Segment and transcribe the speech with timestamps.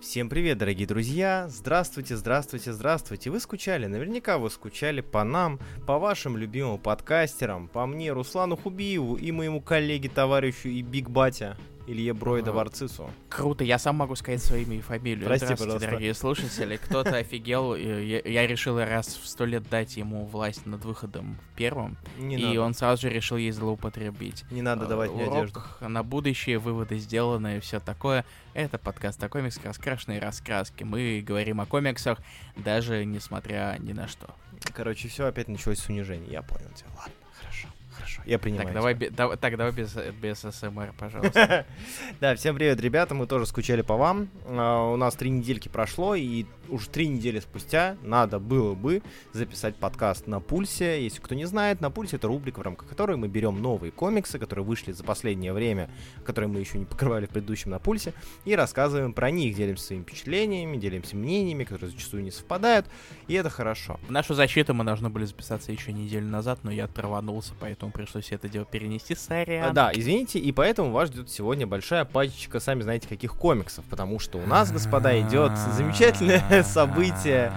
[0.00, 1.46] Всем привет, дорогие друзья!
[1.48, 3.30] Здравствуйте, здравствуйте, здравствуйте!
[3.30, 9.16] Вы скучали, наверняка вы скучали по нам, по вашим любимым подкастерам, по мне, Руслану Хубиеву
[9.16, 11.58] и моему коллеге, товарищу и Биг Батя.
[11.88, 13.10] Илье Бройда Варцису.
[13.30, 15.24] Круто, я сам могу сказать свое имя и фамилию.
[15.26, 15.88] Прости, Здравствуйте, пожалуйста.
[15.88, 16.76] дорогие слушатели.
[16.76, 21.96] Кто-то офигел, я, я решил раз в сто лет дать ему власть над выходом первым,
[22.18, 24.44] Не и надо, он сразу же решил ей злоупотребить.
[24.50, 25.62] не надо давать мне Урок одежду.
[25.80, 28.24] на будущее, выводы сделаны и все такое.
[28.52, 30.84] Это подкаст о комиксах, раскрашенные раскраски.
[30.84, 32.18] Мы говорим о комиксах,
[32.56, 34.28] даже несмотря ни на что.
[34.74, 36.30] Короче, все опять началось с унижения.
[36.30, 36.88] Я понял тебя.
[36.98, 37.12] Ладно.
[38.28, 38.66] Я принимаю.
[38.66, 41.64] Так, давай, дав- так, давай без, без СМР, пожалуйста.
[42.20, 44.28] Да, всем привет, ребята, мы тоже скучали по вам.
[44.44, 49.00] А, У нас три недельки прошло, и уж три недели спустя надо было бы
[49.32, 51.02] записать подкаст на Пульсе.
[51.02, 54.38] Если кто не знает, на Пульсе это рубрика, в рамках которой мы берем новые комиксы,
[54.38, 55.88] которые вышли за последнее время,
[56.22, 58.12] которые мы еще не покрывали в предыдущем на Пульсе,
[58.44, 62.84] и рассказываем про них, делимся своими впечатлениями, делимся мнениями, которые зачастую не совпадают,
[63.26, 63.98] и это хорошо.
[64.06, 68.17] В нашу защиту мы должны были записаться еще неделю назад, но я траванулся, поэтому пришлось
[68.30, 69.14] это дело перенести.
[69.14, 69.70] Сорян.
[69.70, 74.18] А, Да, извините, и поэтому вас ждет сегодня большая пачечка, сами знаете, каких комиксов, потому
[74.18, 77.52] что у нас, господа, идет замечательное событие,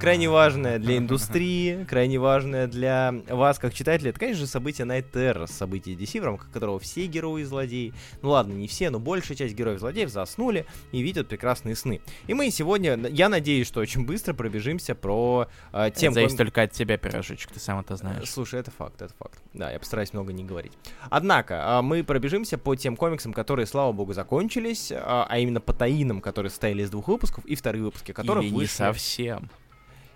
[0.00, 4.10] крайне важное для индустрии, крайне важное для вас, как читателей.
[4.10, 7.92] Это, конечно же, событие Night Terror, событие DC, в рамках которого все герои и злодеи,
[8.22, 12.00] ну ладно, не все, но большая часть героев и злодеев заснули и видят прекрасные сны.
[12.26, 16.12] И мы сегодня, я надеюсь, что очень быстро пробежимся про э, Это тем...
[16.12, 18.30] зависит ком- только от тебя, пирожечек, ты сам это Э, знаешь.
[18.30, 19.38] Слушай, это факт, это факт.
[19.54, 20.72] Да, я постараюсь много не говорить.
[21.10, 25.72] Однако, а, мы пробежимся по тем комиксам, которые, слава богу, закончились, а а именно по
[25.72, 28.74] таинам, которые состояли из двух выпусков, и вторые выпуски которых Или не вышли.
[28.74, 29.50] совсем.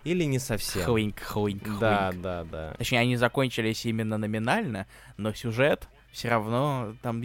[0.05, 0.83] Или не совсем.
[0.85, 2.23] Хвинк, хвинк, Да, хвинк.
[2.23, 2.75] да, да.
[2.79, 7.23] Точнее, они закончились именно номинально, но сюжет все равно там...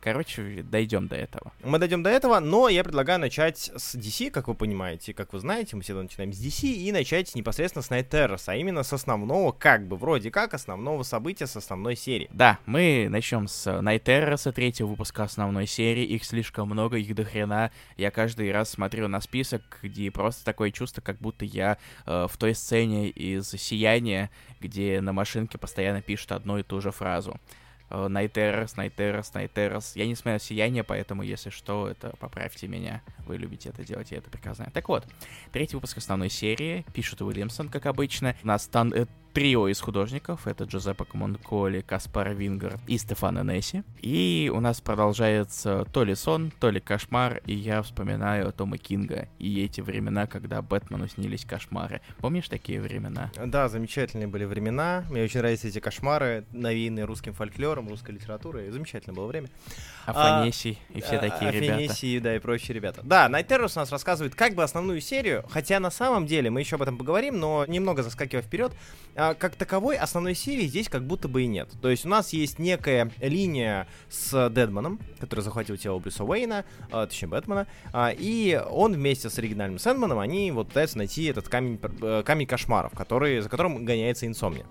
[0.00, 1.52] Короче, дойдем до этого.
[1.62, 5.40] Мы дойдем до этого, но я предлагаю начать с DC, как вы понимаете, как вы
[5.40, 8.92] знаете, мы всегда начинаем с DC, и начать непосредственно с Night Terrors, а именно с
[8.94, 12.30] основного, как бы, вроде как, основного события с основной серии.
[12.32, 16.04] Да, мы начнем с Night Terrors, третьего выпуска основной серии.
[16.04, 17.70] Их слишком много, их до хрена.
[17.96, 22.36] Я каждый раз смотрю на список, где просто такое чувство, как будто я э, в
[22.38, 27.38] той сцене из «Сияния», где на машинке постоянно пишут одну и ту же фразу.
[27.90, 29.92] Э, Terrors, Night Terrors.
[29.94, 33.02] Я не смотрел «Сияние», поэтому, если что, это поправьте меня.
[33.26, 34.70] Вы любите это делать, я это прекрасно.
[34.72, 35.06] Так вот,
[35.52, 36.84] третий выпуск основной серии.
[36.94, 38.36] Пишет Уильямсон, как обычно.
[38.42, 40.46] У нас там э, трио из художников.
[40.46, 43.82] Это Джузеппе Комонколи, Каспар Вингер и Стефано Несси.
[44.00, 47.40] И у нас продолжается то ли сон, то ли кошмар.
[47.46, 52.00] И я вспоминаю Тома Кинга и эти времена, когда Бэтмену снились кошмары.
[52.18, 53.30] Помнишь такие времена?
[53.44, 55.04] Да, замечательные были времена.
[55.10, 58.70] Мне очень нравятся эти кошмары, навеянные русским фольклором, русской литературой.
[58.70, 59.48] Замечательное было время.
[60.06, 61.74] Афанесий и все А, такие ребята.
[61.76, 63.00] Афинисии, да, и прочие ребята.
[63.04, 66.60] Да, Night Terrors у нас рассказывает как бы основную серию, хотя на самом деле, мы
[66.60, 68.72] еще об этом поговорим, но немного заскакивая вперед,
[69.14, 71.68] а, как таковой основной серии здесь как будто бы и нет.
[71.82, 77.06] То есть у нас есть некая линия с Дедманом, который захватил тело Брюса Уэйна, а,
[77.06, 81.78] точнее Бэтмена, а, и он вместе с оригинальным Сэндманом, они вот пытаются найти этот камень,
[82.02, 84.66] э, камень кошмаров, который, за которым гоняется Инсомния.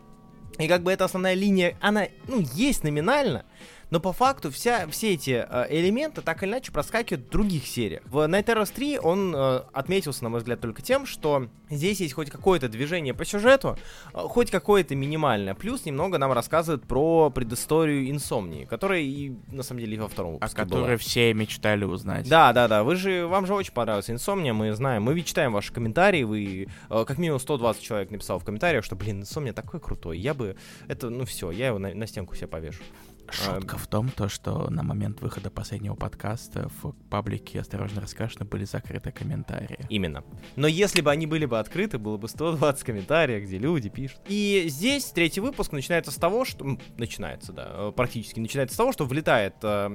[0.58, 3.46] И как бы эта основная линия, она, ну, есть номинально,
[3.90, 8.02] но по факту вся, все эти э, элементы так или иначе проскакивают в других сериях.
[8.06, 12.14] В Night Terrors 3 он э, отметился, на мой взгляд, только тем, что здесь есть
[12.14, 13.78] хоть какое-то движение по сюжету,
[14.14, 15.56] э, хоть какое-то минимальное.
[15.56, 20.32] Плюс немного нам рассказывает про предысторию Инсомнии, которая и, на самом деле, и во втором
[20.32, 20.82] О выпуске была.
[20.82, 22.30] которой все мечтали узнать.
[22.30, 22.84] Да, да, да.
[22.84, 25.04] Вы же, вам же очень понравилась Инсомния, мы знаем.
[25.04, 28.96] Мы ведь читаем ваши комментарии, вы, э, как минимум 120 человек написал в комментариях, что,
[28.96, 30.20] блин, Инсомния такой крутой.
[30.20, 30.56] Я бы,
[30.88, 32.84] это, ну все, я его на, на стенку себе повешу.
[33.32, 38.66] Шутка в том, то, что на момент выхода последнего подкаста в паблике «Осторожно расскажешь» были
[38.66, 39.86] закрыты комментарии.
[39.90, 40.24] Именно.
[40.56, 44.20] Но если бы они были бы открыты, было бы 120 комментариев, где люди пишут.
[44.28, 46.78] И здесь третий выпуск начинается с того, что...
[46.98, 49.90] Начинается, да, э, практически начинается с того, что влетает э,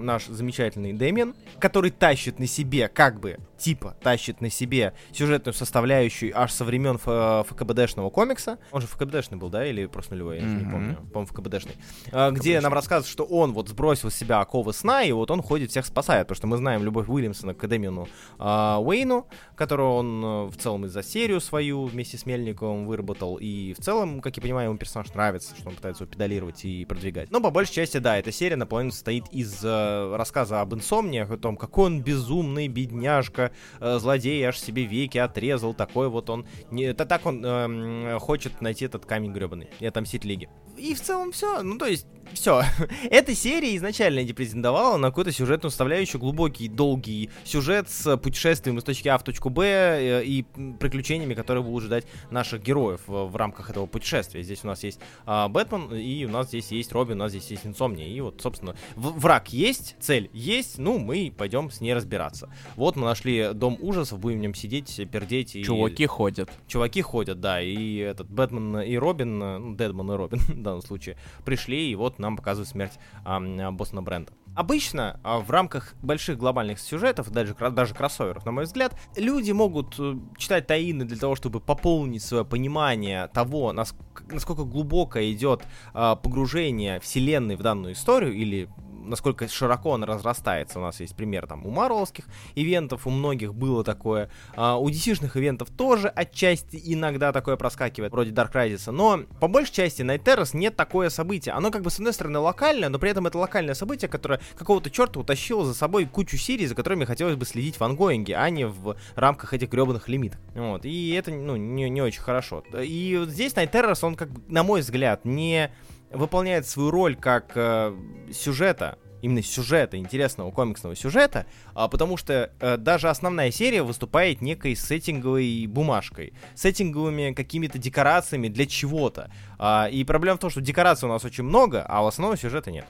[0.00, 6.32] наш замечательный Дэмиан, который тащит на себе, как бы, типа, тащит на себе сюжетную составляющую
[6.38, 8.58] аж со времен Ф- ФКБДшного комикса.
[8.70, 10.96] Он же ФКБДшный был, да, или просто нулевой, я уже не помню.
[11.12, 11.76] По-моему, ФКБДшный.
[12.12, 15.42] А, Где нам рассказывают, что он вот сбросил с себя оковы сна, и вот он
[15.42, 18.08] ходит, всех спасает, потому что мы знаем любовь Уильямсона к Дэмиану
[18.38, 19.26] а, Уэйну,
[19.56, 23.78] которого он э, в целом и за серию свою вместе с Мельниковым выработал, и в
[23.78, 27.30] целом, как я понимаю, ему персонаж нравится, что он пытается его педалировать и продвигать.
[27.30, 31.36] Но по большей части, да, эта серия наполовину состоит из э, рассказа об инсомниях, о
[31.36, 36.46] том, какой он безумный, бедняжка, э, злодей аж себе веки отрезал, такой вот он...
[36.70, 40.48] Не, это так он эм, хочет найти этот камень гребаный и отомстить Лиге.
[40.76, 41.62] И в целом все.
[41.62, 42.62] Ну, то есть, все.
[43.10, 48.84] Эта серия изначально не претендовала на какую-то сюжетную составляющую, глубокий, долгий сюжет с путешествием из
[48.84, 50.44] точки А в точку Б э, и
[50.78, 54.42] приключениями, которые будут ждать наших героев в, в рамках этого путешествия.
[54.42, 57.50] Здесь у нас есть а, Бэтмен, и у нас здесь есть Робин, у нас здесь
[57.50, 58.06] есть Инсомния.
[58.06, 62.50] И вот, собственно, враг есть, цель есть, ну, мы пойдем с ней разбираться.
[62.76, 65.56] Вот мы нашли Дом ужасов, будем в нем сидеть, пердеть.
[65.56, 65.62] И...
[65.62, 66.50] Чуваки ходят.
[66.66, 71.16] Чуваки ходят, да, и этот Бэтмен и Робин, ну, Дедман и Робин в данном случае,
[71.44, 74.32] пришли, и вот нам показывают смерть а, Бостона Бренда.
[74.54, 80.14] Обычно в рамках больших глобальных сюжетов, даже, даже кроссоверов, на мой взгляд, люди могут э,
[80.38, 87.56] читать таины для того, чтобы пополнить свое понимание того, насколько глубоко идет а, погружение вселенной
[87.56, 88.70] в данную историю или
[89.06, 90.78] насколько широко он разрастается.
[90.78, 92.24] У нас есть пример там у марвелских
[92.54, 94.30] ивентов, у многих было такое.
[94.54, 98.90] А, у DC-шных ивентов тоже отчасти иногда такое проскакивает, вроде Dark Crisis.
[98.90, 101.54] Но по большей части Night Terrors нет такое событие.
[101.54, 104.90] Оно как бы с одной стороны локальное, но при этом это локальное событие, которое какого-то
[104.90, 108.66] черта утащило за собой кучу серий, за которыми хотелось бы следить в ангоинге, а не
[108.66, 110.40] в рамках этих гребаных лимитов.
[110.54, 110.84] Вот.
[110.84, 112.62] И это, ну, не, не очень хорошо.
[112.74, 115.70] И вот здесь Night Terrors, он, как на мой взгляд, не
[116.16, 117.94] выполняет свою роль как э,
[118.32, 124.76] сюжета, именно сюжета, интересного комиксного сюжета, а, потому что а, даже основная серия выступает некой
[124.76, 129.30] сеттинговой бумажкой, сеттинговыми какими-то декорациями для чего-то.
[129.58, 132.70] А, и проблема в том, что декораций у нас очень много, а у основного сюжета
[132.70, 132.86] нет,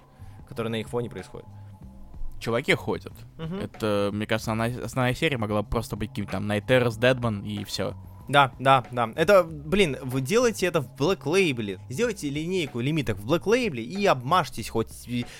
[0.49, 1.47] который на их фоне происходит.
[2.39, 3.15] Чуваки ходят.
[3.39, 3.57] Угу.
[3.57, 7.65] Это, мне кажется, основная, основная серия могла просто быть каким-то там Night Terrors, Deadman и
[7.65, 7.95] все.
[8.29, 9.11] Да, да, да.
[9.15, 11.79] Это, блин, вы делаете это в Black Label.
[11.89, 14.89] Сделайте линейку лимиток в Black Label и обмажьтесь хоть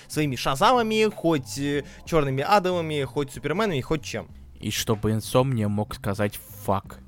[0.07, 4.29] своими шазамами, хоть э, черными адовыми, хоть суперменами, хоть чем.
[4.59, 6.99] И чтобы Insomnia мог сказать фак.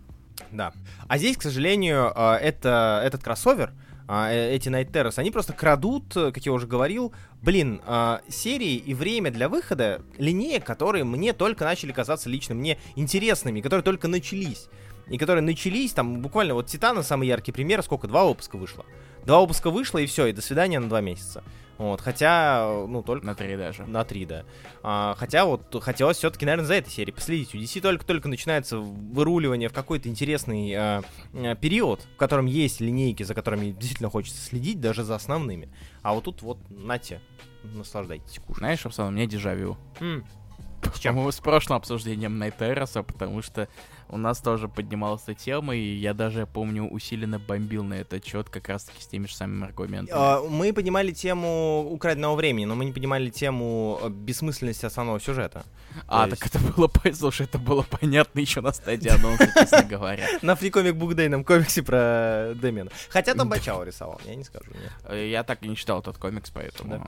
[0.52, 0.74] Да.
[1.08, 3.72] А здесь, к сожалению, э, это, этот кроссовер,
[4.10, 7.82] э, эти Night Terrors, они просто крадут, как я уже говорил, блин,
[8.28, 13.84] серии и время для выхода линеек, которые мне только начали казаться лично мне интересными, которые
[13.84, 14.68] только начались
[15.10, 18.86] и которые начались, там буквально вот Титана самый яркий пример, сколько, два выпуска вышло.
[19.26, 21.44] Два выпуска вышло, и все, и до свидания на два месяца.
[21.78, 23.26] Вот, хотя, ну, только...
[23.26, 23.86] На три даже.
[23.86, 24.44] На три, да.
[24.84, 27.56] А, хотя вот хотелось все-таки, наверное, за этой серией последить.
[27.56, 31.04] У DC только-только начинается выруливание в какой-то интересный а,
[31.34, 35.70] а, период, в котором есть линейки, за которыми действительно хочется следить, даже за основными.
[36.02, 37.22] А вот тут вот, нате,
[37.64, 38.60] наслаждайтесь, кушайте.
[38.60, 39.78] Знаешь, Руслан, у меня дежавю.
[40.02, 40.26] Mm.
[40.94, 41.32] С чем?
[41.32, 43.70] С прошлым обсуждением Найтероса, потому что
[44.10, 48.50] у нас тоже поднималась эта тема, и я даже, помню, усиленно бомбил на этот счет
[48.50, 50.18] как раз-таки с теми же самыми аргументами.
[50.20, 55.64] А, мы поднимали тему украденного времени, но мы не поднимали тему э, бессмысленности основного сюжета.
[56.08, 56.40] А, есть...
[56.40, 60.28] так это было, слушай, это было понятно еще на стадии анонса, честно говоря.
[60.42, 62.90] На фрикомик букдейном комиксе про Дэмена.
[63.10, 64.72] Хотя там Бачао рисовал, я не скажу.
[65.06, 67.06] Э, я так и не читал этот комикс, поэтому...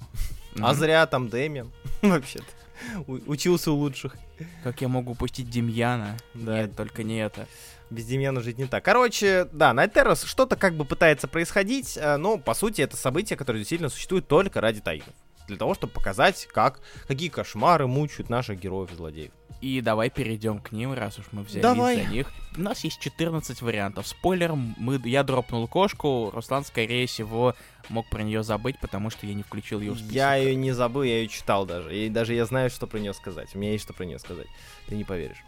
[0.59, 1.71] А зря там Дэмин,
[2.01, 2.60] вообще-то
[3.07, 4.15] учился у лучших.
[4.63, 6.17] Как я могу упустить Демьяна?
[6.33, 6.61] Да.
[6.61, 7.47] Нет, только не это.
[7.89, 8.83] Без Демьяна жить не так.
[8.83, 13.37] Короче, да, на Террас что-то как бы пытается происходить, э, но по сути это событие,
[13.37, 15.13] которое действительно существует только ради таинов.
[15.47, 19.31] Для того, чтобы показать, как, какие кошмары мучают наших героев и злодеев.
[19.61, 22.03] И давай перейдем к ним, раз уж мы взялись давай.
[22.03, 22.31] за них.
[22.57, 24.07] У нас есть 14 вариантов.
[24.07, 27.55] Спойлер, мы, я дропнул кошку, Руслан, скорее всего,
[27.89, 30.13] мог про нее забыть, потому что я не включил ее в список.
[30.13, 31.95] Я ее не забыл, я ее читал даже.
[31.95, 33.53] И даже я знаю, что про нее сказать.
[33.53, 34.47] У меня есть что про нее сказать.
[34.87, 35.43] Ты не поверишь.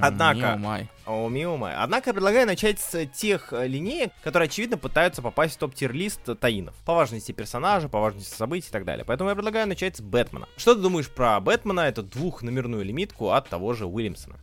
[0.00, 0.58] Однако,
[1.06, 1.74] о, миомай.
[1.76, 6.74] Однако я предлагаю начать с тех э, линеек, которые, очевидно, пытаются попасть в топ-тир-лист таинов.
[6.84, 9.04] По важности персонажа, по важности событий и так далее.
[9.04, 10.48] Поэтому я предлагаю начать с Бэтмена.
[10.56, 14.36] Что ты думаешь про Бэтмена, эту двухномерную лимитку от того же Уильямсона?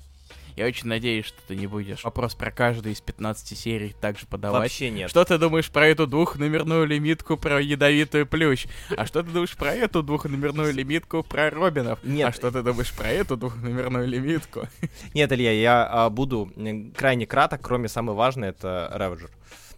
[0.55, 4.62] Я очень надеюсь, что ты не будешь вопрос про каждую из 15 серий также подавать.
[4.62, 5.10] Вообще нет.
[5.10, 8.67] Что ты думаешь про эту двухномерную лимитку про ядовитую плющ?
[8.96, 12.00] А что ты думаешь про эту двухномерную лимитку про Робинов?
[12.03, 12.29] Нет.
[12.29, 14.67] А что ты думаешь про эту двухномерную лимитку?
[15.13, 16.51] Нет, Илья, я а, буду
[16.96, 19.31] крайне краток, кроме самой важной, это Реведжер.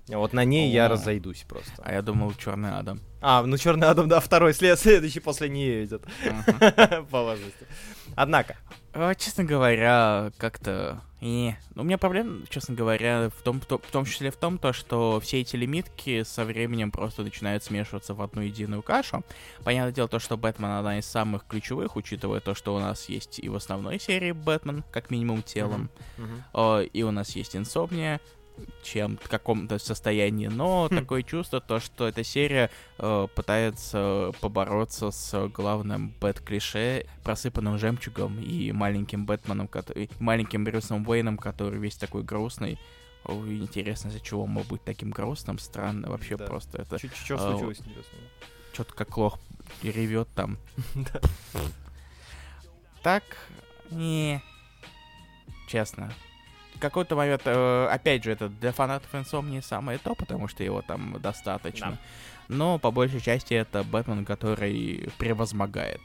[0.07, 1.71] Вот на ней О, я разойдусь просто.
[1.77, 2.99] А я думал, Черный Адам.
[3.21, 6.03] А, ну Черный Адам, да, второй след, следующий после нее идет.
[7.09, 7.65] По важности.
[8.15, 8.57] Однако.
[8.93, 11.01] А, честно говоря, как-то...
[11.19, 11.57] Не.
[11.73, 14.73] Ну, у меня проблема, честно говоря, в том, то, в том числе в том, то,
[14.73, 19.23] что все эти лимитки со временем просто начинают смешиваться в одну единую кашу.
[19.63, 23.39] Понятное дело, то, что Бэтмен одна из самых ключевых, учитывая то, что у нас есть
[23.39, 26.53] и в основной серии Бэтмен, как минимум телом, mm-hmm.
[26.53, 26.85] Mm-hmm.
[26.87, 28.19] и у нас есть Инсомния,
[28.83, 30.95] чем в каком-то состоянии, но хм.
[30.95, 38.71] такое чувство, то, что эта серия э, пытается побороться с главным бэт-клише, просыпанным жемчугом и
[38.71, 42.79] маленьким Бэтменом, который, маленьким Брюсом Уэйном, который весь такой грустный.
[43.25, 46.45] Ой, интересно, из-за чего мог быть таким грустным, странно, вообще да.
[46.45, 46.97] просто это...
[46.97, 48.19] Что случилось, интересно?
[48.73, 49.39] что-то как лох
[49.81, 50.57] ревет там.
[53.01, 53.23] Так,
[53.91, 54.41] не,
[55.67, 56.13] честно.
[56.83, 61.15] Какой-то момент, э, опять же, это для фанатов Инсомнии самое то, потому что его там
[61.21, 61.97] достаточно.
[62.49, 66.01] Но по большей части это Бэтмен, который превозмогает.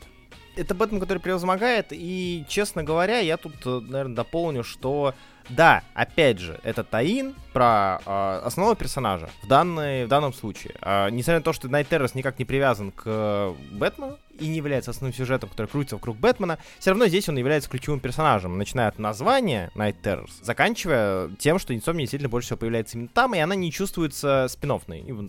[0.54, 5.14] Это Бэтмен, который превозмогает, и, честно говоря, я тут, э, наверное, дополню, что
[5.48, 10.76] да, опять же, это Таин про э, основного персонажа в, данной, в данном случае.
[10.80, 14.90] Э, несмотря на то, что Найт никак не привязан к э, Бэтмену и не является
[14.90, 18.98] основным сюжетом, который крутится вокруг Бэтмена, все равно здесь он является ключевым персонажем, начиная от
[18.98, 23.54] названия Найт Terrors, заканчивая тем, что Инсомния действительно больше всего появляется именно там, и она
[23.54, 24.68] не чувствуется спин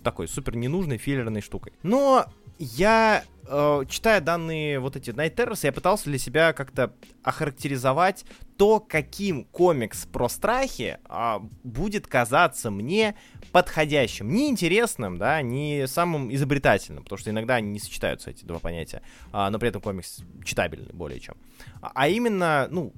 [0.02, 1.72] такой супер ненужной филлерной штукой.
[1.82, 2.26] Но
[2.58, 8.24] я э, читая данные вот эти Night Terrors, я пытался для себя как-то охарактеризовать
[8.56, 13.16] то, каким комикс про страхи э, будет казаться мне
[13.52, 14.32] подходящим.
[14.32, 19.02] Не интересным, да, не самым изобретательным, потому что иногда они не сочетаются, эти два понятия,
[19.32, 21.36] э, но при этом комикс читабельный более чем.
[21.80, 22.92] А именно, ну,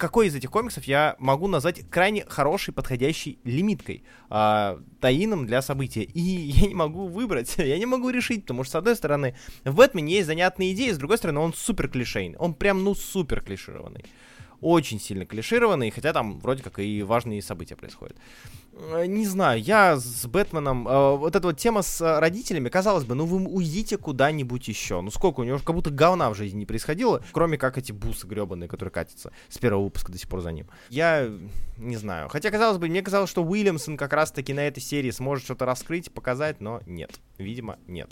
[0.00, 6.02] какой из этих комиксов я могу назвать крайне хорошей, подходящей лимиткой, э, таином для события.
[6.02, 9.76] И я не могу выбрать, я не могу решить, потому что, с одной стороны, в
[9.76, 12.38] Бэтмене есть занятные идеи, с другой стороны, он супер клишейный.
[12.38, 14.04] Он прям, ну, супер клишированный
[14.60, 18.16] очень сильно клишированный, хотя там вроде как и важные события происходят.
[18.80, 20.88] Э, не знаю, я с Бэтменом...
[20.88, 25.00] Э, вот эта вот тема с э, родителями, казалось бы, ну вы уйдите куда-нибудь еще.
[25.00, 28.26] Ну сколько, у него как будто говна в жизни не происходило, кроме как эти бусы
[28.26, 30.66] гребаные, которые катятся с первого выпуска до сих пор за ним.
[30.88, 31.30] Я
[31.76, 32.28] не знаю.
[32.28, 36.10] Хотя, казалось бы, мне казалось, что Уильямсон как раз-таки на этой серии сможет что-то раскрыть,
[36.10, 37.12] показать, но нет.
[37.38, 38.10] Видимо, нет.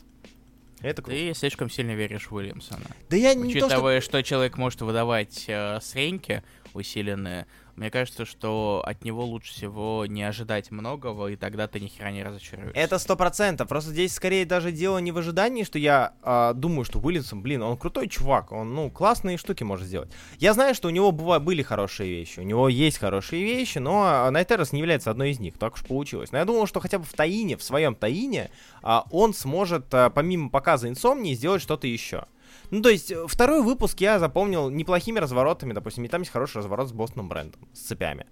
[0.81, 1.19] Это круто.
[1.19, 2.87] Ты слишком сильно веришь в Уильямсона.
[3.11, 4.11] Да я не Учитывая, то, что...
[4.11, 6.45] что человек может выдавать э, среньки
[6.75, 7.47] усиленные,
[7.79, 12.11] мне кажется, что от него лучше всего не ожидать многого, и тогда ты ни хера
[12.11, 12.77] не разочаруешься.
[12.77, 13.69] Это сто процентов.
[13.69, 17.63] Просто здесь скорее даже дело не в ожидании, что я э, думаю, что Уильямсон, блин,
[17.63, 20.11] он крутой чувак, он, ну, классные штуки может сделать.
[20.39, 24.29] Я знаю, что у него бывают, были хорошие вещи, у него есть хорошие вещи, но
[24.31, 26.33] Night Terrors не является одной из них, так уж получилось.
[26.33, 28.51] Но я думал, что хотя бы в tie-in е, в своем tie-in е,
[28.83, 32.25] э, он сможет, э, помимо показа инсомнии, сделать что-то еще.
[32.71, 36.89] Ну, то есть, второй выпуск я запомнил неплохими разворотами, допустим, и там есть хороший разворот
[36.89, 38.27] с Бостоном Брендом, с цепями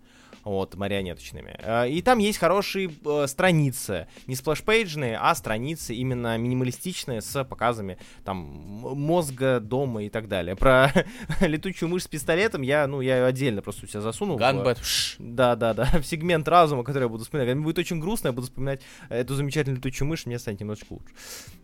[0.47, 1.57] вот, марионеточными.
[1.59, 7.21] Э, и там есть хорошие э, страницы, не splash page ные, а страницы именно минималистичные
[7.21, 10.55] с показами там мозга, дома и так далее.
[10.55, 10.93] Про
[11.41, 14.37] летучую мышь с пистолетом я, ну, я ее отдельно просто у себя засунул.
[14.37, 14.79] Ганбет.
[15.19, 17.53] Да, да, да, в сегмент разума, который я буду вспоминать.
[17.53, 21.13] Мне будет очень грустно, я буду вспоминать эту замечательную летучую мышь, мне станет немножечко лучше.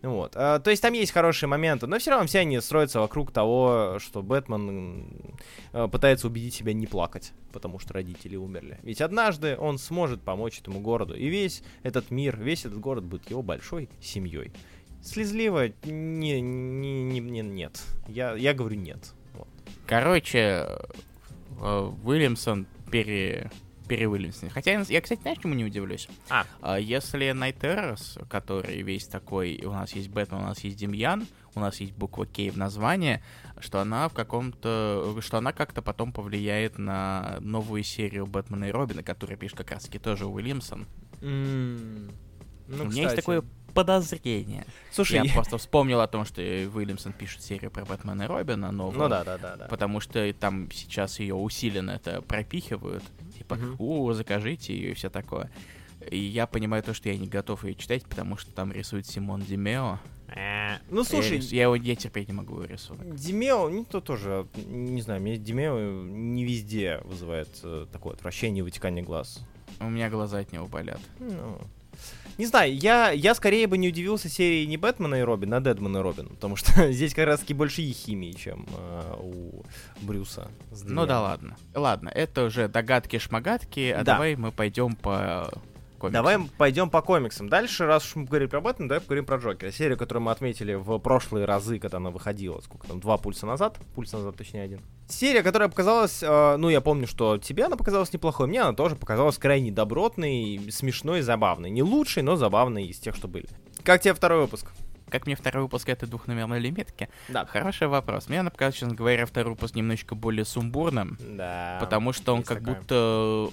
[0.01, 0.33] Вот.
[0.35, 3.97] А, то есть там есть хорошие моменты, но все равно все они строятся вокруг того,
[3.99, 5.07] что Бэтмен
[5.71, 8.79] э, пытается убедить себя не плакать, потому что родители умерли далее.
[8.83, 13.29] Ведь однажды он сможет помочь этому городу, и весь этот мир, весь этот город будет
[13.29, 14.51] его большой семьей.
[15.01, 17.81] Слезливо не, не, не, не, нет.
[18.07, 19.13] Я, я говорю нет.
[19.33, 19.47] Вот.
[19.85, 20.65] Короче,
[21.61, 23.51] э, Уильямсон пере,
[23.87, 24.49] перевылился.
[24.49, 26.07] Хотя я, кстати, знаешь, чему не удивлюсь?
[26.29, 26.45] А.
[26.61, 31.59] а если Найтерос, который весь такой, у нас есть Бэтмен, у нас есть Демьян, у
[31.59, 33.21] нас есть буква К в названии,
[33.59, 39.03] что она в каком-то, что она как-то потом повлияет на новую серию Бэтмена и Робина,
[39.03, 40.85] которую пишет как раз-таки тоже Уильямсон.
[41.21, 42.11] Mm.
[42.67, 43.01] Ну, У меня кстати.
[43.01, 43.43] есть такое
[43.73, 44.65] подозрение.
[44.91, 48.99] Слушай, я просто вспомнил о том, что Уильямсон пишет серию про Бэтмена и Робина новую.
[48.99, 49.67] Ну да, да, да, да.
[49.67, 53.03] Потому что там сейчас ее усиленно это пропихивают.
[53.37, 55.49] Типа, uh у, закажите ее и все такое.
[56.09, 59.41] И я понимаю то, что я не готов ее читать, потому что там рисует Симон
[59.41, 59.99] Демео.
[60.35, 61.39] Э, ну, слушай...
[61.39, 63.15] Я, я, я терпеть не могу рисунок.
[63.15, 68.63] Димео, ну, то тоже, не знаю, мне Димео не везде вызывает э, такое отвращение и
[68.63, 69.39] вытекание глаз.
[69.79, 70.99] У меня глаза от него болят.
[71.19, 71.59] Ну,
[72.37, 75.99] не знаю, я, я скорее бы не удивился серии не Бэтмена и Робина, а Дедмана
[75.99, 79.63] и Робин, потому что здесь как раз таки больше их химии, чем э, у
[80.01, 80.49] Брюса.
[80.71, 81.55] Ну да ладно.
[81.75, 84.13] Ладно, это уже догадки-шмагатки, а да.
[84.13, 85.51] давай мы пойдем по
[86.03, 86.23] комиксам.
[86.23, 87.49] Давай пойдем по комиксам.
[87.49, 89.71] Дальше, раз уж мы говорим про Бэтмена, давай поговорим про Джокера.
[89.71, 93.77] Серию, которую мы отметили в прошлые разы, когда она выходила, сколько там, два пульса назад,
[93.95, 94.81] пульс назад, точнее, один.
[95.07, 98.95] Серия, которая показалась, э, ну, я помню, что тебе она показалась неплохой, мне она тоже
[98.95, 101.69] показалась крайне добротной, смешной, забавной.
[101.69, 103.47] Не лучшей, но забавной из тех, что были.
[103.83, 104.71] Как тебе второй выпуск?
[105.09, 107.07] Как мне второй выпуск этой двухномерной лимитки?
[107.29, 107.45] Да.
[107.45, 108.29] Хороший вопрос.
[108.29, 111.19] Мне она показалась, честно говоря, второй выпуск немножечко более сумбурным.
[111.19, 111.77] Да.
[111.79, 112.75] Потому что он как такая.
[112.75, 113.51] будто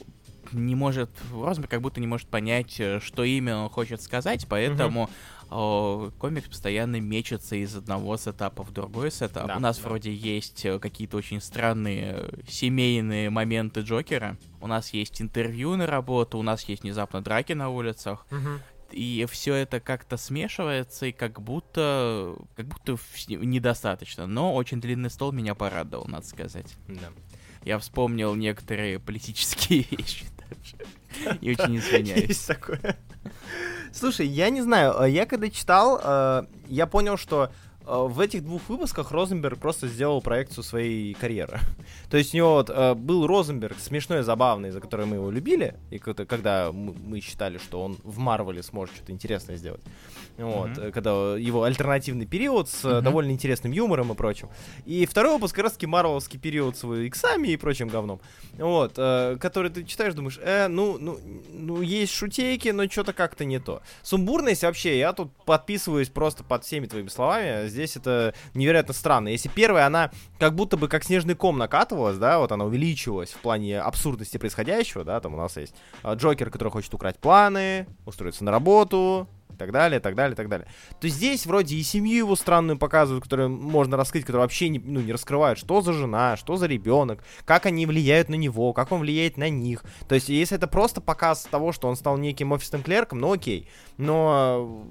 [0.52, 5.08] не может, Розмер как будто не может понять, э, что именно он хочет сказать, поэтому
[5.50, 6.12] угу.
[6.18, 9.46] комикс постоянно мечется из одного сетапа в другой сетап.
[9.46, 9.88] Да, У нас да.
[9.88, 15.86] вроде есть э, какие-то очень странные э, семейные моменты Джокера, у нас есть интервью на
[15.86, 18.26] работу, у нас есть внезапно драки на улицах.
[18.30, 18.60] Угу
[18.92, 24.26] и все это как-то смешивается, и как будто, как будто недостаточно.
[24.26, 26.74] Но очень длинный стол меня порадовал, надо сказать.
[26.88, 27.10] Да.
[27.64, 29.86] Я вспомнил некоторые политические.
[31.40, 32.40] И очень извиняюсь.
[32.40, 32.98] Такое.
[33.92, 38.68] Слушай, я не знаю, я когда читал, э, я понял, что Э, в этих двух
[38.68, 41.60] выпусках Розенберг просто сделал проекцию своей карьеры.
[42.10, 45.76] То есть у него вот, э, был Розенберг смешной, забавный, за который мы его любили,
[45.90, 49.80] и когда мы считали, что он в Марвеле сможет что-то интересное сделать.
[50.36, 50.92] Вот, mm-hmm.
[50.92, 53.00] когда его альтернативный период с mm-hmm.
[53.02, 54.48] довольно интересным юмором и прочим.
[54.86, 58.20] И второй выпуск как раз таки марвеловский период с иксами и прочим говном.
[58.58, 61.18] Вот, который ты читаешь, думаешь, э, ну, ну,
[61.52, 63.82] ну, есть шутейки, но что-то как-то не то.
[64.02, 67.68] Сумбурность вообще, я тут подписываюсь просто под всеми твоими словами.
[67.70, 69.28] Здесь это невероятно странно.
[69.28, 73.38] Если первая, она как будто бы как снежный ком накатывалась, да, вот она увеличивалась в
[73.38, 78.44] плане абсурдности происходящего, да, там у нас есть а, Джокер, который хочет украть планы, устроиться
[78.44, 80.68] на работу, и так далее, так далее, так далее.
[81.00, 85.00] То здесь вроде и семью его странную показывают, которую можно раскрыть, которую вообще не, ну,
[85.00, 89.00] не раскрывают, что за жена, что за ребенок, как они влияют на него, как он
[89.00, 89.84] влияет на них.
[90.08, 93.68] То есть, если это просто показ того, что он стал неким офисным клерком, ну окей.
[93.96, 94.86] Но...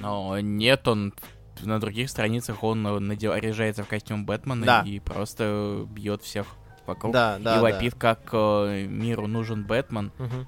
[0.00, 1.12] Но нет, он
[1.62, 4.82] на других страницах он э, надел, наряжается в костюм Бэтмена да.
[4.86, 6.46] и просто бьет всех
[6.86, 7.12] вокруг.
[7.12, 7.98] Да, да, и вопит, да.
[7.98, 10.12] как э, миру нужен Бэтмен.
[10.18, 10.46] Угу.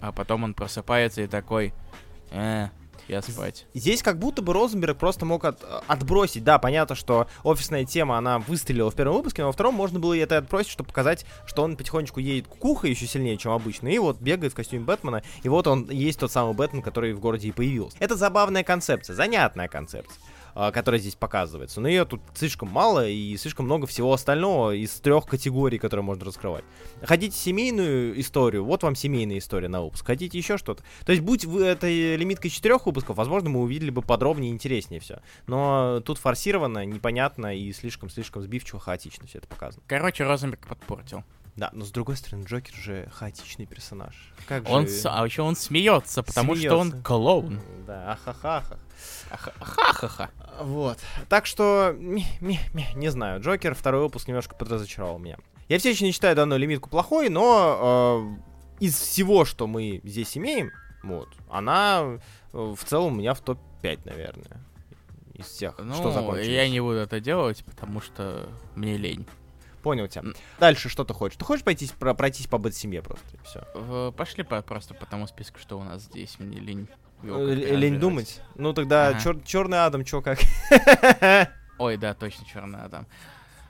[0.00, 1.72] А потом он просыпается и такой,
[2.30, 2.68] э,
[3.08, 3.66] я спать.
[3.74, 6.44] Здесь как будто бы Розенберг просто мог от, отбросить.
[6.44, 10.16] Да, понятно, что офисная тема, она выстрелила в первом выпуске, но во втором можно было
[10.16, 13.88] это отбросить, чтобы показать, что он потихонечку едет куха еще сильнее, чем обычно.
[13.88, 17.20] И вот бегает в костюме Бэтмена, и вот он есть тот самый Бэтмен, который в
[17.20, 17.96] городе и появился.
[18.00, 20.18] Это забавная концепция, занятная концепция.
[20.54, 21.80] А, которая здесь показывается.
[21.80, 26.24] Но ее тут слишком мало и слишком много всего остального из трех категорий, которые можно
[26.24, 26.64] раскрывать.
[27.02, 28.64] Хотите семейную историю?
[28.64, 30.06] Вот вам семейная история на выпуск.
[30.06, 30.84] Хотите еще что-то?
[31.04, 35.00] То есть, будь вы этой лимиткой четырех выпусков, возможно, мы увидели бы подробнее и интереснее
[35.00, 35.20] все.
[35.48, 39.82] Но тут форсировано, непонятно и слишком-слишком сбивчиво, хаотично все это показано.
[39.88, 41.24] Короче, Розенберг подпортил.
[41.56, 44.32] Да, но с другой стороны, Джокер же хаотичный персонаж.
[44.48, 44.94] Как он же...
[45.04, 46.68] А еще он смеется, потому смеется.
[46.68, 47.60] что он клоун.
[47.86, 48.78] Да, ахахаха.
[49.30, 50.30] Ахахаха.
[50.60, 50.98] Вот.
[51.28, 52.58] Так что, не, не,
[52.94, 55.38] не знаю, Джокер второй выпуск немножко подразочаровал меня.
[55.68, 58.36] Я все еще не считаю данную лимитку плохой, но
[58.80, 62.18] э, из всего, что мы здесь имеем, вот, она
[62.52, 64.60] э, в целом у меня в топ-5, наверное.
[65.34, 66.46] Из всех, ну, что закончилось.
[66.46, 69.26] я не буду это делать, потому что мне лень.
[69.84, 70.22] Понял тебя.
[70.58, 71.36] Дальше что ты хочешь?
[71.36, 73.26] Ты хочешь пройтись, про, пройтись по бэт-семье просто?
[73.44, 74.12] Все.
[74.16, 76.38] Пошли по, просто по тому списку, что у нас здесь.
[76.38, 76.88] Мне лень.
[77.22, 78.40] Лень думать.
[78.54, 79.18] Ну тогда ага.
[79.18, 80.38] чер- черный Адам, чё как?
[81.78, 83.06] Ой, да, точно черный Адам.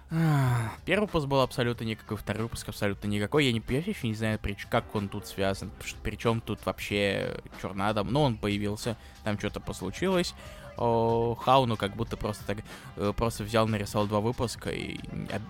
[0.84, 3.46] Первый выпуск был абсолютно никакой, второй выпуск абсолютно никакой.
[3.46, 5.72] Я, не, я еще не знаю, при, как он тут связан.
[6.04, 8.12] Причем тут вообще Черный Адам.
[8.12, 10.32] Ну, он появился, там что-то послучилось
[10.76, 12.58] о, Хауну как будто просто так
[12.96, 14.98] э, просто взял, нарисовал два выпуска и,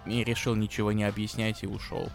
[0.07, 2.09] и решил ничего не объяснять и ушел.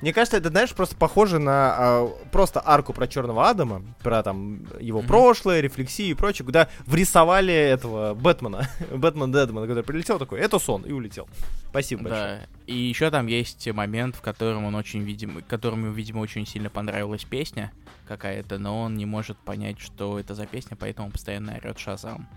[0.00, 4.66] Мне кажется, это, знаешь, просто похоже на а, просто арку про Черного Адама, про там
[4.80, 5.06] его mm-hmm.
[5.06, 10.82] прошлое, рефлексии и прочее, куда врисовали этого Бэтмена, Бэтмен Дедмана, который прилетел такой, это сон,
[10.82, 11.28] и улетел.
[11.70, 12.10] Спасибо да.
[12.10, 12.48] большое.
[12.66, 17.24] И еще там есть момент, в котором он очень, видимо, которому, видимо, очень сильно понравилась
[17.24, 17.72] песня
[18.08, 22.28] какая-то, но он не может понять, что это за песня, поэтому постоянно орет Шазам.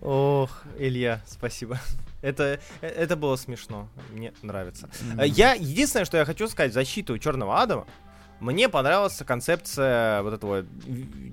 [0.00, 1.78] Ох, Илья, спасибо.
[2.22, 3.88] Это, это было смешно.
[4.12, 4.88] Мне нравится.
[4.88, 5.28] Mm-hmm.
[5.28, 7.86] Я единственное, что я хочу сказать защиту Черного Адама.
[8.40, 10.66] Мне понравилась концепция вот этого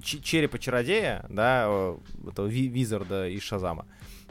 [0.02, 1.96] черепа чародея, да,
[2.28, 3.86] этого визарда из Шазама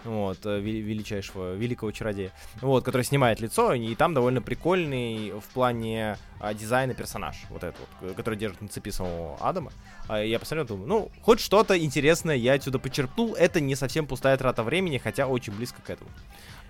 [0.04, 6.18] вот, э, величайшего, великого чародея, вот, который снимает лицо, и там довольно прикольный в плане
[6.40, 9.72] а, дизайна персонаж, вот этот вот, который держит на цепи самого Адама.
[10.08, 14.36] А я посмотрел, думаю, ну, хоть что-то интересное я отсюда почерпнул, это не совсем пустая
[14.36, 16.10] трата времени, хотя очень близко к этому.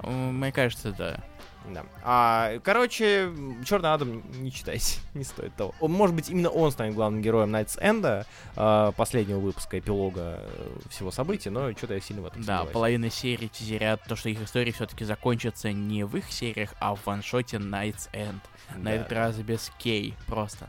[0.03, 1.21] Мне кажется, да.
[1.69, 1.85] Да.
[2.03, 3.33] А, короче,
[3.65, 5.75] Черный Адам не читайте, не стоит того.
[5.81, 10.79] Он, может быть, именно он станет главным героем Night's End, а, последнего выпуска эпилога э,
[10.91, 14.41] всего события, но что-то я сильно в этом Да, половина серии тизерят то, что их
[14.43, 18.41] истории все-таки закончатся не в их сериях, а в ваншоте Night's End.
[18.75, 18.79] Да.
[18.79, 20.69] На этот раз без Кей, просто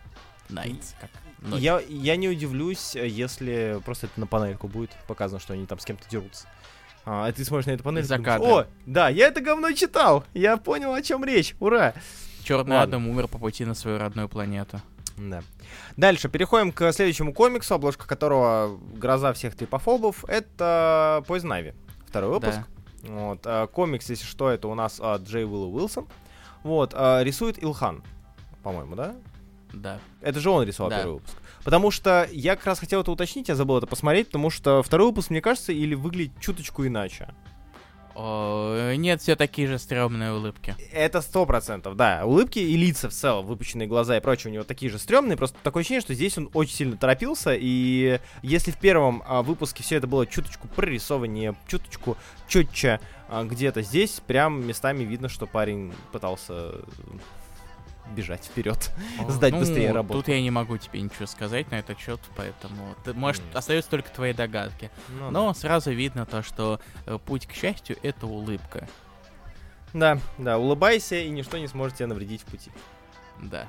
[0.49, 1.09] Night's, как
[1.59, 5.85] Я, я не удивлюсь, если просто это на панельку будет показано, что они там с
[5.85, 6.47] кем-то дерутся.
[7.05, 8.03] А, ты смотришь на эту панель.
[8.03, 10.23] За думаешь, О, да, я это говно читал.
[10.33, 11.55] Я понял, о чем речь.
[11.59, 11.93] Ура!
[12.43, 14.81] Черный Адам умер по пути на свою родную планету.
[15.17, 15.43] Да.
[15.95, 20.25] Дальше переходим к следующему комиксу, обложка которого гроза всех трипофобов.
[20.25, 21.73] Это Ivy.
[22.07, 22.57] Второй выпуск.
[23.03, 23.09] Да.
[23.09, 26.07] Вот, а, комикс, если что, это у нас а, Джей Уилл Уилсон.
[26.63, 28.01] Вот, а, рисует Илхан,
[28.63, 29.15] по-моему, да?
[29.73, 29.99] Да.
[30.21, 30.97] Это же он рисовал Да.
[30.99, 31.35] первый выпуск.
[31.63, 35.07] Потому что я как раз хотел это уточнить, я забыл это посмотреть, потому что второй
[35.07, 37.29] выпуск, мне кажется, или выглядит чуточку иначе.
[38.15, 40.75] О, нет, все такие же стрёмные улыбки.
[40.91, 42.25] Это сто процентов, да.
[42.25, 45.35] Улыбки и лица в целом, выпущенные глаза и прочее у него такие же стрёмные.
[45.35, 47.55] Просто такое ощущение, что здесь он очень сильно торопился.
[47.55, 52.99] И если в первом а, выпуске все это было чуточку прорисованнее, чуточку четче,
[53.29, 56.75] а, где-то здесь прям местами видно, что парень пытался
[58.13, 58.91] бежать вперед,
[59.27, 60.19] сдать Ну, быстрее работу.
[60.19, 63.57] Тут я не могу тебе ничего сказать на этот счет, поэтому ты, может, М.
[63.57, 64.89] остаются только твои догадки.
[65.09, 68.87] Ну Но сразу видно то, что э, путь к счастью это улыбка.
[69.93, 70.17] да.
[70.37, 72.71] да, улыбайся, и ничто не сможет тебе навредить в пути.
[73.41, 73.67] Да.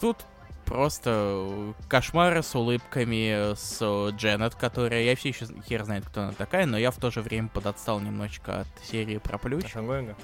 [0.00, 0.16] Тут
[0.64, 5.02] просто э, кошмары с улыбками, с э, Дженнет, которая...
[5.02, 7.98] Я все еще хер знает, кто она такая, но я в то же время подотстал
[8.00, 9.74] немножечко от серии про плющ.
[9.74, 10.16] Ангоинга?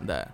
[0.00, 0.28] Да.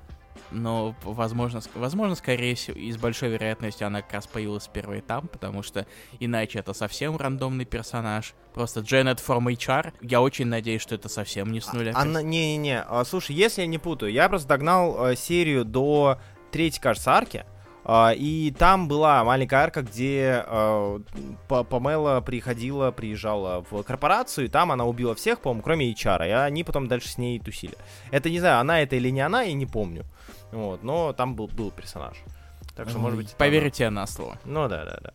[0.51, 5.29] Но, возможно, возможно, скорее всего, и с большой вероятностью она как раз появилась впервые там,
[5.29, 5.87] потому что
[6.21, 8.35] иначе это совсем рандомный персонаж.
[8.55, 9.93] Просто Дженнет from HR.
[10.01, 11.93] Я очень надеюсь, что это совсем не с нуля.
[11.95, 16.19] А, Она, не-не-не, а, слушай, если я не путаю, я просто догнал э, серию до
[16.51, 17.45] третьей, кажется, арки,
[17.85, 20.45] а, и там была маленькая арка, где
[21.49, 26.31] Па- Памела приходила, приезжала в корпорацию, и там она убила всех, по-моему, кроме HR, и
[26.31, 27.77] они потом дальше с ней тусили.
[28.11, 30.05] Это не знаю, она это или не она, я не помню.
[30.53, 32.17] Вот, но там был, был персонаж.
[32.75, 33.29] Так что, может быть...
[33.29, 33.37] она.
[33.39, 34.39] Поверите на слово.
[34.45, 35.13] Ну да, да, да.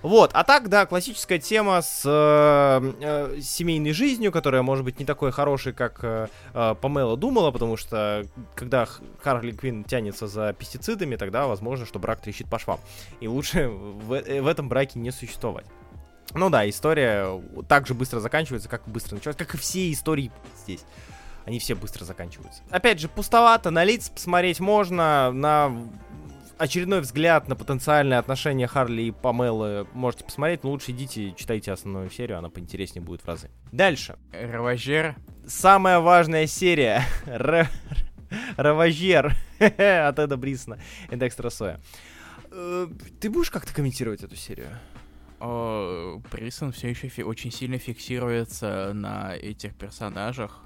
[0.00, 5.06] Вот, а так, да, классическая тема с э, э, семейной жизнью, которая, может быть, не
[5.06, 8.86] такой хорошей, как э, э, Памела думала, потому что когда
[9.22, 12.80] Харли Квин тянется за пестицидами, тогда возможно, что брак трещит по швам.
[13.20, 15.66] И лучше в, э, в этом браке не существовать.
[16.34, 20.30] Ну да, история так же быстро заканчивается, как быстро началась, как и все истории
[20.64, 20.84] здесь.
[21.46, 22.62] Они все быстро заканчиваются.
[22.70, 25.72] Опять же, пустовато, на лица посмотреть можно, на
[26.56, 32.10] очередной взгляд на потенциальные отношения Харли и Памелы можете посмотреть, но лучше идите читайте основную
[32.10, 33.50] серию, она поинтереснее будет в разы.
[33.72, 34.16] Дальше.
[34.32, 35.16] Раважер.
[35.46, 37.02] Самая важная серия.
[37.26, 37.66] Ра-
[38.56, 40.78] Раважер от Эда Брисона
[41.10, 41.80] и Декстера Соя.
[42.50, 42.86] Э,
[43.20, 44.70] Ты будешь как-то комментировать эту серию?
[45.40, 50.62] Брисон все еще очень сильно фиксируется на этих персонажах.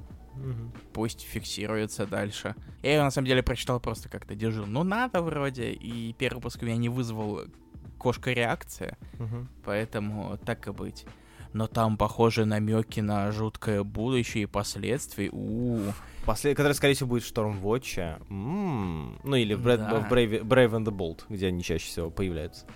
[0.92, 2.54] Пусть фиксируется дальше.
[2.82, 4.66] Я ее на самом деле прочитал просто как-то держу.
[4.66, 5.72] Ну надо вроде.
[5.72, 7.40] И первый выпуск у меня не вызвал
[7.98, 8.96] кошка реакция.
[9.18, 9.48] Мгм.
[9.64, 11.04] Поэтому так и быть.
[11.54, 15.30] Но там, похоже, намеки на жуткое будущее и последствия.
[15.32, 15.80] у
[16.26, 16.56] Послед...
[16.56, 18.20] Который, скорее всего, будет в Stormwatch.
[18.28, 20.00] М, Ну, или в, Брэ- Да.
[20.00, 20.42] в Brave...
[20.42, 22.66] Brave and the Bold, где они чаще всего появляются.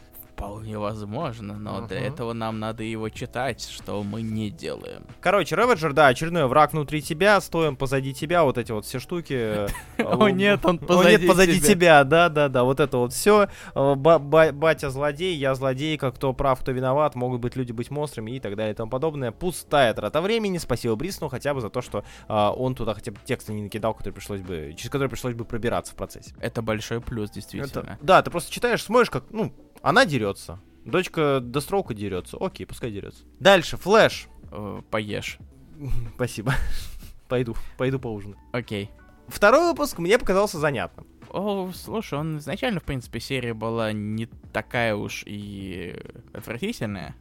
[0.42, 2.08] Вполне возможно, но для Мгм.
[2.08, 5.04] этого нам надо его читать, что мы не делаем.
[5.20, 9.68] Короче, Реведжер, да, очередной враг внутри тебя, стоим позади тебя, вот эти вот все штуки.
[9.98, 11.68] О нет, он О, позади нет, позади тебя.
[11.68, 13.48] тебя, да, да, да, вот это вот все.
[13.72, 18.56] Батя злодей, я злодейка, кто прав, кто виноват, могут быть люди быть монстрами и так
[18.56, 19.30] далее и тому подобное.
[19.30, 23.18] Пустая трата времени, спасибо Брисну хотя бы за то, что а, он туда хотя бы
[23.24, 26.34] текста не накидал, который пришлось бы, через который пришлось бы пробираться в процессе.
[26.40, 27.92] Это большой плюс, действительно.
[27.92, 29.52] Это- да, ты просто читаешь, смотришь, как, ну,
[29.82, 30.60] она дерется.
[30.84, 32.36] Дочка Дестроука дерется.
[32.40, 33.24] Окей, пускай дерется.
[33.40, 34.28] Дальше, Флэш.
[34.50, 35.38] Э, Поешь.
[36.14, 36.54] Спасибо.
[37.28, 38.38] Пойду, пойду поужинать.
[38.52, 38.90] Окей.
[39.28, 41.06] Второй выпуск мне показался занятным.
[41.30, 45.96] О, слушай, он изначально, в принципе, серия была не такая уж и
[46.34, 47.14] отвратительная.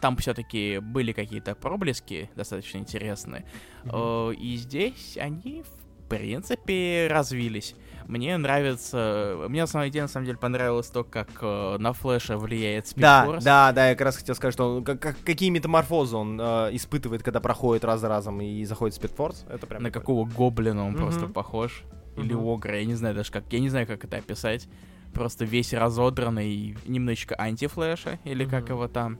[0.00, 3.46] Там все-таки были какие-то проблески достаточно интересные.
[3.84, 7.74] Э, И здесь они, в принципе, развились.
[8.08, 9.36] Мне нравится...
[9.48, 13.20] Мне на самом деле, на самом деле понравилось то, как э, на флеша влияет Да,
[13.22, 13.44] спидфорс.
[13.44, 16.70] да, да, я как раз хотел сказать, что он, как, как- какие метаморфозы он э,
[16.72, 19.44] испытывает, когда проходит раз за разом и заходит в спидфорс.
[19.48, 20.00] Это прям На прикольно.
[20.00, 21.00] какого гоблина он Мгм.
[21.02, 21.82] просто похож.
[22.16, 22.46] Или Мгм.
[22.48, 23.44] огра, я не знаю даже как.
[23.50, 24.68] Я не знаю, как это описать.
[25.14, 28.72] Просто весь разодранный, немножечко антифлэша, или как Мгм.
[28.72, 29.18] его там.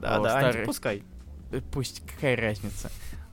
[0.00, 0.48] Да, О, да, старый.
[0.60, 1.02] Анти, пускай.
[1.52, 2.90] Э, Пусть, какая разница.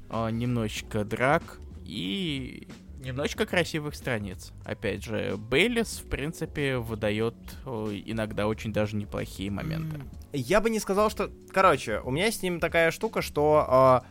[0.10, 1.42] А, немножечко драк
[1.86, 2.68] и
[3.04, 4.52] немножечко красивых страниц.
[4.66, 7.36] Опять же, Бейлис, в принципе, выдает
[7.66, 10.00] о, иногда очень даже неплохие моменты.
[10.32, 11.30] Я бы не сказал, что...
[11.52, 14.02] Короче, у меня с ним такая штука, что,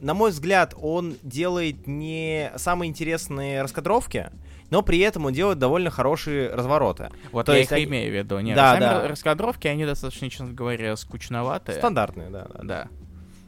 [0.00, 4.30] э, на мой взгляд, он делает не самые интересные раскадровки,
[4.70, 7.10] но при этом он делает довольно хорошие развороты.
[7.32, 8.38] Вот То я есть их они- имею в виду.
[8.40, 9.04] Нет, Да, сами да.
[9.04, 11.78] ра- раскадровки, они достаточно, честно говоря, скучноватые.
[11.78, 12.46] Стандартные, да.
[12.54, 12.62] да.
[12.62, 12.88] Да.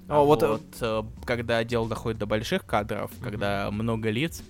[0.07, 4.43] А А вот, вот, э, э, когда дело доходит до больших кадров, когда много лиц,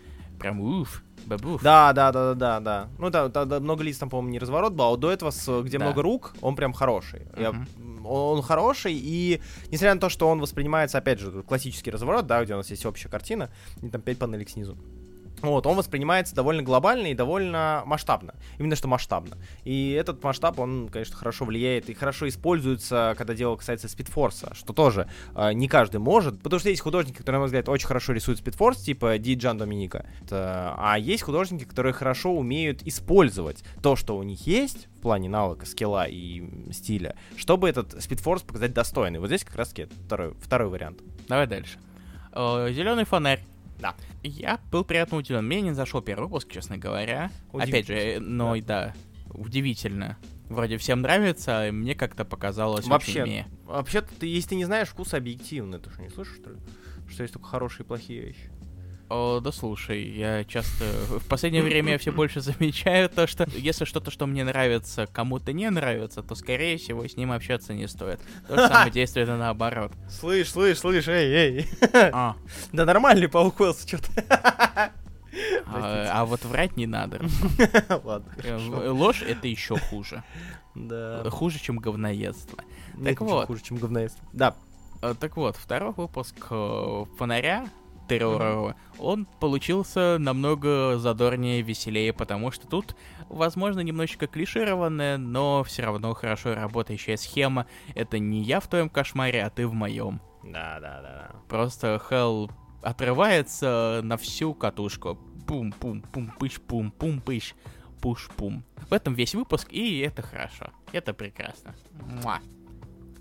[0.44, 1.62] прям уф, бабуф.
[1.62, 2.88] Да, да, да, да, да, да.
[2.98, 5.30] Ну да, да, да, много лиц там, по-моему, не разворот был, а вот до этого,
[5.30, 5.86] с, где Да.
[5.86, 7.22] много рук, он прям хороший.
[7.36, 7.66] Я- Мгм.
[8.06, 12.44] он, он хороший, и несмотря на то, что он воспринимается, опять же, классический разворот, да,
[12.44, 13.48] где у нас есть общая картина,
[13.82, 14.76] и там 5 панелек снизу.
[15.44, 18.34] Вот, он воспринимается довольно глобально и довольно масштабно.
[18.58, 19.36] Именно что масштабно.
[19.64, 24.72] И этот масштаб, он, конечно, хорошо влияет и хорошо используется, когда дело касается спидфорса, что
[24.72, 26.42] тоже э, не каждый может.
[26.42, 29.58] Потому что есть художники, которые, на мой взгляд, очень хорошо рисуют спидфорс, типа Ди Джан
[29.58, 30.06] Доминика.
[30.22, 35.28] Это, а есть художники, которые хорошо умеют использовать то, что у них есть, в плане
[35.28, 39.18] навыка, скилла и стиля, чтобы этот спидфорс показать достойный.
[39.18, 41.00] Вот здесь как раз-таки второй, второй вариант.
[41.28, 41.78] Давай дальше.
[42.32, 43.44] Зеленый фонарь.
[43.78, 43.94] Да.
[44.22, 45.44] Я был приятно удивлен.
[45.44, 47.30] Мне не зашел первый выпуск, честно говоря.
[47.52, 48.62] Опять же, но да.
[48.62, 48.94] да,
[49.32, 50.16] удивительно.
[50.48, 54.88] Вроде всем нравится, а мне как-то показалось Вообще, очень Вообще, ты, если ты не знаешь,
[54.88, 55.78] вкус объективный.
[55.78, 56.56] Ты что, не слышишь, что ли?
[57.08, 58.50] Что есть только хорошие и плохие вещи.
[59.10, 60.84] О, да слушай, я часто...
[61.08, 65.52] В последнее время я все больше замечаю то, что если что-то, что мне нравится, кому-то
[65.52, 68.20] не нравится, то, скорее всего, с ним общаться не стоит.
[68.48, 69.92] То же самое действует и наоборот.
[70.08, 71.66] Слышь, слышь, слышь, эй, эй.
[71.92, 72.36] А.
[72.72, 74.10] Да нормальный паук Уэллс, что-то.
[75.66, 77.20] А, а вот врать не надо.
[78.04, 78.32] Ладно.
[78.42, 80.22] Э, ложь это еще хуже.
[80.74, 81.28] Да.
[81.30, 82.58] Хуже, чем говноедство.
[83.02, 83.46] Так вот.
[83.46, 84.24] Хуже, чем говноедство.
[84.32, 84.54] Да.
[85.02, 87.66] Э, так вот, второй выпуск э, фонаря
[88.06, 92.96] террора, он получился намного задорнее, веселее, потому что тут,
[93.28, 97.66] возможно, немножечко клишированная, но все равно хорошо работающая схема.
[97.94, 100.20] Это не я в твоем кошмаре, а ты в моем.
[100.42, 101.30] Да, да, да.
[101.48, 102.50] Просто Хелл
[102.82, 105.18] отрывается на всю катушку.
[105.46, 107.54] Пум-пум-пум-пыш-пум, пум-пыш,
[108.00, 108.64] пуш-пум.
[108.88, 110.70] В этом весь выпуск, и это хорошо.
[110.92, 111.74] Это прекрасно.
[111.92, 112.40] Муа.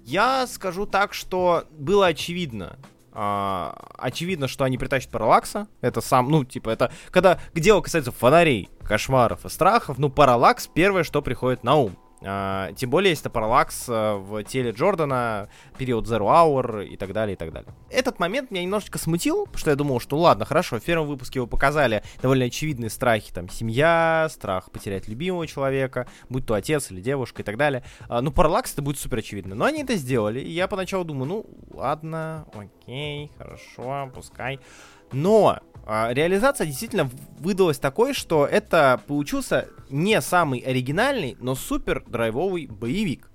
[0.06, 2.78] Я скажу так, что было очевидно,
[3.14, 5.68] очевидно, что они притащат параллакса.
[5.82, 6.92] Это сам, ну, типа, это...
[7.12, 11.98] Когда дело касается фонарей, кошмаров и страхов, ну, параллакс первое, что приходит на ум.
[12.26, 17.36] А, тем более, это параллакс а, в теле Джордана, период Zero Hour и так далее,
[17.36, 17.74] и так далее.
[17.90, 21.40] Этот момент меня немножечко смутил, потому что я думал, что ладно, хорошо, в первом выпуске
[21.40, 27.02] его показали довольно очевидные страхи, там, семья, страх потерять любимого человека, будь то отец или
[27.02, 27.84] девушка и так далее.
[28.08, 29.56] А, ну, параллакс это будет супер очевидно.
[29.56, 34.60] Но они это сделали, и я поначалу думаю, ну, ладно, окей, хорошо, пускай.
[35.12, 43.30] Но реализация действительно выдалась такой, что это получился не самый оригинальный, но супер драйвовый боевик.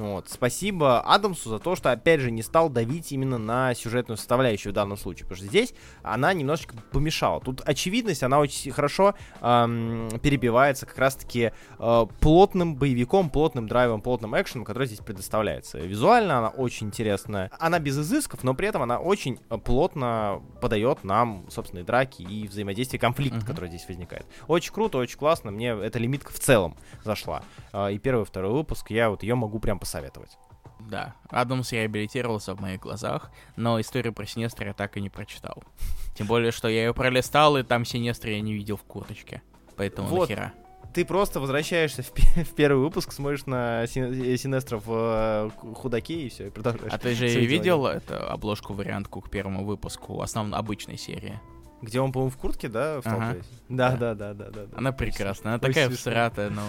[0.00, 0.30] Вот.
[0.30, 4.74] Спасибо Адамсу за то, что, опять же, не стал давить именно на сюжетную составляющую в
[4.74, 7.42] данном случае, потому что здесь она немножечко помешала.
[7.42, 14.40] Тут очевидность, она очень хорошо эм, перебивается как раз-таки э, плотным боевиком, плотным драйвом, плотным
[14.40, 15.76] экшеном, который здесь предоставляется.
[15.78, 17.50] Визуально она очень интересная.
[17.58, 22.48] Она без изысков, но при этом она очень э, плотно подает нам, собственные драки и
[22.48, 23.46] взаимодействие, конфликт, uh-huh.
[23.46, 24.24] который здесь возникает.
[24.48, 25.50] Очень круто, очень классно.
[25.50, 27.42] Мне эта лимитка в целом зашла.
[27.74, 30.38] Э, и первый, и второй выпуск, я вот ее могу прям посоветовать.
[30.78, 35.62] Да, Адамс реабилитировался в моих глазах, но историю про Синестра я так и не прочитал.
[36.16, 39.42] Тем более, что я ее пролистал, и там Синестра я не видел в курточке.
[39.76, 40.28] Поэтому вот.
[40.28, 40.52] нахера
[40.92, 42.10] ты просто возвращаешься в,
[42.44, 46.92] в первый выпуск, смотришь на Синестра в э, худаке и все, и продолжаешь.
[46.92, 51.38] А ты же видел это, обложку, вариантку к первому выпуску, основной обычной серии?
[51.82, 53.36] Где он, по-моему, в куртке, да, в ага.
[53.68, 54.76] да, да, да, да, да, да.
[54.76, 56.62] Она прекрасная, она такая всратая, но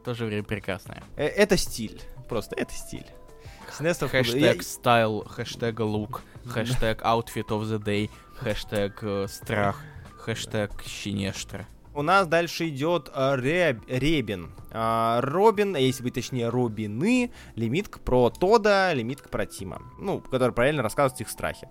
[0.00, 1.02] в то же время прекрасная.
[1.16, 3.06] Э, это стиль просто это стиль.
[3.76, 4.62] Синестра хэштег я...
[4.62, 9.80] стайл, хэштег лук, хэштег outfit of the day, хэштег э, страх,
[10.18, 11.66] хэштег щенештра.
[11.94, 14.52] У нас дальше идет э, Реб, Ребин.
[14.70, 19.82] Э, Робин, если быть точнее, Робины, лимитка про Тода, лимитка про Тима.
[19.98, 21.68] Ну, который правильно рассказывает их страхи.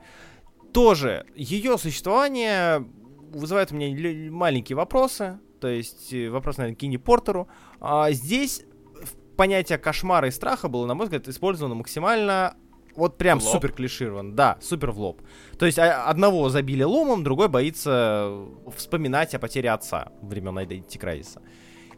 [0.74, 2.86] Тоже ее существование
[3.34, 5.40] вызывает у меня маленькие вопросы.
[5.60, 7.48] То есть э, вопрос, наверное, Кини Портеру.
[7.80, 8.64] А, здесь
[9.38, 12.56] понятие кошмара и страха было, на мой взгляд, использовано максимально
[12.96, 15.22] вот прям в супер клиширован, да, супер в лоб.
[15.58, 21.40] То есть а, одного забили ломом, другой боится вспоминать о потере отца времен Identity Crisis.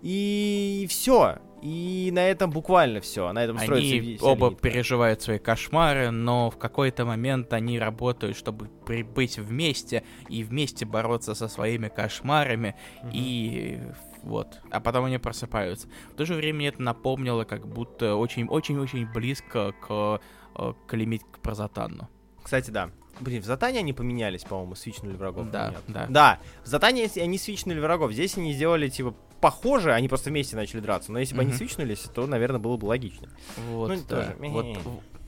[0.01, 1.37] И все.
[1.61, 3.31] И на этом буквально все.
[3.31, 4.69] На этом строится Они оба лимитка.
[4.69, 11.35] переживают свои кошмары, но в какой-то момент они работают, чтобы быть вместе и вместе бороться
[11.35, 12.75] со своими кошмарами.
[13.03, 13.09] Угу.
[13.13, 13.79] И
[14.23, 14.61] вот.
[14.71, 15.87] А потом они просыпаются.
[16.11, 20.21] В то же время это напомнило как будто очень-очень-очень близко к,
[20.55, 22.09] э, к лимит про Затанну.
[22.41, 22.89] Кстати, да.
[23.19, 25.51] Блин, в Затане они поменялись, по-моему, свичнули врагов.
[25.51, 25.81] Да, нет.
[25.87, 26.07] да.
[26.09, 28.11] Да, в Затане они свичнули врагов.
[28.11, 31.11] Здесь они сделали, типа, похоже, они просто вместе начали драться.
[31.11, 31.45] Но если бы mm-hmm.
[31.47, 33.29] они свичнулись, то, наверное, было бы логично.
[33.69, 34.15] Вот, ну, да.
[34.15, 34.35] тоже.
[34.39, 34.77] Вот,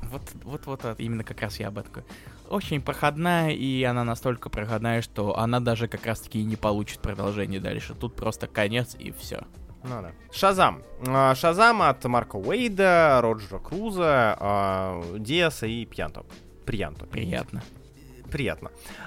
[0.02, 2.04] вот, вот, вот, вот, именно как раз я об этом
[2.50, 7.60] очень проходная, и она настолько проходная, что она даже как раз-таки и не получит продолжение
[7.60, 7.94] дальше.
[7.94, 9.42] Тут просто конец и все.
[9.84, 10.12] Ну да.
[10.32, 10.82] Шазам.
[11.08, 16.26] А, Шазам от Марка Уэйда, Роджера Круза, а, Диаса и Пьянто.
[16.66, 17.06] Приянто.
[17.06, 17.62] Приятно.
[17.62, 17.85] приятно.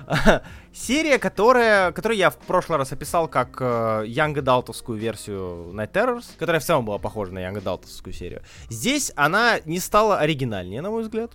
[0.73, 6.27] Серия, которая, которую я в прошлый раз описал как э, Young Adultовскую версию Night Terrors,
[6.39, 8.43] которая в целом была похожа на Young Adultовскую серию.
[8.69, 11.33] Здесь она не стала оригинальнее, на мой взгляд.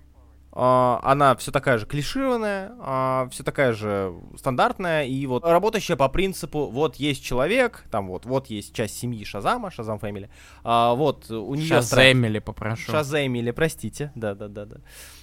[0.54, 6.08] Uh, она все такая же клишированная, uh, все такая же стандартная и вот работающая по
[6.10, 10.30] принципу вот есть человек, там вот вот есть часть семьи Шазама, Шазам Фэмили,
[10.64, 12.92] uh, вот у нее Шазэмили, попрошу.
[12.92, 14.76] Шазэмили, простите, да да да да,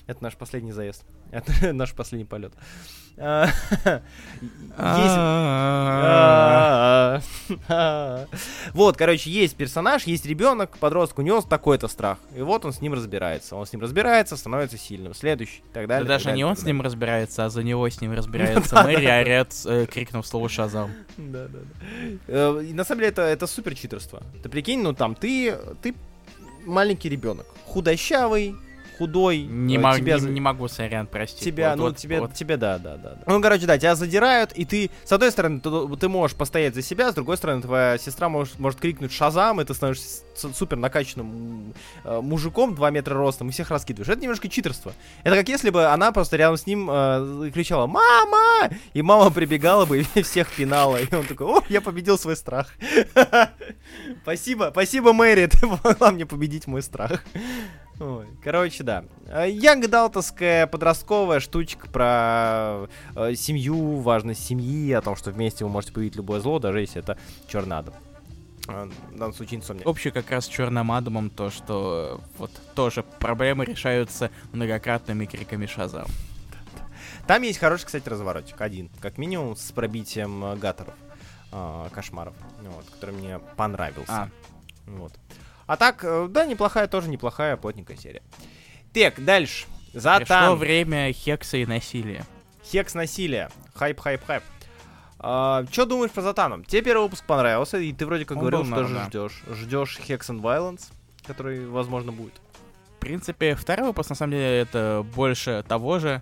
[0.09, 2.53] это наш последний заезд, это наш последний полет.
[8.73, 12.19] Вот, короче, есть персонаж, есть ребенок, подросток, у него такой-то страх.
[12.35, 13.57] И вот он с ним разбирается.
[13.57, 15.15] Он с ним разбирается, становится сильным.
[15.15, 16.09] Следующий, и так далее.
[16.09, 19.87] даже не он с ним разбирается, а за него с ним разбирается Мэри, орет, э,
[19.87, 20.93] крикнув слово Шазам.
[21.17, 21.59] Да, да,
[22.27, 22.53] да.
[22.73, 24.23] На самом деле, это, это супер читерство.
[24.43, 25.95] Ты прикинь, ну там, ты, ты
[26.65, 28.57] маленький ребенок, худощавый,
[29.01, 29.39] худой.
[29.39, 31.43] Не, э, мог, тебя не, за- не могу, сорян, прости.
[31.43, 32.35] Тебя, Вот, ну, вот, тебе, вот.
[32.35, 33.15] тебе, да, да, да.
[33.15, 33.23] да.
[33.27, 36.83] Ну, короче, да, тебя задирают, и ты, с одной стороны, ты, ты можешь постоять за
[36.83, 40.23] себя, с другой стороны, твоя сестра может, может крикнуть шазам, и ты становишься
[40.55, 41.73] супер накачанным
[42.05, 44.11] э, мужиком 2 метра ростом, и всех раскидываешь.
[44.11, 44.93] Это немножко читерство.
[45.25, 49.87] Это как если бы она просто рядом с ним э, кричала «Мама!» И мама прибегала
[49.87, 51.01] бы и всех пинала.
[51.01, 52.75] И он такой «О, я победил свой страх».
[54.23, 57.25] Спасибо, спасибо, Мэри, ты помогла мне победить мой страх.
[58.01, 59.05] Ой, короче, да.
[59.47, 65.93] Янг Далтовская подростковая штучка про э, семью, важность семьи, о том, что вместе вы можете
[65.93, 67.93] победить любое зло, даже если это чернадо.
[68.69, 69.85] Э, В данном случае инсомния.
[69.85, 75.67] Общее как раз с черным адомом то, что э, вот тоже проблемы решаются многократными криками
[75.67, 76.07] Шазам.
[77.27, 78.59] Там есть хороший, кстати, разворотик.
[78.63, 80.95] Один, как минимум, с пробитием э, гаторов.
[81.53, 82.35] э, кошмаров.
[82.63, 84.11] Вот, который мне понравился.
[84.11, 84.29] А.
[84.87, 85.13] Вот.
[85.71, 88.23] А так, э, да, неплохая, тоже неплохая, плотненькая серия.
[88.93, 89.67] Так, дальше.
[89.93, 90.59] Пришло Затан.
[90.59, 92.25] время хекса и насилия.
[92.65, 93.51] Хекс насилия.
[93.77, 94.43] Хайп, хайп, хайп.
[95.21, 96.65] Что думаешь про Затаном?
[96.65, 99.05] Тебе первый выпуск понравился, и ты вроде как Он говорил, был что норм, же да.
[99.07, 99.43] ждешь.
[99.49, 100.91] Ждешь Hex and Violence,
[101.25, 102.35] который, возможно, будет.
[102.97, 106.21] В принципе, второй выпуск, на самом деле, это больше того же,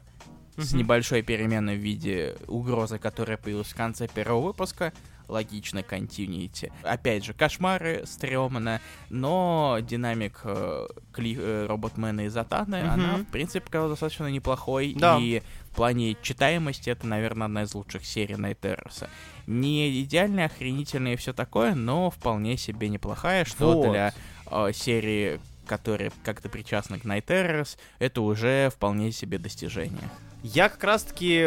[0.58, 0.80] с Мгм.
[0.80, 4.92] небольшой переменой в виде угрозы, которая появилась в конце первого выпуска.
[5.28, 6.72] Логично, континьюити.
[6.82, 12.90] Опять же, кошмары, стрёмно, но динамик э, кли- э, Роботмена и Затаны, Мгм.
[12.90, 14.94] она, в принципе, казалась достаточно неплохой.
[14.96, 15.18] Да.
[15.20, 19.10] И в плане читаемости это, наверное, одна из лучших серий Найтерроса.
[19.46, 23.90] Не идеально охренительная и все такое, но вполне себе неплохая, что Вот.
[23.92, 24.14] для
[24.50, 30.08] э, серии, которая как-то причастна к Night Terrors, это уже вполне себе достижение.
[30.42, 31.46] Я как раз-таки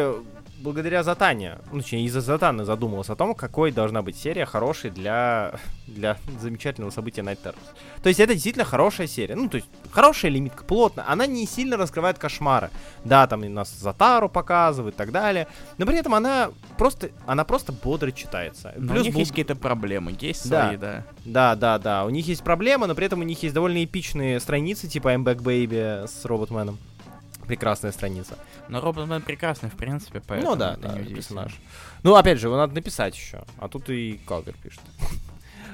[0.62, 5.54] благодаря Затане, ну, точнее, из-за Затаны задумался о том, какой должна быть серия хорошей для,
[5.88, 7.56] для замечательного события Night Terrors.
[8.04, 9.36] То есть это действительно хорошая серия.
[9.36, 11.04] Ну, то есть хорошая лимитка, плотно.
[11.08, 12.70] Она не сильно раскрывает кошмары.
[13.04, 15.48] Да, там и нас Затару показывают и так далее.
[15.78, 18.74] Но при этом она просто, она просто бодро читается.
[18.78, 20.68] Но у Плюс них бу- есть какие-то проблемы, есть Да.
[20.68, 21.04] свои, да.
[21.26, 22.06] Да, да, да.
[22.06, 25.24] У них есть проблемы, но при этом у них есть довольно эпичные страницы, типа I'm
[25.24, 26.78] Back Baby с Роботменом.
[27.52, 28.38] Прекрасная страница.
[28.70, 31.60] Но Роботмен прекрасный, в принципе, поэтому ну да, да, персонаж.
[32.02, 33.44] Ну, опять же, его надо написать еще.
[33.58, 34.80] А тут и Калвер пишет.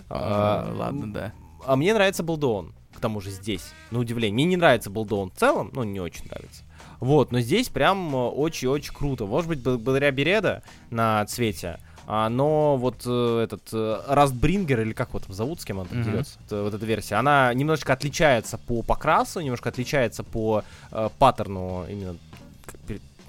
[0.09, 1.33] А, А, ладно, да.
[1.65, 4.33] А мне нравится Балдеон, к тому же здесь, на удивление.
[4.33, 6.63] Мне не нравится Балдеон в целом, ну, не очень нравится.
[6.99, 9.25] Вот, но здесь прям э, очень-очень круто.
[9.25, 14.93] Может быть, бл- благодаря Береда на цвете, а, но вот э, этот э, Растбрингер, или
[14.93, 16.11] как его там зовут, с кем он там Мгм.
[16.11, 21.85] дерется, это- вот эта версия, она немножечко отличается по покрасу, немножко отличается по э, паттерну
[21.89, 22.15] именно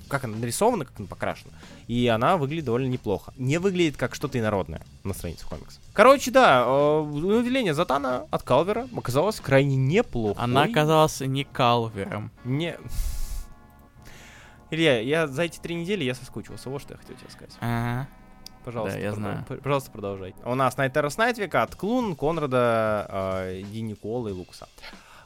[0.08, 1.52] как, она нарисована, как она покрашена.
[1.86, 3.34] И она выглядит довольно неплохо.
[3.36, 5.80] Не выглядит как что-то инородное на странице комикса.
[5.92, 10.40] Короче, да, э, на удивление Затана от Калвера оказалась крайне неплохо.
[10.42, 12.30] Она оказалась не Калвером.
[12.44, 12.76] Не...
[14.70, 16.68] Илья, я за эти три недели я соскучился.
[16.70, 17.54] Вот что я хотел тебе сказать.
[17.60, 18.08] Ага.
[18.68, 19.44] Пожалуйста, Да, я продол- знаю.
[19.62, 20.34] пожалуйста, продолжай.
[20.44, 24.68] У нас Найтерос Найтвика от Клун, Конрада, э, Ди Никола и Лукаса.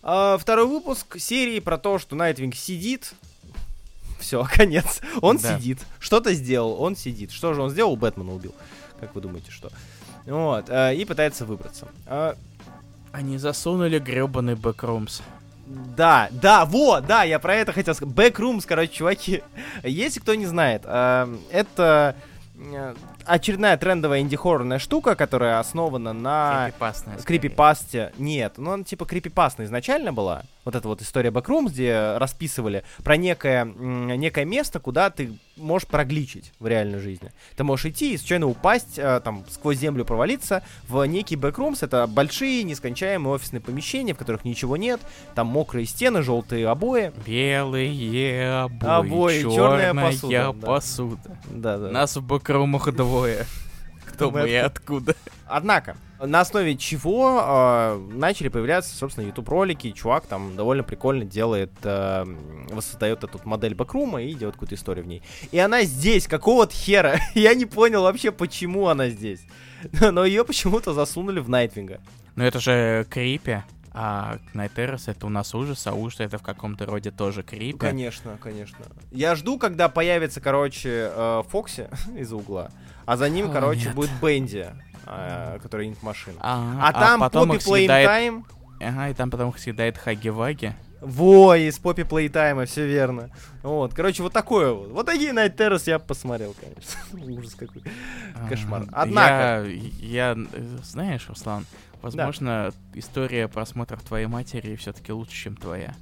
[0.04, 3.14] А, второй выпуск серии про то, что Найтвинг сидит.
[4.20, 5.00] Все, конец.
[5.20, 5.58] Он Да.
[5.58, 5.80] сидит.
[5.98, 7.32] Что-то сделал, он сидит.
[7.32, 7.96] Что же он сделал?
[7.96, 8.54] Бэтмена убил.
[9.00, 9.70] Как вы думаете, что?
[10.24, 11.88] Вот, э, и пытается выбраться.
[12.06, 12.36] А,
[13.10, 15.20] Они засунули гребаный бэкрумс.
[15.66, 18.14] Да, да, вот, да, я про это хотел сказать.
[18.14, 19.42] Backrooms, короче, чуваки,
[19.82, 22.14] если кто не знает, эм, это
[22.56, 22.94] э,
[23.26, 27.18] очередная трендовая инди-хоррорная штука, которая основана на Крипипастная.
[27.18, 27.38] скорее.
[27.40, 28.12] крипипасте.
[28.18, 33.16] Нет, ну она типа крипипастная изначально была, вот эта вот история Backrooms, где расписывали про
[33.16, 37.32] некое, некое место, куда ты можешь прогличить в реальной жизни.
[37.56, 41.78] Ты можешь идти и случайно упасть, э, там, сквозь землю провалиться в некий Backrooms.
[41.82, 45.00] Это большие, нескончаемые офисные помещения, в которых ничего нет.
[45.34, 47.12] Там мокрые стены, желтые обои.
[47.26, 50.66] Белые обои, Обои, черная черная посуда, да.
[50.66, 51.38] посуда.
[51.50, 51.90] Да, да.
[51.90, 53.46] Нас в бэкрумах двое.
[54.06, 55.14] Кто мы и откуда?
[55.46, 55.96] Однако,
[56.26, 59.90] на основе чего э, начали появляться, собственно, YouTube ролики.
[59.90, 62.24] Чувак там довольно прикольно делает, э,
[62.70, 65.22] воссоздает эту модель Бакрума и делает какую-то историю в ней.
[65.50, 67.18] И она здесь, какого-то хера.
[67.34, 69.40] Я не понял вообще, почему она здесь.
[70.00, 72.00] Но ее почему-то засунули в Найтвинга.
[72.36, 73.58] Ну это же крипи.
[73.94, 77.76] А Night Terrace это у нас ужас, а ужас это в каком-то роде тоже крипи.
[77.76, 78.86] Конечно, конечно.
[79.10, 82.70] Я жду, когда появится, короче, э, Фокси из-за угла,
[83.04, 83.94] а за ним, О, короче, нет.
[83.94, 84.70] будет Бенди,
[85.06, 86.36] э, который инт машина.
[86.40, 88.08] А, А, там потом Поппи их съедает...
[88.80, 90.72] Ага, и там потом их съедает Хаги-Ваги.
[91.00, 93.30] Во, из Поппи Плейтайма, все верно.
[93.62, 94.90] Вот, короче, вот такое вот.
[94.90, 97.00] Вот такие Night Terrace я посмотрел, конечно.
[97.38, 97.82] Ужас какой.
[98.48, 98.84] Кошмар.
[98.92, 100.36] А, Однако- Я, я,
[100.84, 101.66] знаешь, Руслан,
[102.02, 105.94] возможно, история просмотров твоей матери все-таки лучше, чем твоя.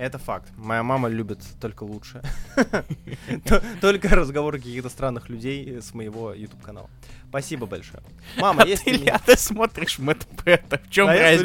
[0.00, 0.50] Это факт.
[0.56, 2.22] Моя мама любит только лучше.
[3.82, 6.88] Только разговоры каких-то странных людей с моего YouTube канала.
[7.28, 8.02] Спасибо большое.
[8.38, 11.44] Мама, А есть ты, ты смотришь Мэтт Пэта, в чем разница?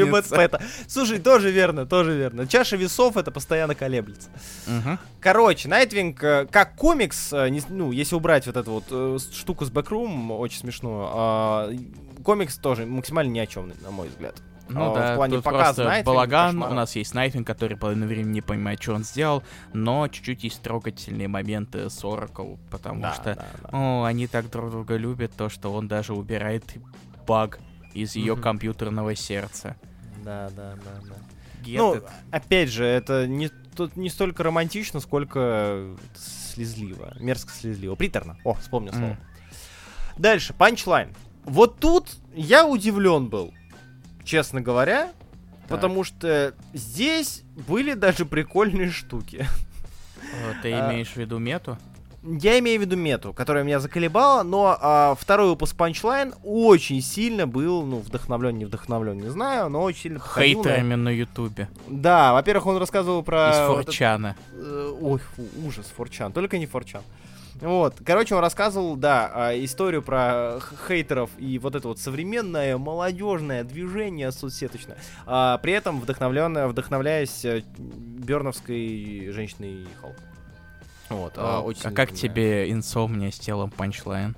[0.88, 2.48] Слушай, тоже верно, тоже верно.
[2.48, 4.30] Чаша весов это постоянно колеблется.
[5.20, 9.70] Короче, Найтвинг э, как комикс, э, ну, если убрать вот эту вот э, штуку с
[9.70, 11.72] backroom, очень смешную, а,
[12.24, 14.36] комикс тоже максимально ни о чем, на мой взгляд.
[14.68, 17.78] Ну А, да, в плане тут показа просто Найтвинга, балаган, у нас есть Найтвинг, который
[17.78, 19.44] половину времени не понимает, что он сделал,
[19.74, 23.70] но чуть-чуть есть трогательные моменты с Oracle, потому Да, что, да, да.
[23.72, 26.64] о, они так друг друга любят, то, что он даже убирает
[27.28, 27.60] баг
[27.94, 28.42] из ее Мгм.
[28.42, 29.76] компьютерного сердца.
[30.24, 31.16] Да, да, да, да.
[31.64, 32.10] Get Ну, it?
[32.32, 37.14] опять же, это не, тут не столько романтично, сколько слезливо.
[37.20, 37.96] Мерзко слезливо.
[37.96, 38.38] Приторно.
[38.44, 39.06] О, вспомнил слово.
[39.12, 39.18] М.
[40.18, 41.10] Дальше, панчлайн.
[41.44, 43.54] Вот тут я удивлен был,
[44.26, 45.12] честно говоря,
[45.62, 45.70] Так.
[45.70, 49.48] потому что здесь были даже прикольные штуки.
[50.22, 51.78] Э, Ты а- имеешь в виду мету?
[52.28, 57.46] Я имею в виду мету, которая меня заколебала, но а, второй выпуск панчлайн очень сильно
[57.46, 61.70] был, ну, вдохновлен, не вдохновлен, не знаю, но очень сильно походил на- Хейтерами на Ютубе.
[61.88, 63.52] Да, во-первых, он рассказывал про...
[63.52, 64.36] Из Форчана.
[64.54, 67.04] Э, Ой, фу, ужас, Форчан, только не Форчан.
[67.62, 73.64] Вот, короче, он рассказывал, да, а, историю про хейтеров и вот это вот современное молодежное
[73.64, 80.16] движение соцсеточное, а, при этом вдохновленное, вдохновляясь э, Берновской женщиной Халк.
[81.10, 84.36] Вот, а, А очень а как тебе инсомния с телом панчлайн?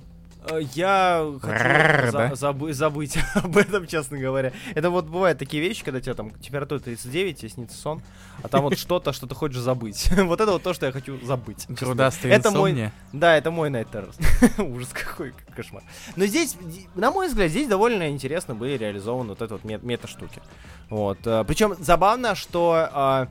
[0.49, 4.51] Э, Я хочу за- забы- забыть об этом, честно говоря.
[4.75, 8.01] Это вот бывают такие вещи, когда тебя там температура 39, тебе снится сон,
[8.43, 10.09] а там вот что-то, что ты хочешь забыть.
[10.27, 11.65] Вот это вот то, что я хочу забыть.
[11.69, 12.91] Грудастая Это мой-?
[13.13, 14.63] Да, это мой Night Terror.
[14.63, 15.83] Ужас какой, кошмар.
[16.15, 16.55] Но здесь,
[16.95, 20.41] на мой взгляд, здесь довольно интересно были реализованы вот это вот мет- мета-штуки.
[20.89, 21.17] Вот.
[21.47, 23.27] Причем забавно, что а,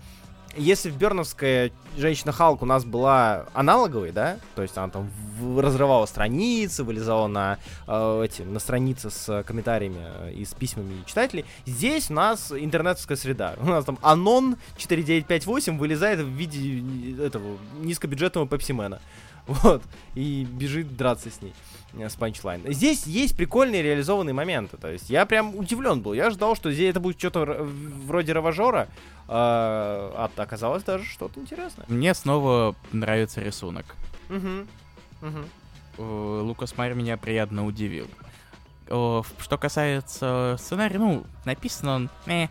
[0.57, 5.11] если в Берновская женщина Халк у нас была аналоговой, да, то есть она там
[5.59, 11.44] разрывала страницы, вылезала на э, эти на страницы с комментариями э, и с письмами читателей,
[11.66, 13.54] здесь у нас интернетовская среда.
[13.61, 16.82] У нас там Анон 4958 вылезает в виде
[17.18, 19.00] э, этого низкобюджетного пепсимена.
[19.46, 19.82] Вот.
[20.16, 21.54] И бежит драться с ней.
[21.96, 22.62] э, С панчлайн.
[22.72, 24.76] Здесь есть прикольные реализованные моменты.
[24.76, 26.14] То есть я прям удивлен был.
[26.14, 27.44] Я ждал, что здесь это будет что-то
[28.07, 28.88] вроде раважора.
[29.29, 31.85] А а оказалось даже что-то интересное.
[31.89, 33.97] Мне снова нравится рисунок.
[34.29, 34.66] Мгм.
[35.99, 38.09] Э, Лукас Майер меня приятно удивил.
[38.87, 42.47] Что касается сценария, ну, написан он, э,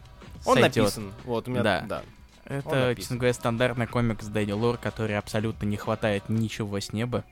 [0.45, 0.76] Он сойдет.
[0.84, 1.13] написан.
[1.23, 1.82] Вот, у меня, Да.
[1.88, 2.01] да.
[2.45, 7.23] Это, честно говоря, стандартный комикс Дэнни Лор, который абсолютно не хватает ничего с неба.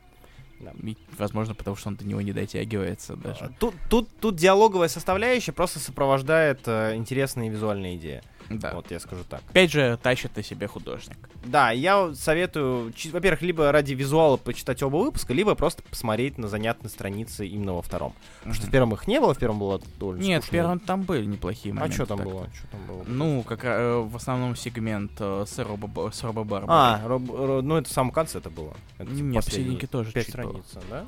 [0.60, 0.72] Да.
[0.82, 3.54] И, возможно, потому что он до него не дотягивается А, даже.
[3.60, 8.24] Тут, тут, тут диалоговая составляющая просто сопровождает э, интересные визуальные идеи.
[8.50, 8.74] Да.
[8.74, 9.42] Вот я скажу так.
[9.50, 11.18] Опять же, тащит на себе художник.
[11.46, 16.90] Да, я советую, во-первых, либо ради визуала почитать оба выпуска, либо просто посмотреть на занятные
[16.90, 18.14] страницы именно во втором.
[18.40, 20.58] Потому что в первом их не было, в первом было довольно Нет, в скучно.
[20.58, 21.96] первом там были неплохие А моменты.
[21.96, 22.34] что там так-то.
[22.34, 22.50] было?
[22.54, 23.04] Что там было?
[23.08, 26.68] Ну, как э, в основном сегмент э, с Робо с Робо Барбарой.
[26.70, 28.74] А, Роб- Ро- ну это в самом конце это было.
[28.98, 30.62] Это, типа, Нет, посерединке тоже Пять чуть было.
[30.90, 31.06] да?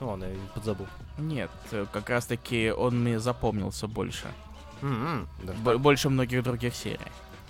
[0.00, 0.86] Ну ладно, я подзабыл.
[1.18, 4.28] Нет, э, как раз таки он мне запомнился больше.
[4.80, 5.80] Так.
[5.80, 6.98] больше многих других серий.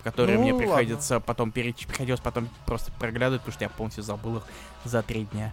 [0.05, 0.67] Которые Ну, мне ладно.
[0.67, 1.87] приходится потом переч...
[1.87, 4.43] приходилось потом просто проглядывать, потому что я полностью забыл их
[4.85, 5.53] за три дня.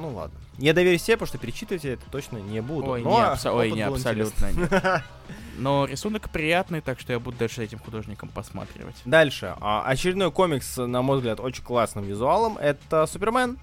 [0.00, 0.36] Ну ладно.
[0.58, 2.90] Я доверюсь себе, потому что перечитывать я это точно не буду.
[2.90, 5.02] Ой, но не, абсо- ой, не, абсолютно интересный.
[5.58, 8.94] Но рисунок приятный, так что я буду дальше этим художником посматривать.
[9.04, 9.54] Дальше.
[9.60, 12.58] А, очередной комикс, на мой взгляд, очень классным визуалом.
[12.58, 13.58] Это Супермен.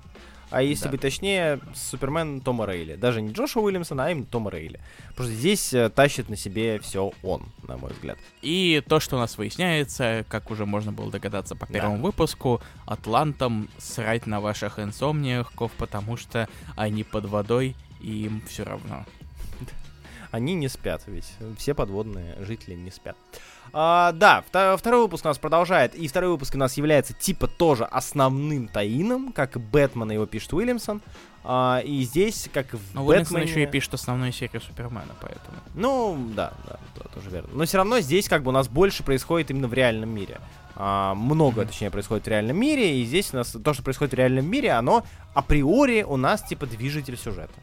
[0.52, 0.92] А если Да.
[0.92, 2.96] быть точнее, Супермен Тома Рейли.
[2.96, 4.80] Даже не Джоша Уильямсона, а именно Тома Рейли.
[5.10, 8.18] Потому что здесь э, тащит на себе все он, на мой взгляд.
[8.42, 11.74] И то, что у нас выясняется, как уже можно было догадаться по Да.
[11.74, 18.64] первому выпуску, атлантам срать на ваших инсомнияков, потому что они под водой, и им все
[18.64, 19.06] равно.
[20.32, 23.16] Они не спят, ведь все подводные жители не спят.
[23.78, 27.48] А, да, вто- второй выпуск у нас продолжает, и второй выпуск у нас является типа
[27.48, 31.02] тоже основным таином, как и Бэтмен его пишет Уильямсон.
[31.44, 33.52] А, и здесь, как в Но Уильямсон Бэтмене...
[33.52, 35.58] еще и пишет основную серию Супермена, поэтому.
[35.74, 37.50] Ну, да, да, да, тоже верно.
[37.54, 40.40] Но все равно здесь как бы у нас больше происходит именно в реальном мире.
[40.78, 41.68] А, много, Мгм.
[41.70, 44.72] точнее, происходит в реальном мире, и здесь у нас то, что происходит в реальном мире,
[44.72, 45.04] оно
[45.34, 47.54] априори у нас типа движитель сюжета.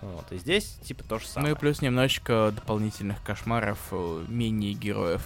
[0.00, 1.54] Вот, и здесь типа то же Ну самое.
[1.54, 5.22] и плюс немножечко дополнительных кошмаров, э, мини-героев.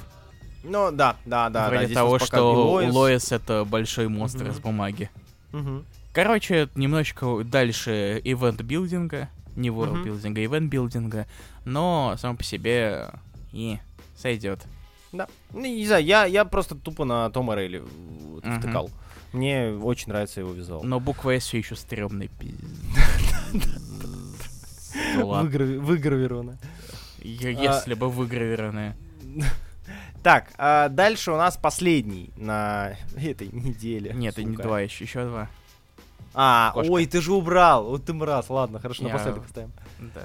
[0.63, 1.51] Ну, да, да, да.
[1.51, 2.93] да, Вроде здесь того, что Лоис.
[2.93, 4.53] Лоис это большой монстр Мгм.
[4.53, 5.11] из бумаги.
[5.53, 5.85] Мгм.
[6.13, 9.79] Короче, немножечко дальше event-building а, не Мгм.
[9.81, 11.27] world-building а, event-building а,
[11.65, 13.09] но сам по себе
[13.53, 13.79] и
[14.17, 14.61] сойдет.
[15.13, 15.27] Да.
[15.53, 17.83] Ну, не знаю, я, я просто тупо на Тома Рейли
[18.39, 18.91] втыкал.
[19.33, 20.83] Мне очень нравится его визуал.
[20.83, 22.69] Но буква S все еще стрёмный пиздец.
[25.17, 26.59] Выграви- Выгравировано.
[27.23, 28.97] Если бы выгравированные.
[30.23, 34.13] Так, а дальше у нас последний на этой неделе.
[34.15, 35.49] Нет, это не два еще, еще два.
[36.35, 36.91] А, Кошка.
[36.93, 37.87] ой, ты же убрал.
[37.87, 38.51] Вот ты мраз.
[38.51, 39.73] Ладно, хорошо, Я- напоследок поставим.
[40.15, 40.21] Да.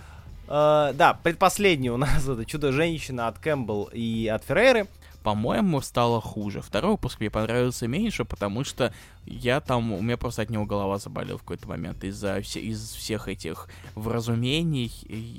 [0.47, 4.87] А, да, предпоследний у нас это Чудо-женщина от Кэмпбелл и от Ферреры.
[5.23, 6.61] По-моему, стало хуже.
[6.61, 8.93] Второй выпуск мне понравился меньше, потому что
[9.25, 13.27] я там, у меня просто от него голова заболела в какой-то момент из-за из всех
[13.27, 14.91] этих вразумений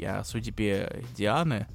[0.04, 1.68] о судьбе Дианы,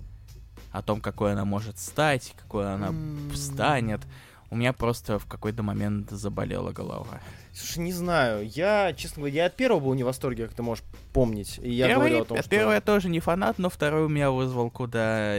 [0.71, 2.93] о том, какой она может стать, какой она
[3.33, 4.01] встанет.
[4.49, 7.21] У меня просто в какой-то момент заболела голова.
[7.53, 8.47] Слушай, не знаю.
[8.47, 11.57] Я, честно говоря, я от первого был не в восторге, как ты можешь помнить.
[11.61, 12.49] И я первый, говорил о том, что...
[12.49, 15.37] первый я тоже не фанат, но второй у меня вызвал куда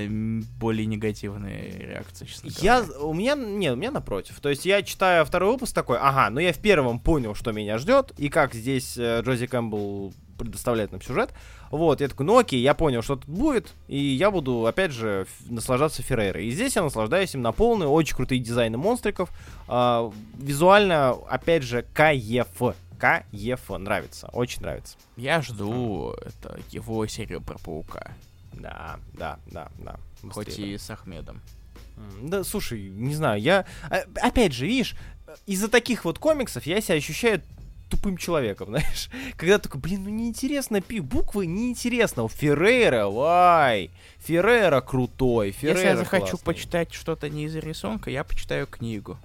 [0.58, 3.00] более негативные реакции, честно Я, говоря.
[3.00, 4.40] у меня, нет, у меня напротив.
[4.40, 7.76] То есть я читаю второй выпуск такой, ага, ну я в первом понял, что меня
[7.76, 11.32] ждет, и как здесь э, Джози Кэмпбелл предоставляет нам сюжет.
[11.72, 15.26] Вот, я такой, ну окей, я понял, что тут будет, и я буду, опять же,
[15.48, 16.44] наслаждаться Феррейрой.
[16.46, 19.30] И здесь я наслаждаюсь им на полную, очень крутые дизайны монстриков.
[19.68, 22.46] а, визуально, опять же, кайф.
[22.98, 24.98] Кайф, нравится, очень нравится.
[25.16, 28.12] Я жду это, его серию про паука.
[28.52, 29.96] Да, да, да, да.
[30.30, 31.40] Хоть Быстрее, и с Ахмедом.
[32.20, 33.64] Да, слушай, не знаю, я...
[33.88, 34.94] а, Опять же, видишь,
[35.46, 37.40] из-за таких вот комиксов я себя ощущаю
[37.92, 39.08] тупым человеком, знаешь.
[39.36, 42.28] Когда такой, блин, ну неинтересно, пи, буквы неинтересно.
[42.28, 46.44] Феррейра, вай, Феррейра крутой, Феррейра Если я захочу классный.
[46.44, 49.18] почитать что-то не из рисунка, я почитаю книгу.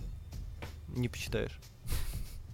[0.89, 1.59] Не почитаешь.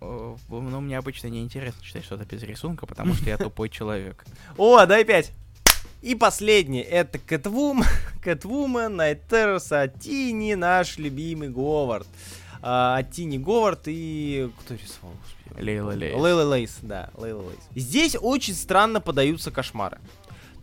[0.01, 0.37] Ну,
[0.81, 4.25] мне обычно неинтересно читать что-то без рисунка, потому что я тупой человек.
[4.57, 5.31] О, дай пять.
[6.01, 7.83] И последний, это Кэтвум,
[8.21, 12.07] Кэтвумен, Knight Terrors, а Тини, наш любимый Говард.
[12.61, 14.49] А, а Тини Говард и...
[14.59, 15.13] Кто рисовал?
[15.21, 15.91] Господи, Лейла.
[15.91, 16.15] Лейс.
[16.15, 17.59] Лейла Лейс, да, Лейла Лейс.
[17.75, 19.99] Здесь очень странно подаются кошмары.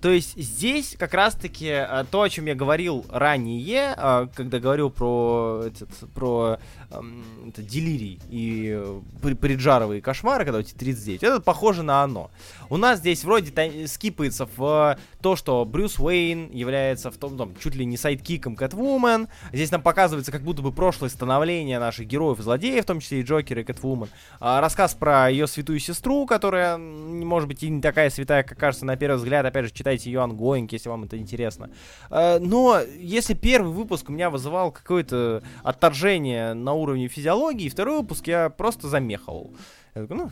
[0.00, 4.90] То есть здесь как раз-таки а, то, о чем я говорил ранее, а, когда говорил
[4.90, 6.58] про, этот, про
[6.90, 12.02] ам, это, делирий и э, при- преджаровые кошмары, когда у тебя 39, это похоже на
[12.02, 12.30] оно.
[12.70, 17.74] У нас здесь вроде скипается в то, что Брюс Уэйн является в том, там, чуть
[17.74, 19.28] ли не sidekick ом Кэтвумен.
[19.52, 23.20] Здесь нам показывается как будто бы прошлое становление наших героев и злодеев, в том числе
[23.20, 24.08] и Джокера и Кэтвумен.
[24.38, 28.86] А, рассказ про ее святую сестру, которая, может быть, и не такая святая, как кажется
[28.86, 29.44] на первый взгляд.
[29.44, 31.70] Опять же, читайте ее ongoing, если вам это интересно.
[32.10, 38.28] А, но если первый выпуск у меня вызывал какое-то отторжение на уровне физиологии, второй выпуск
[38.28, 39.52] я просто замехал.
[39.94, 40.30] Я такой, ну,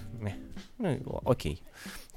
[0.78, 1.62] ну, окей.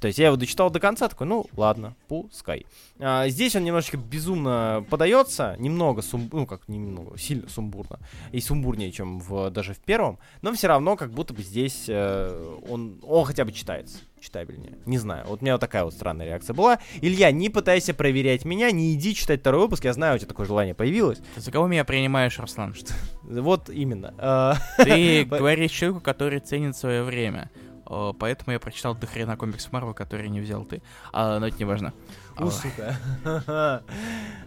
[0.02, 2.66] То есть я его дочитал до конца, такой, ну, ладно, пускай.
[2.99, 6.28] А, здесь он немножечко безумно подается, немного, сум...
[6.34, 7.99] ну, как немного, сильно сумбурно,
[8.32, 12.58] и сумбурнее, чем в, даже в первом, но все равно как будто бы здесь э,
[12.68, 14.74] он, он хотя бы читается, читабельнее.
[14.88, 16.80] Не знаю, вот у меня вот такая вот странная реакция была.
[17.02, 20.47] Илья, не пытайся проверять меня, не иди читать второй выпуск, я знаю, у тебя такое
[20.47, 21.20] желание появилось.
[21.36, 22.74] Ты за кого меня принимаешь, Руслан?
[22.74, 22.91] Что
[23.22, 24.16] Вот именно.
[24.18, 27.52] А, Ты говоришь человеку, который ценит свое время.
[27.92, 30.82] О, Поэтому я прочитал до хрена комикс Марвел, который не взял ты.
[31.12, 31.94] А, но это не важно.
[32.39, 32.96] У, сука.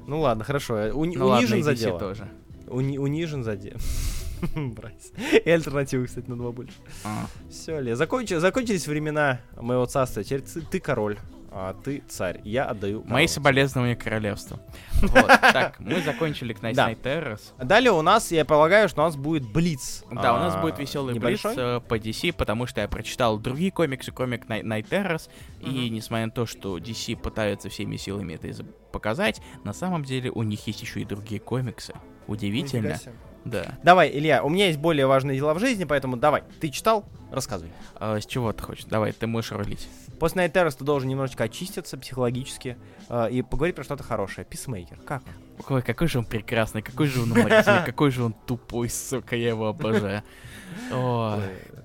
[0.06, 0.74] Ну ладно, хорошо.
[0.88, 1.98] Уни- Ну ладно, унижен и за дело.
[1.98, 2.28] тоже.
[2.66, 3.78] Уни- унижен за дело.
[4.56, 5.12] Брайс.
[5.44, 6.74] И альтернативы, кстати, на два больше.
[7.04, 7.26] А.
[7.50, 10.24] Все, Ле, закончи- закончились времена моего царства.
[10.24, 11.18] Теперь ты, ты король.
[11.56, 12.40] А ты царь.
[12.42, 13.28] Я отдаю Мои корону.
[13.28, 14.58] соболезнования королевству.
[15.02, 16.90] Вот, так, мы закончили Knights Да.
[16.90, 17.40] Night Terrors.
[17.62, 20.02] Далее у нас, я полагаю, что у нас будет Блиц.
[20.10, 21.54] Да, у нас А, будет веселый небольшой.
[21.54, 25.28] блиц э, по DC, потому что я прочитал другие комиксы, кроме Knight Night Terrors,
[25.60, 30.42] и несмотря на то, что DC пытаются всеми силами это показать, на самом деле у
[30.42, 31.94] них есть еще и другие комиксы.
[32.26, 32.98] Удивительно.
[33.44, 33.74] Да.
[33.82, 36.44] Давай, Илья, у меня есть более важные дела в жизни, поэтому давай.
[36.60, 37.04] Ты читал?
[37.30, 37.70] Рассказывай.
[37.96, 38.86] А с чего ты хочешь?
[38.86, 39.86] Давай, ты можешь рулить.
[40.18, 42.76] После Night Terrors ты должен немножечко очиститься психологически
[43.08, 44.46] э, и поговорить про что-то хорошее.
[44.46, 45.76] Писмейкер, как он?
[45.76, 49.48] Ой, какой же он прекрасный, какой же он уморительный, какой же он тупой, сука, я
[49.48, 50.22] его обожаю.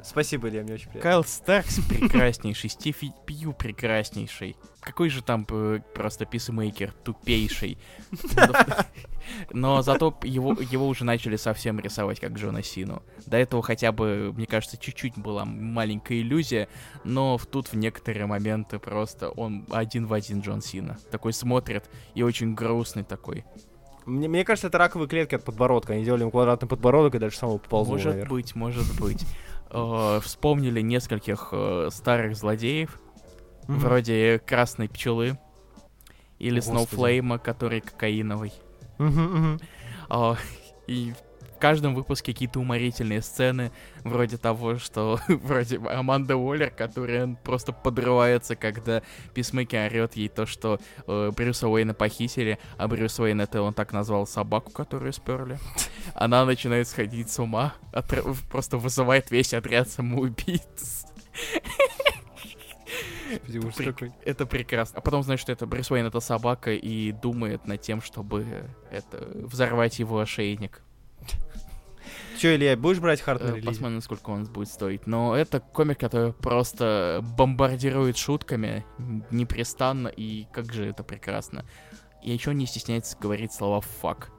[0.03, 1.11] Спасибо, Илья, мне очень приятно.
[1.11, 4.55] Кайл Старкс прекраснейший, Стив Пью прекраснейший.
[4.79, 7.77] Какой же там э, просто писмейкер тупейший.
[9.51, 13.03] Но зато его, его уже начали совсем рисовать как Джона Сину.
[13.25, 16.69] До этого хотя бы, мне кажется, чуть-чуть была маленькая иллюзия,
[17.03, 20.97] но тут в некоторые моменты просто он один в один Джон Сина.
[21.11, 23.43] Такой смотрит и очень грустный такой.
[24.05, 25.93] Мне, мне кажется, это раковые клетки от подбородка.
[25.93, 28.29] Они делали ему квадратный подбородок и дальше самого поползло может наверх.
[28.29, 29.25] быть, может быть.
[29.71, 32.99] Э, Вспомнили нескольких э, старых злодеев.
[33.67, 35.37] Вроде красной пчелы.
[36.39, 36.59] Или.
[36.59, 38.53] Сноуфлейма, который кокаиновый.
[40.09, 40.35] А,
[40.87, 41.13] И
[41.59, 43.73] в каждом выпуске какие-то уморительные сцены,
[44.05, 49.03] вроде того, что вроде Аманда Уоллер, которая просто подрывается, когда
[49.33, 53.91] Писмейкер орет ей то, что э, Брюса Уэйна похитили, а Брюс Уэйн это он так
[53.91, 55.59] назвал собаку, которую сперли.
[56.13, 61.07] Она начинает сходить с ума, отр- просто вызывает весь отряд самоубийц.
[63.75, 64.13] При-.
[64.23, 64.99] Это прекрасно.
[64.99, 68.45] А потом знаешь, что это Брюс Уэйн это собака и думает над тем, чтобы
[68.91, 70.83] это взорвать его ошейник.
[72.39, 73.67] Че, Илья, будешь брать хард на релизе?
[73.67, 75.05] Посмотрим, сколько он будет стоить.
[75.05, 78.85] Но это комик, который просто бомбардирует шутками
[79.29, 81.65] непрестанно, и как же это прекрасно.
[82.23, 84.31] И еще не стесняется говорить слова «фак».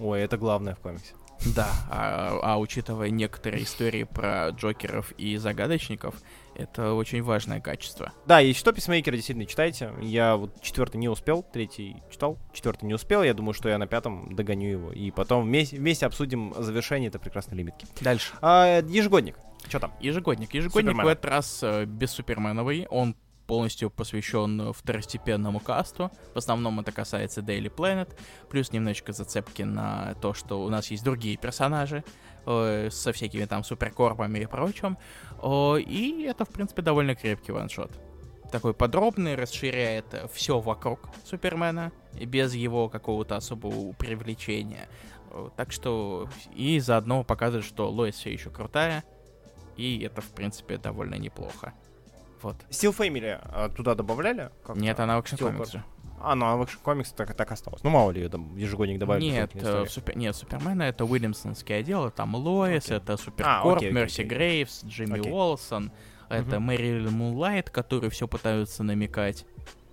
[0.00, 1.14] Ой, это главное в комиксе.
[1.46, 6.14] Да, а, а учитывая некоторые истории про Джокеров и Загадочников,
[6.54, 8.12] это очень важное качество.
[8.26, 9.92] Да, и что Писмейкера действительно читайте.
[10.00, 13.22] Я вот четвертый не успел, третий читал, четвертый не успел.
[13.22, 14.92] Я думаю, что я на пятом догоню его.
[14.92, 17.86] И потом вместе, вместе обсудим завершение этой прекрасной лимитки.
[18.00, 18.32] Дальше.
[18.40, 19.36] А, ежегодник.
[19.68, 19.92] Что там?
[20.00, 20.52] Ежегодник.
[20.54, 21.04] Ежегодник Супермена.
[21.04, 22.86] в этот раз э, без Суперменовый.
[22.90, 23.16] Он
[23.46, 26.10] полностью посвящен э, второстепенному касту.
[26.34, 28.14] В основном это касается Daily Planet.
[28.48, 32.04] Плюс немножечко зацепки на то, что у нас есть другие персонажи
[32.46, 34.98] э, со всякими там суперкорпами и прочим.
[35.42, 37.90] О, и это, в принципе, довольно крепкий ваншот.
[38.50, 44.88] Такой подробный, расширяет все вокруг Супермена, без его какого-то особого привлечения.
[45.30, 49.02] Э, Так что и заодно показывает, что Лоис все еще крутая,
[49.76, 51.72] и это, в принципе, довольно неплохо.
[52.44, 52.56] Вот.
[52.68, 54.50] Steel Family а, туда добавляли?
[54.64, 54.80] Как-то?
[54.80, 55.84] Нет, она Action Steel Comics же.
[56.20, 57.82] А, ну а в Action Comics так, так осталось.
[57.82, 59.24] Ну мало ли ее там ежегодник добавили.
[59.24, 60.16] Нет, э, в Супер...
[60.16, 62.96] Нет, Супермена это Уильямсонский отдел, там Лоис, Окей.
[62.98, 64.26] это А, Суперкорп, окей, Мерси окей.
[64.36, 65.32] Грейвс, Джимми Окей.
[65.32, 65.90] Уолсон,
[66.28, 66.66] это Мгм.
[66.66, 69.46] Мэрилин Мунлайт, которые все пытаются намекать.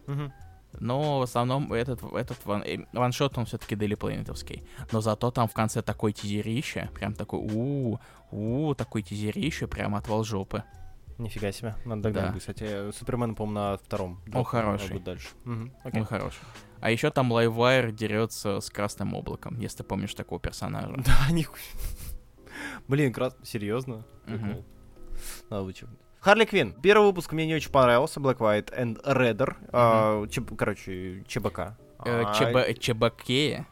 [0.08, 0.34] Мгм.
[0.80, 4.64] Но в основном этот, этот ван, э, ваншот, он все-таки Daily Planetовский.
[4.92, 8.00] Но зато там в конце такой тизерище, прям такой у
[8.32, 10.64] у такой тизерище, прям отвал жопы.
[11.22, 11.76] Нифига себе.
[11.86, 12.40] Надо догнать Да.
[12.40, 14.22] Кстати, э, Супермен, по-моему, на втором.
[14.34, 14.92] О, хороший.
[14.92, 15.30] будет дальше.
[15.46, 16.02] Мгм, окей.
[16.02, 16.40] Он хороший.
[16.80, 20.96] А еще там Лайвайр дерется с Красным Облаком, если ты помнишь такого персонажа.
[21.06, 21.62] Да, нихуя.
[22.88, 23.36] Блин, крас...
[23.44, 24.06] Серьезно?
[24.26, 24.66] Прикол.
[25.50, 26.00] Надо вычеркнуть.
[26.20, 26.74] Харли Квин.
[26.82, 28.20] Первый выпуск мне не очень понравился.
[28.20, 29.56] Black White and Redder.
[29.72, 31.78] А, Чеб- Короче, ЧБК.
[32.06, 33.68] Э, А, Чеба- Чебакея.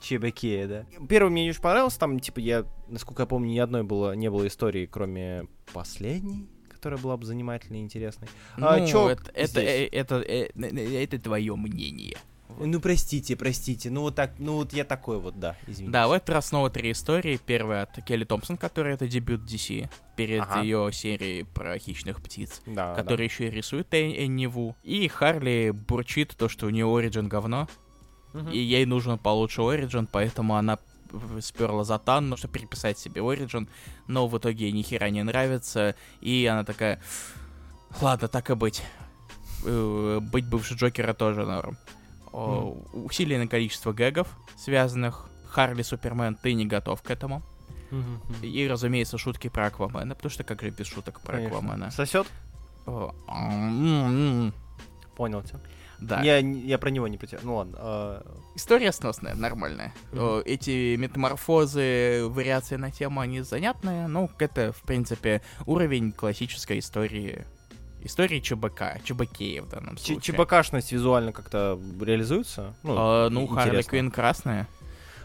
[0.00, 0.86] ЧБК, да.
[1.08, 1.98] Первый мне не очень понравился.
[1.98, 6.46] Там, типа, я, насколько я помню, ни одной было, не было истории, кроме последней,
[6.84, 8.28] которая была бы занимательной и интересной.
[8.58, 12.18] А, Ну, чё это, это, э, это, э, э, э, это твое мнение.
[12.60, 13.88] Ну, простите, простите.
[13.90, 15.90] Ну, вот так, ну, вот я такой вот, да, извините.
[15.92, 17.40] Да, в этот раз снова три истории.
[17.44, 20.60] Первая от Келли Томпсон, которая это дебют DC, перед Ага.
[20.60, 23.02] ее серией про хищных птиц, да, да.
[23.02, 24.76] который еще и рисует Эн- Энни Ву.
[24.82, 27.66] И Харли бурчит то, что у нее origin говно,
[28.34, 28.50] Мгм.
[28.50, 30.78] и ей нужен получше origin, поэтому она
[31.40, 33.68] сперла Затанну, чтобы переписать себе origin,
[34.06, 37.00] но в итоге ей ни хера не нравится, и она такая,
[38.00, 38.82] ладно, так и быть.
[39.64, 41.76] Э, Быть бывшей Джокера тоже норм.
[42.32, 47.42] О, Усиленное количество гэгов, связанных Харли Супермен, ты не готов к этому.
[48.42, 51.58] И, разумеется, шутки про Аквамена, потому что как же без шуток про Конечно.
[51.58, 51.90] Аквамена.
[51.92, 52.26] Сосет?
[55.16, 55.60] Понял тебя.
[56.00, 56.20] Да.
[56.22, 57.42] Я, я про него не потерял.
[57.44, 57.76] Ну ладно.
[57.78, 59.92] а, История сносная, нормальная.
[60.12, 64.06] О, Эти метаморфозы, вариации на тему, они занятные.
[64.08, 67.44] Ну, это, в принципе, уровень классической истории
[68.02, 70.36] истории ЧБК, ЧБК в данном Ч- случае.
[70.36, 72.74] ЧБКшность визуально как-то реализуется?
[72.82, 73.80] Ну, А, ну, Харли.
[73.82, 74.68] Квинн красная.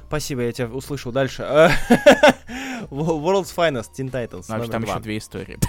[0.08, 1.12] Спасибо, я тебя услышал.
[1.12, 1.44] Дальше.
[2.90, 4.44] World's Finest, Teen Titans.
[4.44, 5.60] Значит, номер там еще две истории.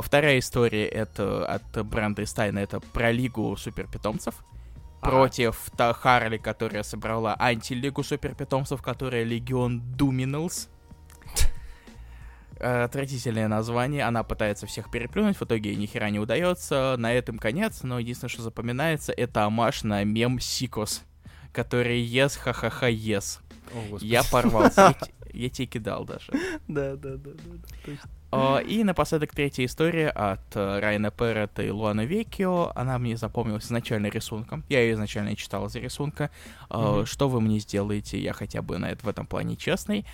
[0.00, 4.34] Вторая история это от Бренда Стайна, это про Лигу суперпитомцев.
[5.00, 5.10] Ага.
[5.10, 10.68] Против та Харли, которая собрала антилигу суперпитомцев, которая Легион Думиналс.
[12.60, 17.38] Э, Отвратительное название, она пытается всех переплюнуть, в итоге ни хера не удается, на этом
[17.38, 21.02] конец, но единственное, что запоминается, это амаш на мем Сикос,
[21.52, 23.40] который ес, ха-ха-ха, ес.
[23.72, 23.98] О.
[24.00, 26.32] Я порвался, я я тебе кидал даже.
[26.66, 27.92] Да, да, да, да.
[28.02, 28.08] А,
[28.66, 32.72] И напоследок третья история от э, Райана Перретта и Луана Векио.
[32.74, 34.64] Она мне запомнилась изначально рисунком.
[34.68, 36.30] Я ее изначально читал из-за рисунка.
[36.68, 37.06] Мгм.
[37.06, 40.04] Что вы мне сделаете, я хотя бы на это, в этом плане честный.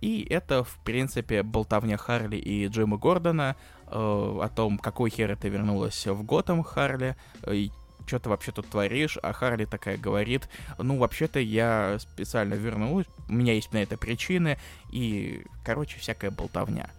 [0.00, 5.48] И это, в принципе, болтовня Харли и Джима Гордона э, о том, какой хер ты
[5.48, 7.72] вернулась в Готэм, Харли, э, и
[8.06, 10.48] что ты вообще тут творишь, а Харли такая говорит,
[10.78, 14.58] ну, вообще-то я специально вернулась, у меня есть на это причины,
[14.90, 16.90] и, короче, всякая болтовня.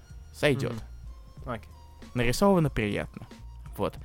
[0.42, 0.74] Сойдет.
[1.46, 1.52] Мгм.
[1.52, 1.70] Окей.
[2.14, 3.28] Нарисовано приятно.
[3.78, 3.96] Вот.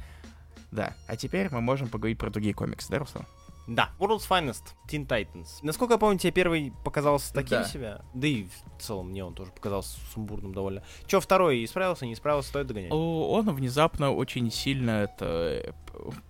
[0.71, 0.95] Да.
[1.09, 3.25] А теперь мы можем поговорить про другие комиксы, да, Руслан?
[3.67, 5.49] Да, World's Finest, Teen Titans.
[5.63, 7.65] Насколько я помню, тебе первый показался таким Да.
[7.65, 7.99] себе.
[8.15, 10.85] Да и в целом мне он тоже показался сумбурным довольно.
[11.07, 12.93] Че, второй исправился, не исправился, стоит догонять?
[12.93, 15.73] Он внезапно очень сильно это э,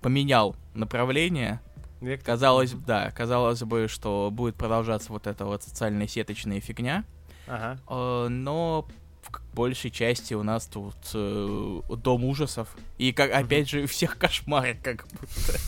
[0.01, 1.61] поменял направление.
[2.01, 2.27] Вектор?
[2.35, 7.05] Казалось, да, казалось бы, что будет продолжаться вот эта вот социальная сеточная фигня.
[7.47, 7.79] Ага.
[7.89, 8.87] Э, Но
[9.31, 12.69] в большей части у нас тут э, дом ужасов.
[12.99, 15.59] И как опять же всех кошмары, как будто.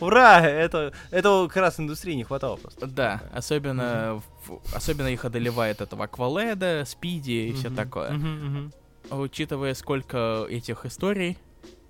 [0.00, 0.40] Ура!
[0.40, 2.86] Это, этого как раз индустрии не хватало просто.
[2.86, 7.76] Да, особенно, в- особенно их одолевает этого Акваледа, Спиди и все Мгм.
[7.76, 8.10] такое.
[8.12, 8.72] Мгм, мгм.
[9.10, 11.36] Учитывая, сколько этих историй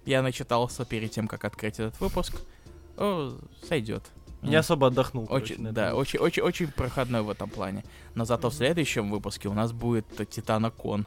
[0.05, 2.37] я начитался перед тем, как открыть этот выпуск,
[2.97, 3.39] о,
[3.69, 4.03] сойдет.
[4.43, 5.27] Не особо отдохнул.
[5.27, 5.99] короче, Очень, на да, этом.
[5.99, 7.85] очень, очень, очень проходной в этом плане.
[8.15, 11.07] Но зато в следующем выпуске у нас будет Титана Кон.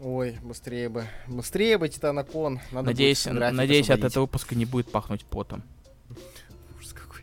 [0.00, 1.06] Ой, быстрее бы.
[1.28, 2.60] Быстрее бы, Титанокон.
[2.72, 5.62] Надо Надеюсь, надеюсь, от этого выпуска не будет пахнуть потом.
[6.78, 7.22] Ужас какой.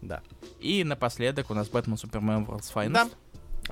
[0.00, 0.22] Да.
[0.58, 2.92] И напоследок у нас Бэтмен Супермен World's Finest.
[2.92, 3.08] Да.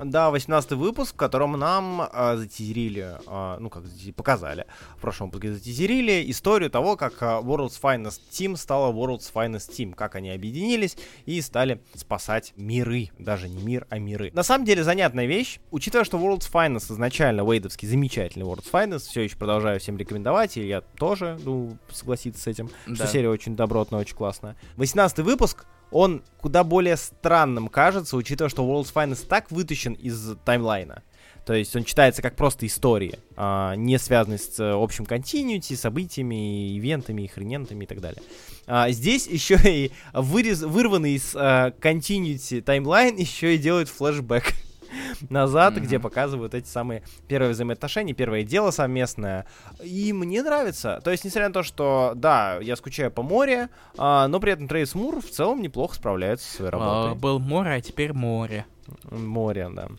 [0.03, 3.83] Да, 18 выпуск, в котором нам а, затизерили, а, ну как
[4.15, 4.65] показали,
[4.97, 9.93] в прошлом выпуске затизерили историю того, как а, World's Finest Team стала World's Finest Team,
[9.93, 14.31] как они объединились и стали спасать миры, даже не мир, а миры.
[14.33, 19.21] На самом деле занятная вещь, учитывая, что World's Finest изначально Вейдовский замечательный World's Finest, все
[19.21, 22.95] еще продолжаю всем рекомендовать, и я тоже, ну, согласиться с этим, Да.
[22.95, 24.55] что серия очень добротная, очень классная.
[24.77, 31.03] 18 выпуск, он куда более странным кажется, учитывая, что World's Finest так вытащен из таймлайна.
[31.45, 36.77] То есть он читается как просто истории, а, не связанные с э, общим континьюти, событиями,
[36.77, 38.21] ивентами, хренентами и так далее.
[38.67, 41.35] А, здесь еще и вырез, вырванный из
[41.79, 44.53] континьюти таймлайн еще и делают флешбэк
[45.29, 45.83] назад, Мгм.
[45.83, 49.45] где показывают эти самые первые взаимоотношения, первое дело совместное.
[49.83, 51.01] И мне нравится.
[51.03, 54.67] То есть, несмотря на то, что, да, я скучаю по море, а, но при этом
[54.67, 57.19] Трейс Мур в целом неплохо справляется со своей А, работой.
[57.19, 58.65] был море, а теперь море.
[59.11, 59.89] Море, да.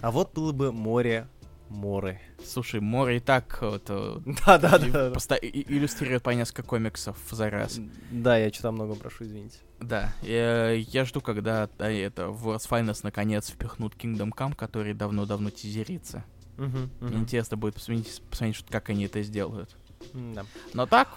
[0.00, 1.26] А вот было бы море,
[1.68, 2.20] море.
[2.44, 4.16] Слушай, море и так вот, э,
[4.46, 5.10] Да-да-да.
[5.12, 7.78] поста- и- и- иллюстрирует по несколько комиксов за раз.
[8.10, 9.58] Да, я что-то много прошу, извините.
[9.82, 14.94] Да, я, я жду, когда да, это, в World's Finest наконец впихнут Kingdom Come, который
[14.94, 16.24] давно-давно тизерится.
[16.56, 17.18] Мне мгм.
[17.20, 19.76] интересно будет посмотреть, посмотреть, как они это сделают.
[20.12, 20.44] Да.
[20.74, 21.08] Но так,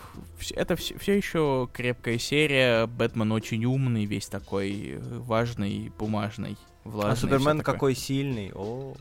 [0.51, 2.87] это все, еще крепкая серия.
[2.87, 7.13] Бэтмен очень умный, весь такой важный, бумажный, влажный.
[7.13, 8.51] А Супермен какой сильный.
[8.53, 8.95] О.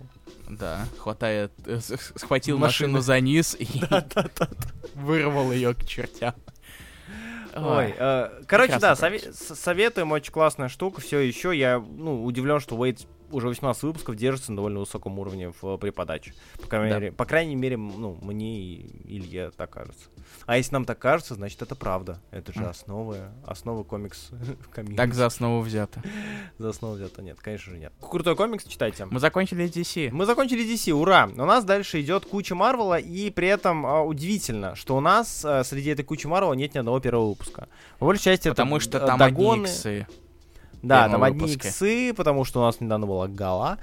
[0.49, 2.93] Да, хватает, э, схватил Машины.
[2.93, 3.67] машину за низ и
[4.95, 6.35] вырвал ее к чертям.
[7.57, 11.01] Ой, э, короче, да, сове- советуем, очень классная штука.
[11.01, 15.53] Все еще я, ну, удивлен, что Уэйд уже 18 выпусков держится на довольно высоком уровне
[15.61, 16.33] в при подаче.
[16.61, 16.99] По крайней, Да.
[16.99, 20.09] мере, по крайней мере, ну, мне и Илье так кажется.
[20.47, 22.21] А если нам так кажется, значит, это правда.
[22.31, 24.31] Это же основы, основы комикс
[24.73, 24.97] комьюнити.
[24.97, 26.03] Так за основу взято.
[26.59, 27.93] За основу взято нет, конечно же нет.
[28.01, 29.07] Крутой комикс, читайте.
[29.07, 30.11] Мы закончили DC.
[30.13, 31.29] Мы закончили DC, ура!
[31.37, 35.65] У нас дальше идет куча Марвела, и при этом а, удивительно, что у нас а,
[35.65, 37.69] среди этой кучи Марвела нет ни одного первого выпуска.
[37.99, 39.63] По большей части Потому это что д- там догоны.
[39.65, 40.07] одни иксы.
[40.89, 41.69] Да, там одни выпуске.
[41.69, 43.79] иксы, потому что у нас недавно была гала.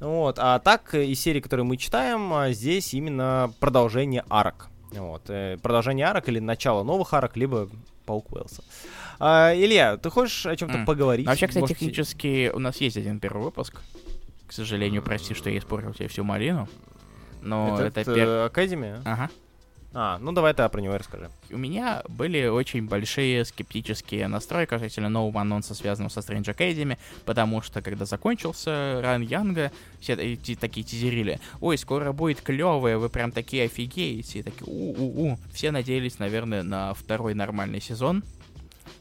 [0.00, 0.38] Вот.
[0.38, 4.68] А так, э, из серии, которые мы читаем, а, здесь именно продолжение арок.
[4.92, 5.22] Вот.
[5.28, 7.68] э, Продолжение арок или начало новых арок, либо
[8.06, 8.62] Паук Уэлса.
[9.18, 10.86] А, Илья, ты хочешь о чем-то М.
[10.86, 11.24] поговорить?
[11.26, 13.80] Ну, вообще, кстати, Может, технически у нас есть один первый выпуск.
[14.46, 16.68] К сожалению, прости, что я испортил тебе всю малину.
[17.42, 19.00] Но Этот, это э, пер- Академия?
[19.04, 19.30] Ага.
[19.96, 21.30] А, ну давай ты про него расскажи.
[21.50, 27.62] У меня были очень большие скептические настройки касательно нового анонса, связанного со Strange Academy, потому
[27.62, 29.70] что, когда закончился Ран Янга,
[30.00, 35.38] все такие тизерили, ой, скоро будет клевое, вы прям такие офигеете, и такие у-у-у.
[35.52, 38.24] Все надеялись, наверное, на второй нормальный сезон,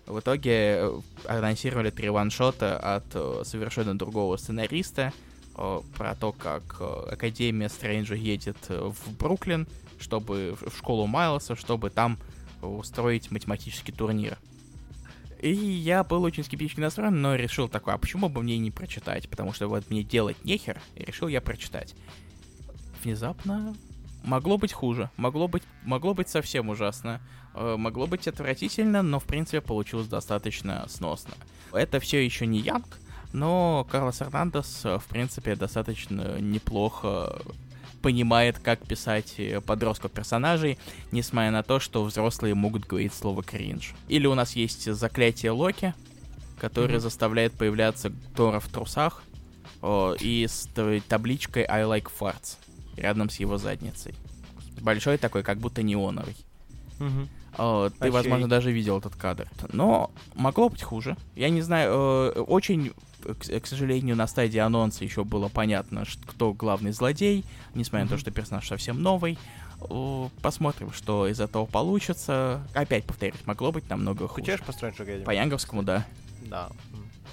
[0.06, 5.14] в итоге э, анонсировали три ваншота от э, совершенно другого сценариста
[5.56, 6.82] э, про то, как
[7.12, 9.68] Академия Стрэнджа едет в Бруклин,
[10.04, 12.20] чтобы в школу Майлса, чтобы там
[12.62, 14.38] устроить математический турнир.
[15.42, 19.30] И я был очень скептически настроен, но решил такой, а почему бы мне не прочитать?
[19.30, 21.96] Потому что вот мне делать нехер, и решил я прочитать.
[23.04, 23.76] Внезапно
[24.24, 27.20] могло быть хуже, могло быть, могло быть совсем ужасно,
[27.56, 31.34] э, могло быть отвратительно, но в принципе получилось достаточно сносно.
[31.74, 33.00] Это все еще не Янг,
[33.34, 37.42] но Карлос Эрнандес, э, в принципе, достаточно неплохо
[38.04, 40.78] понимает, как писать э, подростков персонажей,
[41.12, 43.94] несмотря на то, что взрослые могут говорить слово кринж.
[44.10, 45.96] Или у нас есть заклятие Локи,
[46.60, 47.00] которое mm-hmm.
[47.00, 49.24] заставляет появляться Тора в трусах
[49.82, 50.70] о, и с
[51.08, 52.58] табличкой I like farts
[52.98, 54.14] рядом с его задницей.
[54.82, 56.36] Большой такой, как будто неоновый.
[57.00, 57.28] Mm-hmm.
[57.58, 59.48] О, ты, возможно, даже видел этот кадр.
[59.72, 61.16] Но могло быть хуже.
[61.36, 62.92] Я не знаю, э, очень
[63.24, 68.18] к, к сожалению, на стадии анонса еще было понятно, кто главный злодей, несмотря на то,
[68.18, 69.38] что персонаж совсем новый.
[70.42, 72.66] Посмотрим, что из этого получится.
[72.74, 74.58] Опять повторюсь, могло быть намного хуже.
[74.58, 76.06] Скучаешь по Strange По Янговскому, да.
[76.44, 76.70] Да.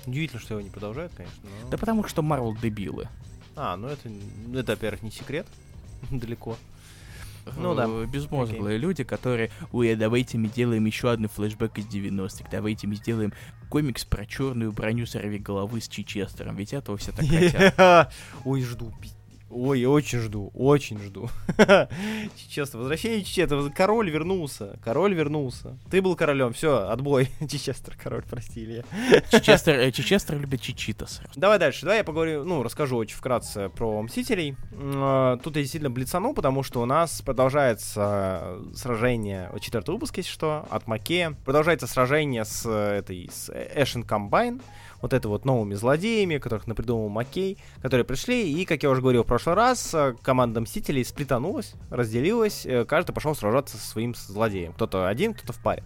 [0.06, 1.38] Удивительно, что его не продолжают, конечно.
[1.42, 1.70] Но...
[1.70, 3.08] Да потому что Марвел дебилы.
[3.56, 4.08] А, ну это,
[4.54, 5.46] это во-первых, не секрет.
[6.10, 6.56] Далеко.
[7.56, 7.86] Ну да.
[7.86, 8.80] Э, безмозглые okay.
[8.80, 13.32] люди, которые, ой, а давайте мы сделаем еще один флешбэк из 90-х, давайте мы сделаем
[13.68, 18.12] комикс про черную броню сорви головы с Чичестером, ведь этого все так хотят.
[18.44, 18.92] Ой, жду,
[19.50, 21.28] Ой, я очень жду, очень жду.
[22.36, 23.68] Чечество, возвращение Чечества.
[23.74, 25.76] Король вернулся, король вернулся.
[25.90, 27.28] Ты был королем, все, отбой.
[27.40, 28.84] Чечестер, король, прости, Илья.
[29.30, 31.20] Чечестер, э, Чечестер любит Чичитас.
[31.34, 34.56] Давай дальше, давай я поговорю, ну, расскажу очень вкратце про Мстителей.
[34.72, 40.64] А, тут я действительно блицану, потому что у нас продолжается сражение, четвертый выпуск, если что,
[40.70, 41.34] от Маке.
[41.44, 44.60] Продолжается сражение с этой, с Эшен Комбайн
[45.02, 49.24] вот это вот новыми злодеями, которых напридумал Маккей, которые пришли, и, как я уже говорил
[49.24, 54.72] в прошлый раз, э, команда Мстителей сплетанулась, разделилась, э, каждый пошел сражаться со своим злодеем.
[54.72, 55.82] Кто-то один, кто-то в паре.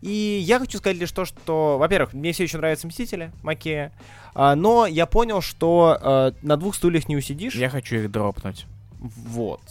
[0.00, 3.92] И я хочу сказать лишь то, что, во-первых, мне все еще нравятся Мстители, Макея,
[4.34, 7.54] а, но я понял, что а, на двух стульях не усидишь.
[7.54, 8.66] Я хочу их дропнуть.
[8.98, 9.62] Вот.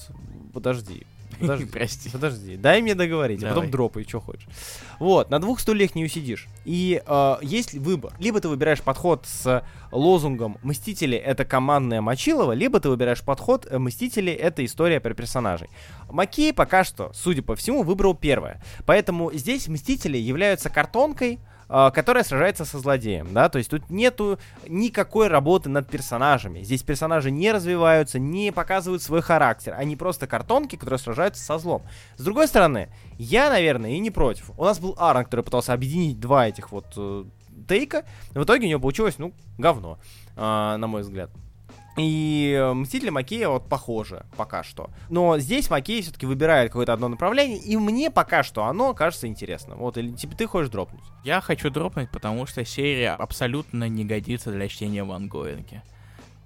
[0.54, 1.06] Подожди.
[1.40, 2.10] Подожди, Прости.
[2.10, 3.52] Подожди, дай мне договорить, Давай.
[3.52, 4.48] а потом дропай, что хочешь.
[5.00, 6.48] Вот, на двух стульях не усидишь.
[6.66, 8.14] И э, есть выбор.
[8.20, 13.78] Либо ты выбираешь подход с лозунгом «Мстители— это командная Мочилова», либо ты выбираешь подход э,
[13.78, 15.70] «Мстители— это история про персонажей».
[16.10, 18.62] Макей пока что, судя по всему, выбрал первое.
[18.86, 25.28] Поэтому здесь Мстители являются картонкой, которая сражается со злодеем, да, то есть тут нету никакой
[25.28, 26.62] работы над персонажами.
[26.62, 31.84] Здесь персонажи не развиваются, не показывают свой характер, они просто картонки, которые сражаются со злом.
[32.18, 34.52] С другой стороны, я, наверное, и не против.
[34.58, 37.26] У нас был Аарон, который пытался объединить два этих вот э,
[37.68, 40.00] тейка, в итоге у него получилось, ну, говно,
[40.36, 41.30] э, на мой взгляд.
[41.96, 44.90] И э, Мстители Макея вот похожи пока что.
[45.10, 49.78] Но здесь Макей все-таки выбирает какое-то одно направление, и мне пока что оно кажется интересным.
[49.78, 51.04] Вот, или типа ты хочешь дропнуть?
[51.24, 55.84] Я хочу дропнуть, потому что серия абсолютно не годится для чтения в ангоинге.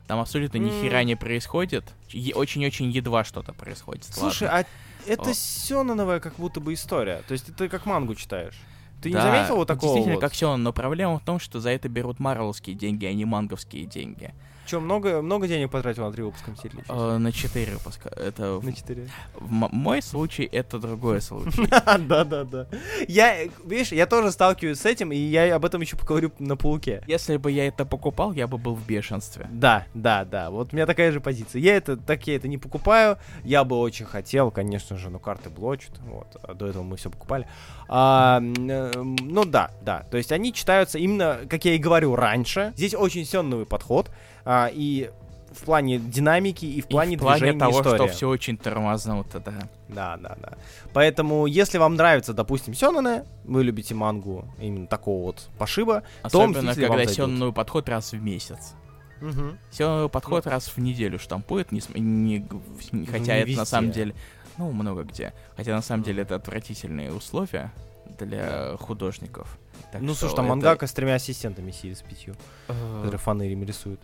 [0.07, 0.61] Там абсолютно mm.
[0.61, 1.93] ни хера не происходит.
[2.33, 4.05] Очень-очень едва что-то происходит.
[4.05, 4.65] Слушай, ладно.
[5.05, 7.23] а это Сёнановая как будто бы история.
[7.27, 8.55] То есть ты как мангу читаешь.
[9.01, 9.93] Ты да, не заметил вот такого?
[9.93, 10.21] Действительно, вот?
[10.21, 13.85] как Сёнон, но проблема в том, что за это берут марвелские деньги, а не манговские
[13.85, 14.33] деньги.
[14.67, 16.83] Че, много, много денег потратил на три выпуска Мстителей?
[16.89, 18.09] Uh, на четыре выпуска.
[18.09, 19.07] Это на четыре.
[19.35, 21.67] В мой случай это другой случай.
[22.07, 22.67] Да, да, да.
[23.07, 27.01] Я, видишь, я тоже сталкиваюсь с этим, и я об этом еще поговорю на пауке.
[27.07, 29.47] Если бы я это покупал, я бы был в бешенстве.
[29.51, 30.49] Да, да, да.
[30.49, 31.61] Вот у меня такая же позиция.
[31.61, 33.17] Я это так я это не покупаю.
[33.43, 35.97] Я бы очень хотел, конечно же, но карты блочат.
[35.99, 36.27] Вот.
[36.43, 37.47] А до этого мы все покупали.
[37.87, 40.05] А, ну да, да.
[40.11, 42.73] То есть они читаются именно, как я и говорю раньше.
[42.75, 44.11] Здесь очень сенновый подход
[44.49, 45.11] а, и
[45.51, 47.95] в плане динамики, и в плане, и в плане движения того, истории.
[47.97, 49.69] что все очень тормознуто, да.
[49.89, 50.53] Да, да, да.
[50.93, 56.79] Поэтому, если вам нравится, допустим, Сёнэне, вы любите мангу именно такого вот пошиба, Особенно, то
[56.79, 58.73] когда Сёнэну подход раз в месяц.
[59.21, 59.57] Угу.
[59.71, 60.51] Сёнэну подход ну.
[60.51, 62.47] раз в неделю штампует, не, не,
[62.93, 63.59] не, хотя не это везде.
[63.59, 64.15] на самом деле,
[64.57, 65.33] ну, много где.
[65.57, 67.73] Хотя на самом деле это отвратительные условия
[68.17, 69.57] для художников.
[69.91, 70.55] Так ну, слушай, там это...
[70.55, 72.35] мангака с тремя ассистентами сидит с пятью,
[72.69, 72.97] uh...
[72.97, 73.99] которые фанерами рисуют.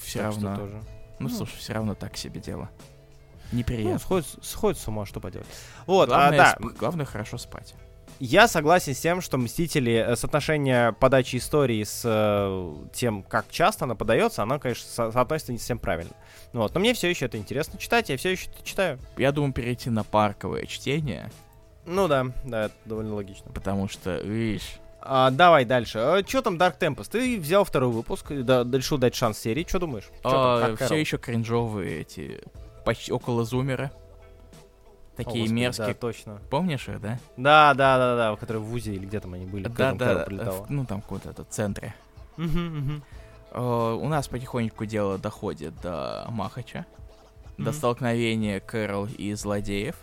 [0.00, 0.56] Все равно.
[0.56, 0.82] Тоже.
[1.18, 2.68] Ну, ну, слушай, все равно так себе дело.
[3.52, 3.92] Неприятно.
[3.94, 5.46] Ну, сходит, сходит с ума, что поделать.
[5.86, 7.74] Вот, главное, а, да, сп- главное хорошо спать.
[8.20, 13.86] я согласен с тем, что Мстители, э, соотношение подачи истории с э, тем, как часто
[13.86, 16.12] она подается, она, конечно, со- соотносится не совсем правильно.
[16.52, 18.98] Вот, но мне все еще это интересно читать, я все еще это читаю.
[19.16, 21.30] Я думаю перейти на парковое чтение,
[21.86, 23.50] Ну да, да, это довольно логично.
[23.52, 24.74] потому что, видишь,
[25.10, 26.22] А, давай дальше.
[26.26, 27.08] что там Dark Tempest?
[27.10, 29.64] Ты взял второй выпуск, да, решил дать шанс серии.
[29.66, 30.04] Что думаешь?
[30.22, 32.42] Чё там, как все еще кринжовые эти
[32.84, 33.90] почти около зумера.
[33.90, 35.86] О, Такие господи, мерзкие.
[35.88, 36.38] Да, точно.
[36.50, 37.18] Помнишь их, да?
[37.36, 39.64] Да, да, да, да, которые в УЗИ или где там они были.
[39.68, 41.94] Да, да, да, в- ну там каком-то центре.
[42.36, 43.02] Мгм, мгм.
[43.52, 46.84] Э, У нас потихоньку дело доходит до Махача,
[47.56, 47.72] до Мгм.
[47.72, 49.96] столкновения Кэрол и злодеев.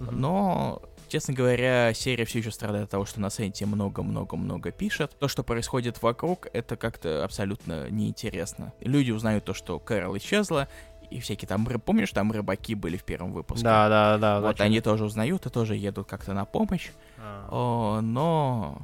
[0.00, 0.20] Мгм.
[0.20, 0.82] Но,
[1.14, 5.16] честно говоря, серия все еще страдает от того, что на сайте много-много-много пишет.
[5.20, 8.72] То, что происходит вокруг, это как-то абсолютно неинтересно.
[8.80, 10.66] Люди узнают то, что Кэрол исчезла,
[11.12, 11.66] и всякие там.
[11.66, 13.62] Помнишь, там рыбаки были в первом выпуске?
[13.62, 14.40] Да, да, да.
[14.40, 14.64] Вот очень.
[14.64, 16.90] они тоже узнают и тоже едут как-то на помощь.
[17.16, 17.48] А.
[17.48, 18.82] О, но...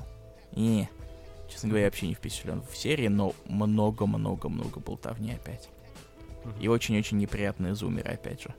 [0.52, 0.88] Не.
[1.48, 5.68] Честно говоря, я вообще не впечатлен в серии, но много-много-много болтовни опять.
[6.60, 8.54] И очень-очень неприятные зумеры, опять же.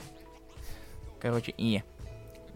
[1.21, 1.85] Короче, не.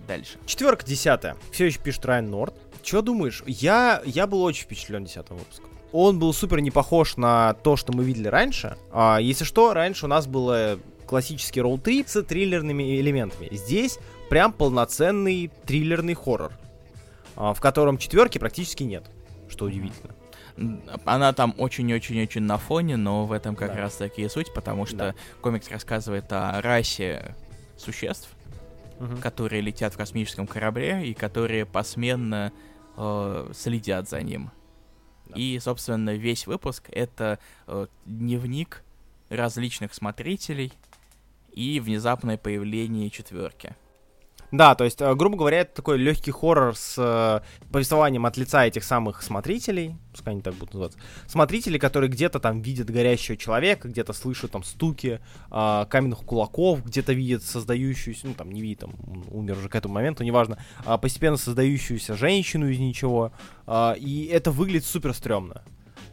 [0.08, 0.38] Дальше.
[0.46, 1.36] Четверка десятая.
[1.52, 2.54] Все еще пишет Райан Норд.
[2.84, 3.44] Чего думаешь?
[3.48, 5.70] Я, я был очень впечатлен десятым выпуском.
[5.92, 8.78] Он был супер не похож на то, что мы видели раньше.
[8.92, 10.78] А, если что, раньше у нас было
[11.08, 13.48] классический роуд-трип с триллерными элементами.
[13.52, 13.98] Здесь
[14.30, 16.52] прям полноценный триллерный хоррор,
[17.36, 19.06] а, в котором четверки практически нет,
[19.48, 20.14] что удивительно.
[21.06, 23.82] Она там очень-очень-очень на фоне, но в этом как Да.
[23.82, 25.16] раз таки и суть, потому что Да.
[25.42, 27.36] комикс рассказывает о расе
[27.78, 28.30] существ,
[29.00, 29.22] Мгм.
[29.22, 32.54] которые летят в космическом корабле и которые посменно
[32.98, 34.52] э, следят за ним.
[35.26, 35.36] Да.
[35.36, 38.84] И, собственно, весь выпуск это э, дневник
[39.30, 40.72] различных смотрителей
[41.52, 43.76] и внезапное появление четверки.
[44.56, 47.42] Да, то есть, э, грубо говоря, это такой легкий хоррор с э,
[47.72, 52.62] повествованием от лица этих самых смотрителей, пускай они так будут называться, смотрителей, которые где-то там
[52.62, 55.20] видят горящего человека, где-то слышат там стуки
[55.52, 58.94] э, каменных кулаков, где-то видят создающуюся, ну там не видит, там
[59.30, 63.34] умер уже к этому моменту, неважно, а, постепенно создающуюся женщину из ничего,
[63.68, 65.64] а, и это выглядит супер стрёмно.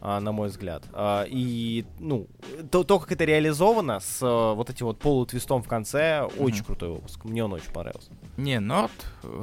[0.05, 0.83] А, на мой взгляд.
[0.91, 2.27] А, И, ну,
[2.71, 6.65] то, то, как это реализовано с э, вот этим вот полутвистом в конце, очень Мгм.
[6.65, 7.23] крутой выпуск.
[7.23, 8.11] Мне он очень понравился.
[8.35, 8.91] Не, Норд,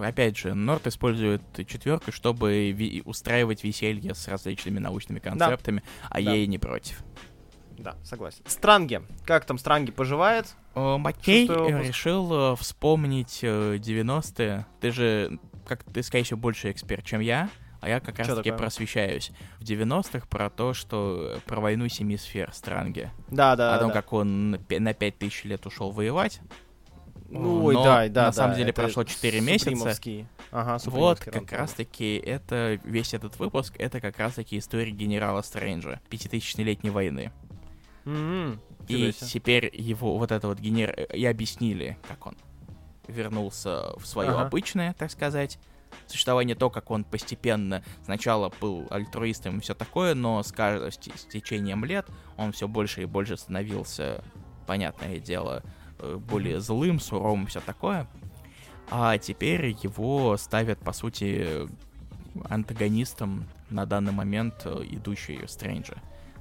[0.03, 6.21] опять же, Норд использует четверку, чтобы ви- устраивать веселье с различными научными концептами, а Да.
[6.21, 7.03] я и не против.
[7.79, 8.43] Да, согласен.
[8.47, 9.01] Странги.
[9.25, 10.55] Как там Странги поживает?
[10.75, 11.89] Маккей Шестой э, выпуск.
[11.89, 14.67] решил э, вспомнить э, 90-е.
[14.83, 17.49] Ты же, как ты, скорее всего, больше эксперт, чем я,
[17.81, 19.33] а я как раз-таки просвещаюсь.
[19.59, 23.11] В 90-х про то, что э, про войну семи сфер Странги.
[23.29, 23.95] Да, да, о том, да.
[23.95, 26.41] как он на пе- на 5000 лет ушел воевать.
[27.31, 29.97] Ну, ой, но да, да, на самом да, деле прошло 4 месяца.
[30.51, 36.91] Ага, Вот, как раз-таки это, весь этот выпуск, это как раз-таки история генерала Стрэнджа, пятитысячелетней
[36.91, 37.31] войны.
[38.05, 40.91] М-м, И теперь его вот это вот генер...
[41.15, 42.37] И объяснили, как он
[43.07, 44.47] вернулся в свое Ага.
[44.47, 45.59] обычное, так сказать,
[46.07, 50.97] существование, то, как он постепенно сначала был альтруистом и все такое, но с, кажд- с
[50.99, 54.23] те- с течением лет он все больше и больше становился,
[54.67, 55.63] понятное дело,
[55.99, 58.09] э, более злым, суровым и все такое.
[58.91, 61.69] А теперь его ставят, по сути,
[62.49, 65.97] антагонистом на данный момент э, идущий Стрэнджа.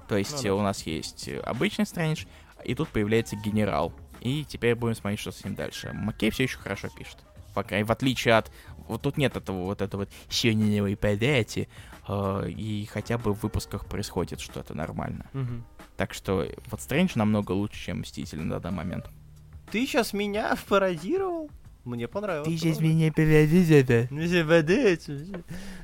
[0.08, 0.56] То есть Ну да.
[0.56, 2.26] у нас есть обычный Стрэндж,
[2.64, 3.94] и тут появляется генерал.
[4.22, 5.92] И теперь будем смотреть, что с ним дальше.
[5.94, 7.18] Маккей все еще хорошо пишет.
[7.54, 8.52] Пока, в отличие от...
[8.90, 11.70] Вот тут нет этого вот этого вот сёненевой подати,
[12.08, 15.26] э, и хотя бы в выпусках происходит что-то нормально.
[15.34, 15.64] Мгм.
[15.96, 19.10] Так что вот Стрэндж намного лучше, чем Мститель на данный момент.
[19.72, 21.50] Ты сейчас меня пародировал?
[21.86, 22.80] Мне понравилось.
[22.80, 24.08] меня переводишь это?
[24.14, 25.08] Ну, все подать,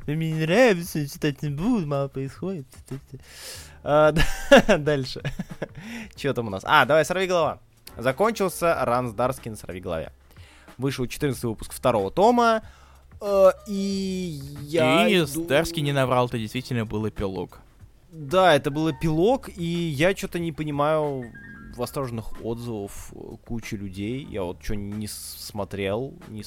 [0.05, 2.67] мне не нравится, читать не буду, мало происходит.
[3.83, 4.11] А,
[4.67, 5.21] да, Дальше.
[6.17, 6.63] Что там у нас?
[6.65, 7.59] А, давай, сорви голова.
[7.97, 10.11] Закончился Ранс Дарскин «Сорви голове».
[10.77, 12.63] Вышел 14 выпуск второго тома.
[13.21, 15.07] Э, И я...
[15.07, 17.59] и Дарский не наврал, это действительно был эпилог.
[18.11, 21.25] Да, это был эпилог, и я что-то не понимаю
[21.75, 24.25] восторженных отзывов э, кучи людей.
[24.29, 26.43] Я вот что не смотрел, не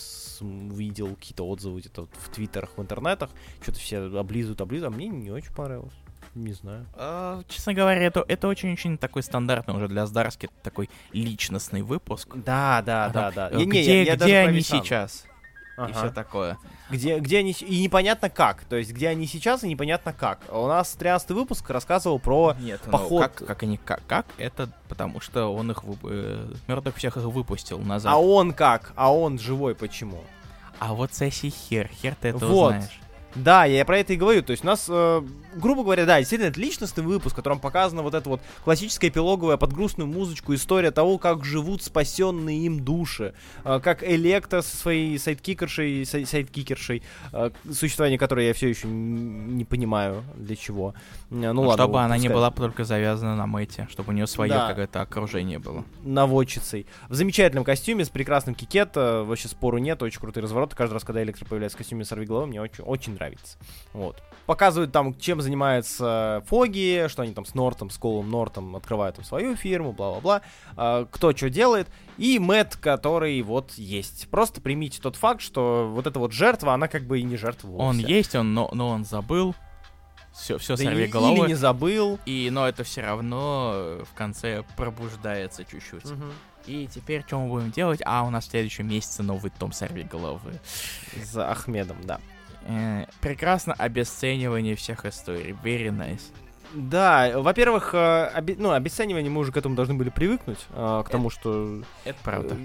[0.75, 3.29] видел какие-то отзывы где-то вот в твиттерах, в интернетах.
[3.63, 5.93] Что-то все облизывают, облизывают, а мне не очень понравилось.
[6.35, 6.87] Не знаю.
[6.95, 12.29] А, честно говоря, это, это очень-очень такой стандартный уже для Здарски такой личностный выпуск.
[12.35, 13.51] Да, да, А да, да.
[13.51, 14.85] э, Не, где я- я где они Висана.
[14.85, 15.25] сейчас?
[15.87, 16.59] И все такое.
[16.91, 17.53] Где, где они...
[17.53, 18.65] И непонятно как.
[18.65, 20.41] То есть, где они сейчас, и непонятно как.
[20.49, 23.23] А у нас 13 выпуск рассказывал про Нет, ну, поход...
[23.23, 24.27] как, как они, как, как?
[24.39, 25.99] Это потому что он их, вып...
[26.05, 28.13] э, Мёрдок всех их выпустил назад.
[28.13, 28.93] А он как?
[28.97, 30.23] А он живой почему?
[30.79, 32.75] А вот соси хер, хер ты это Вот.
[32.75, 33.01] узнаешь.
[33.35, 34.43] Да, я про это и говорю.
[34.43, 35.23] То есть у нас, э,
[35.59, 39.57] грубо говоря, да, действительно, это личностный выпуск, в котором показана вот эта вот классическая эпилоговая
[39.57, 43.35] под грустную музычку история того, как живут спасенные им души.
[43.65, 47.03] Э, как Электра со своей sidekick ершей, side- sidekick ершей,
[47.33, 50.95] э, существование которой я все еще не понимаю для чего.
[51.31, 51.83] Ну, Ну, ладно.
[51.85, 54.69] чтобы вот она не была только завязана на Мэте, чтобы у нее свое Да.
[54.69, 55.85] какое-то окружение было.
[56.03, 56.87] наводчицей.
[57.09, 58.97] В замечательном костюме с прекрасным кикет.
[58.97, 60.75] э, Вообще спору нет, очень крутые развороты.
[60.77, 63.59] Каждый раз, когда Электра появляется в костюме Сорвиголовы, мне очень, очень нравится.
[63.93, 64.23] Вот.
[64.47, 69.25] Показывают там, чем занимается Фоги, что они там с Нортом, с Колом Нортом открывают там
[69.25, 70.43] свою фирму, бла-бла-бла.
[70.77, 71.89] а, кто что делает.
[72.19, 74.29] И Мэтт, который вот есть.
[74.29, 77.69] Просто примите тот факт, что вот эта вот жертва, она как бы и не жертва
[77.69, 77.85] вовсе.
[77.85, 79.55] Он есть, он, но, но он забыл.
[80.35, 81.39] Все, все Да сорви и- головы.
[81.39, 82.19] Или не забыл.
[82.27, 86.05] И, но это все равно э, в конце пробуждается чуть-чуть.
[86.05, 86.33] Мгм.
[86.67, 88.01] И теперь что мы будем делать?
[88.05, 90.61] А, у нас в следующем месяце новый том сорви головы.
[91.25, 92.21] За Ахмедом, да.
[92.69, 95.57] Э, прекрасно обесценивание всех историй.
[95.65, 96.21] Very nice.
[96.75, 101.09] Да, во-первых, э, обе- ну, обесценивание мы уже к этому должны были привыкнуть, э, к
[101.11, 102.55] тому, что Это правда.
[102.57, 102.59] э,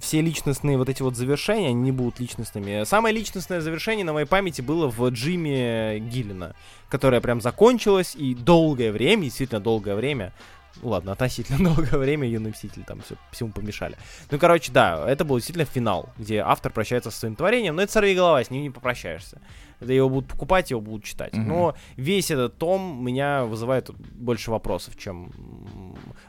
[0.00, 2.84] все личностные вот эти вот завершения, они не будут личностными.
[2.84, 6.54] Самое личностное завершение на моей памяти было в Джиме Гиллина,
[6.88, 10.32] которое прям закончилось, и долгое время, действительно долгое время,
[10.82, 13.96] ну ладно, относительно долгое время юный мститель там все, всему помешали.
[14.30, 17.92] Ну, короче, да, это был действительно финал, где автор прощается со своим творением, но это
[17.92, 19.40] сорви голова, с ним не попрощаешься.
[19.80, 21.32] Это его будут покупать, его будут читать.
[21.34, 21.48] Мгм.
[21.48, 25.30] Но весь этот том меня вызывает больше вопросов, чем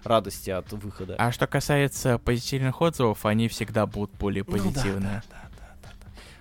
[0.04, 1.16] радости от выхода.
[1.18, 5.02] А что касается позитивных отзывов, они всегда будут более Ну позитивные.
[5.02, 5.49] да, да, да, да.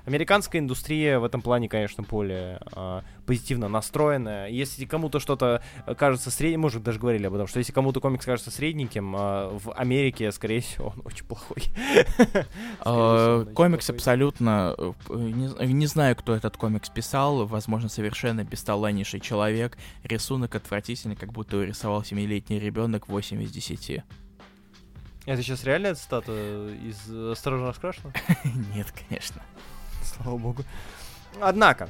[0.09, 4.49] Американская индустрия в этом плане, конечно, более а, позитивно настроенная.
[4.49, 8.01] Если кому-то что-то э, кажется средним, мы уже даже говорили об этом, что если кому-то
[8.01, 11.65] комикс кажется средненьким, а, в Америке, скорее всего, он очень плохой.
[12.87, 14.75] Э, Комикс абсолютно...
[14.79, 17.45] э, Не, знаю, кто этот комикс писал.
[17.47, 19.77] Возможно, совершенно бесталаннейший человек.
[20.05, 24.03] Рисунок отвратительный, как будто его рисовал 7-летний ребенок 8 из 10.
[25.27, 28.15] Это сейчас реальная цитата из «Осторожно раскрашено»?
[28.75, 29.43] Нет, конечно.
[30.23, 30.63] Слава богу.
[31.41, 31.89] Однако,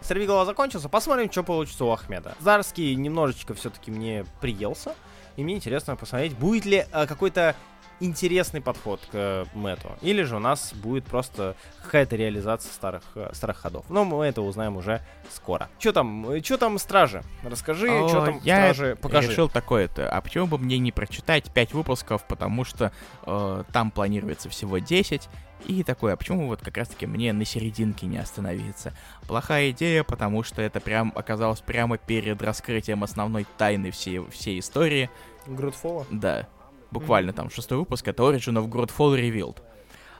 [0.00, 2.34] Сорвиголова закончился, посмотрим, что получится у Ахмеда.
[2.40, 4.94] Зарский немножечко все-таки мне приелся,
[5.36, 7.54] и мне интересно посмотреть, будет ли э, какой-то
[8.00, 13.30] интересный подход к э, Мэту, или же у нас будет просто какая-то реализация старых, э,
[13.32, 13.84] старых ходов.
[13.88, 15.68] Но мы это узнаем уже скоро.
[15.78, 17.22] Что там, что там стражи?
[17.44, 19.28] Расскажи, что там я стражи, покажи.
[19.28, 20.10] решил такое-то.
[20.10, 22.90] А почему бы мне не прочитать 5 выпусков, потому что
[23.26, 25.28] э, там планируется всего 10.
[25.66, 28.92] И такое, а почему вот как раз-таки мне на серединке не остановиться?
[29.26, 35.10] Плохая идея, потому что это прям оказалось прямо перед раскрытием основной тайны всей, всей истории.
[35.46, 36.06] Грудфола?
[36.10, 36.48] Да,
[36.90, 39.58] буквально там шестой выпуск, это Origin of Godfall Revealed.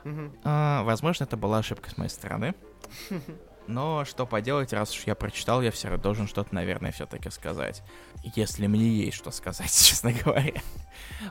[0.03, 0.31] Мгм.
[0.43, 2.53] А, возможно, это была ошибка с моей стороны.
[3.67, 7.83] Но что поделать, раз уж я прочитал, я все равно должен что-то, наверное, все-таки сказать.
[8.35, 10.61] Если мне есть что сказать, честно говоря.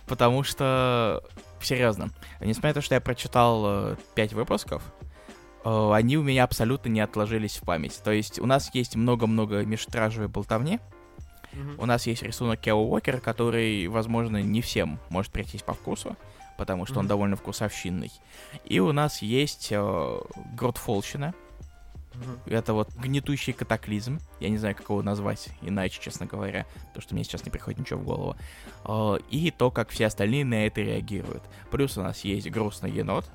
[0.06, 1.22] Потому что,
[1.60, 2.10] серьезно,
[2.40, 4.82] несмотря на то, что я прочитал 5 выпусков,
[5.64, 8.00] э, они у меня абсолютно не отложились в память.
[8.02, 10.80] То есть у нас есть много-много межтражевой болтовни,
[11.78, 16.16] у нас есть рисунок Кео Уокера, который, возможно, не всем может прийтись по вкусу,
[16.56, 18.12] потому что он довольно вкусовщинный.
[18.64, 20.20] И у нас есть э,
[20.54, 21.34] Гротфолщина.
[22.14, 22.38] Мгм.
[22.46, 24.18] Это вот гнетущий катаклизм.
[24.40, 27.80] Я не знаю, как его назвать иначе, честно говоря, потому что мне сейчас не приходит
[27.80, 28.36] ничего в голову.
[28.84, 31.42] Э, и то, как все остальные на это реагируют.
[31.70, 33.30] Плюс у нас есть грустный енот,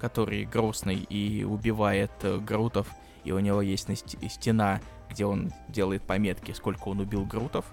[0.00, 2.88] который грустный и убивает э, Грутов,
[3.24, 4.80] и у него есть на сте- стена,
[5.10, 7.66] где он делает пометки, сколько он убил Грутов.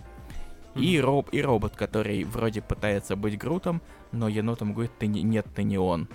[0.76, 5.48] И, роб, и робот, который вроде пытается быть Грутом, но енотом говорит, ты не, нет,
[5.56, 6.08] ты не он.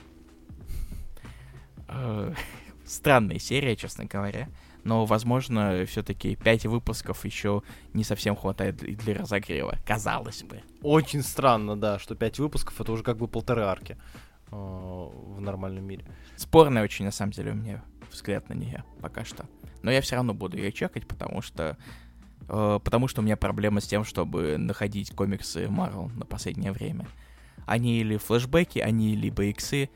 [2.85, 4.49] Странная серия, честно говоря.
[4.85, 7.63] Но, возможно, все-таки пять выпусков еще
[7.95, 9.79] не совсем хватает для, разогрева.
[9.87, 10.61] Казалось бы.
[10.83, 13.97] Очень странно, да, что 5 выпусков это уже как бы полторы арки
[14.51, 16.05] э, в нормальном мире.
[16.37, 17.83] Спорный очень, на самом деле, у меня
[18.13, 19.47] взгляд на нее пока что.
[19.83, 21.79] Но я все равно буду ее чекать, потому что...
[22.47, 27.07] э, потому что у меня проблема с тем, чтобы находить комиксы Marvel на последнее время.
[27.65, 29.89] Они или флешбеки, они либо иксы,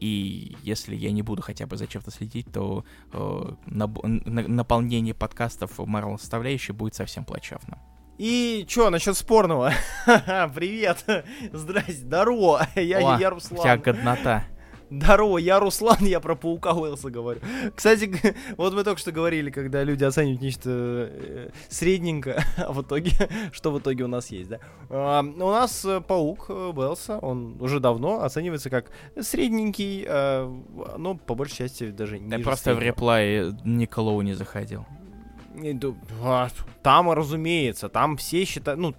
[0.00, 5.14] и если я не буду хотя бы за чем-то следить, то э, наб- на- наполнение
[5.14, 7.78] подкастов Marvel составляющей будет совсем плачевно.
[8.18, 9.72] И чё, насчет спорного?
[10.06, 11.04] Привет!
[11.52, 12.66] Здрасте, здорово!
[12.74, 13.80] Я, О, я У тебя Руслан.
[13.80, 14.44] годнота.
[14.90, 17.40] Здорово, я Руслан, я про паука Уэлса говорю.
[17.74, 18.10] Кстати,
[18.56, 23.10] вот мы только что говорили, когда люди оценивают нечто э, средненько, а в итоге,
[23.52, 24.60] что в итоге у нас есть, да?
[24.88, 28.90] А, у нас э, паук э, Уэлса, он уже давно оценивается как
[29.20, 30.48] средненький, а,
[30.96, 32.36] но по большей части даже не.
[32.36, 32.80] Я просто среднего.
[32.80, 34.86] в реплай Николоу не заходил.
[36.22, 36.48] А,
[36.82, 38.94] там, разумеется, там все считают, ну,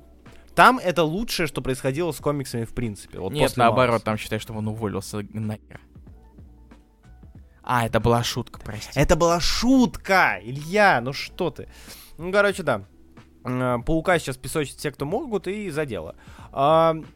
[0.58, 3.20] там это лучшее, что происходило с комиксами в принципе.
[3.20, 4.06] Вот Нет, наоборот, Марса.
[4.06, 5.80] там считай, что он уволился нахер.
[7.62, 9.00] А, это была шутка, прости.
[9.00, 11.70] Это была шутка, Илья, ну что ты.
[12.18, 12.82] Ну, короче, да.
[13.44, 16.16] А, паука сейчас песочат все, кто могут, и за дело.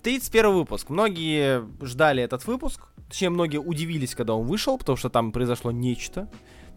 [0.03, 0.89] 31 а, выпуск.
[0.89, 2.89] Многие ждали этот выпуск.
[3.07, 6.29] Точнее, многие удивились, когда он вышел, потому что там произошло нечто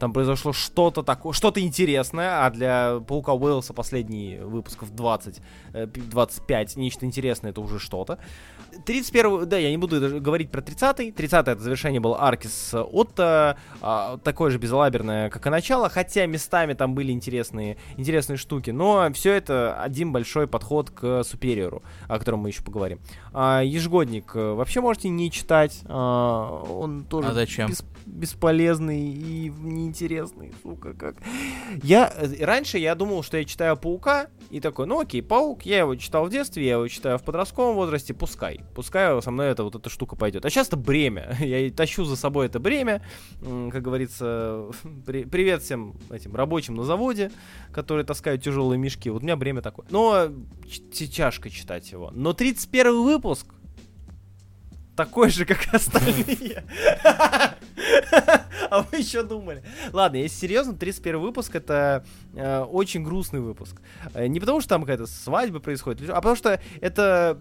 [0.04, 5.40] там произошло что-то такое, что-то интересное, а для Паука Уэллса последние выпусков 20,
[5.72, 8.18] 25, э, нечто интересное, это уже что-то.
[8.84, 11.12] 31, да, я не буду говорить про 30-й.
[11.12, 16.74] 30 это завершение был Аркис Отто, а, такое же безалаберное, как и начало, хотя местами
[16.74, 22.40] там были интересные, интересные штуки, но все это один большой подход к Супериору, о котором
[22.40, 23.00] мы еще поговорим.
[23.32, 27.68] А, ежегодник э, вообще можете не читать, а, он тоже а зачем?
[27.68, 31.16] Бес, бесполезный и неинтересный, сука, как.
[31.82, 35.78] Я, э, раньше я думал, что я читаю Паука, и такой, ну окей, Паук, я
[35.78, 38.60] его читал в детстве, я его читаю в подростковом возрасте, пускай.
[38.74, 40.44] Пускай со мной это вот эта штука пойдет.
[40.44, 41.36] А сейчас это бремя.
[41.40, 43.02] Я тащу за собой это бремя.
[43.40, 44.66] Как говорится,
[45.06, 47.30] при, привет всем этим рабочим на заводе,
[47.72, 49.10] которые таскают тяжелые мешки.
[49.10, 49.86] Вот у меня бремя такое.
[49.90, 50.28] Но
[50.92, 52.10] тяжко читать его.
[52.14, 53.46] Но 31 выпуск
[54.96, 56.64] такой же, как остальные.
[58.70, 59.62] А вы еще думали.
[59.92, 62.04] Ладно, если серьезно, 31 выпуск это
[62.34, 63.80] э, очень грустный выпуск.
[64.14, 67.38] Э, не потому, что там какая-то свадьба происходит, а потому что это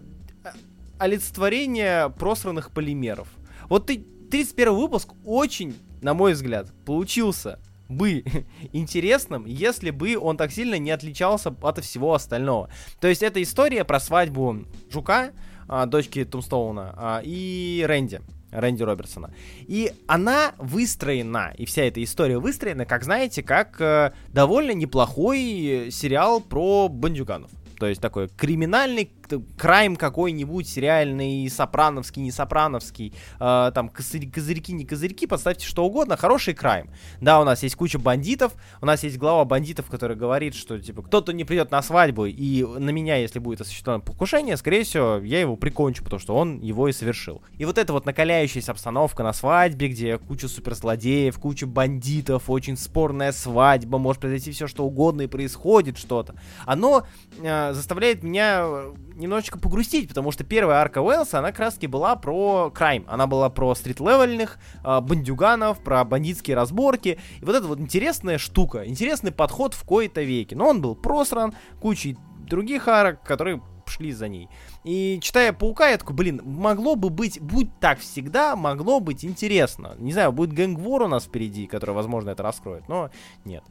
[0.98, 3.28] олицетворение просранных полимеров.
[3.68, 7.58] Вот ты 31 выпуск очень, на мой взгляд, получился
[7.88, 8.24] бы
[8.72, 12.70] интересным, если бы он так сильно не отличался от всего остального.
[13.00, 15.32] То есть это история про свадьбу Жука,
[15.68, 18.20] а, дочки Тумстоуна, а, и Рэнди.
[18.50, 19.34] Рэнди Робертсона.
[19.66, 26.40] И она выстроена, и вся эта история выстроена, как знаете, как э, довольно неплохой сериал
[26.40, 27.50] про бандюганов.
[27.78, 29.10] То есть такой криминальный
[29.56, 36.16] крайм какой-нибудь сериальный, сопрановский, не сопрановский, э, там козырь, козырьки, не козырьки, подставьте что угодно,
[36.16, 36.90] хороший крайм.
[37.20, 41.02] Да, у нас есть куча бандитов, у нас есть глава бандитов, который говорит, что типа
[41.02, 45.40] кто-то не придет на свадьбу, и на меня, если будет осуществлено покушение, скорее всего, я
[45.40, 47.42] его прикончу, потому что он его и совершил.
[47.58, 53.32] И вот эта вот накаляющаяся обстановка на свадьбе, где куча суперзлодеев, куча бандитов, очень спорная
[53.32, 56.34] свадьба, может произойти все что угодно и происходит что-то,
[56.66, 57.06] оно
[57.42, 58.84] э, заставляет меня
[59.14, 63.04] немножечко погрустить, потому что первая арка Уэллса, она таки была про крайм.
[63.08, 67.18] Она была про стрит-левельных, э, бандюганов, про бандитские разборки.
[67.40, 70.56] И вот это вот интересная штука, интересный подход в кои-то веке.
[70.56, 72.16] Но он был просран кучей
[72.46, 74.48] других арок, которые шли за ней.
[74.84, 79.94] И читая Паука, я такой, блин, могло бы быть, будь так всегда, могло быть интересно.
[79.98, 83.10] Не знаю, будет Гэнгвор у нас впереди, который, возможно, это раскроет, но
[83.44, 83.64] нет.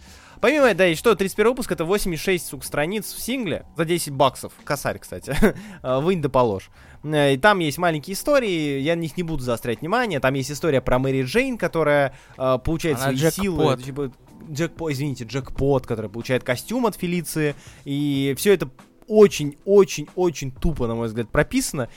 [0.44, 4.52] Помимо, да, и что, 31 выпуск, это 86, сука, страниц в сингле за 10 баксов.
[4.65, 5.34] Косарь, кстати.
[5.82, 6.70] А, вынь да положь.
[7.03, 10.20] Э, и там есть маленькие истории, я на них не буду заострять внимание.
[10.20, 13.78] Там есть история про Мэри Джейн, которая э, получает Она свои силы.
[13.82, 14.11] Типа,
[14.52, 17.56] Джекпот, извините, Джекпот, который получает костюм от Фелиции.
[17.86, 18.70] И все это
[19.07, 21.88] очень-очень-очень тупо, на мой взгляд, прописано.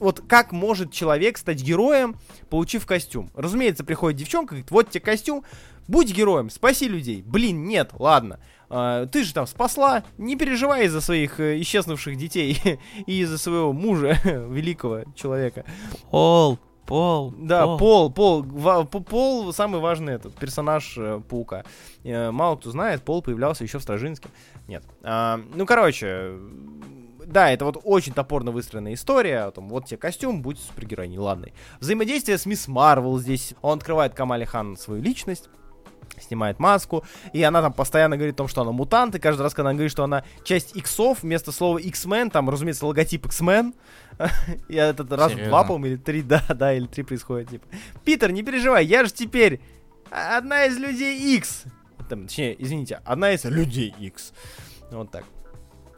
[0.00, 2.16] Вот как может человек стать героем,
[2.50, 3.30] получив костюм?
[3.34, 5.44] Разумеется, приходит девчонка, говорит, вот тебе костюм,
[5.88, 7.22] Будь героем, спаси людей.
[7.26, 8.38] Блин, нет, ладно.
[8.68, 12.60] А, ты же там спасла, не переживай из-за своих э, исчезнувших детей
[13.06, 15.64] и из-за своего мужа, великого человека.
[16.10, 17.34] Пол, Пол.
[17.38, 21.64] Да, Пол, Пол, Пол, Пол самый важный этот персонаж э, Паука.
[22.04, 24.28] Э, мало кто знает, Пол появлялся еще в Стражинске.
[24.68, 24.84] Нет.
[25.02, 26.32] А, ну, короче,
[27.28, 31.48] да, это вот очень топорно выстроенная история, о том, вот тебе костюм, будь супергероиней, ладно.
[31.78, 35.50] Взаимодействие с Мисс Марвел здесь, он открывает Камали Хан свою личность,
[36.20, 39.54] снимает маску, и она там постоянно говорит о том, что она мутант, и каждый раз,
[39.54, 43.74] когда она говорит, что она часть иксов, вместо слова X-Men, там, разумеется, логотип X-Men,
[44.68, 47.66] и этот раз два, по или три, да, да, или три происходит, типа,
[48.04, 49.60] Питер, не переживай, я же теперь
[50.10, 51.64] одна из людей X,
[52.08, 54.32] там, точнее, извините, одна из людей X,
[54.90, 55.24] вот так.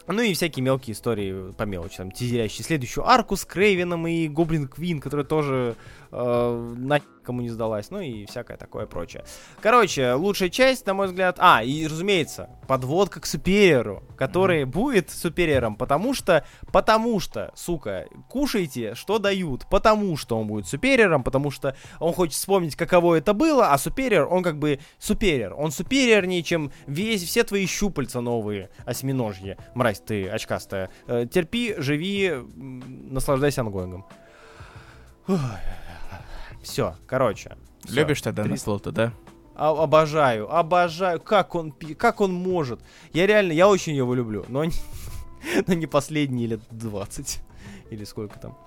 [0.07, 4.67] Ну и всякие мелкие истории по мелочи, там, тизерящие следующую арку с Крейвеном и Гоблин
[4.67, 5.75] Квин, которая тоже
[6.11, 9.23] э, никому не сдалась, ну и всякое такое прочее.
[9.61, 11.37] Короче, лучшая часть, на мой взгляд...
[11.39, 14.65] А, и, разумеется, подводка к Супериору, который mm-hmm.
[14.65, 16.45] будет Супериором, потому что...
[16.71, 19.67] Потому что, сука, кушайте, что дают.
[19.69, 24.27] Потому что он будет Супериором, потому что он хочет вспомнить, каково это было, а Супериор,
[24.31, 25.53] он как бы Супериор.
[25.53, 29.57] Он супериорнее, чем весь, все твои щупальца новые, осьминожьи.
[29.75, 30.89] Мразь ты, очкастая.
[31.07, 34.05] Э, терпи, живи, наслаждайся ongoing ом.
[36.61, 37.57] Все, короче.
[37.83, 37.95] Всё.
[37.95, 38.51] Любишь тогда Три...
[38.51, 39.13] на слоты, да?
[39.55, 41.19] А, обожаю, обожаю.
[41.19, 42.81] Как он, как он может.
[43.13, 44.73] Я реально, я очень его люблю, но не,
[45.67, 47.41] но не последние лет 20.
[47.89, 48.57] Или сколько там?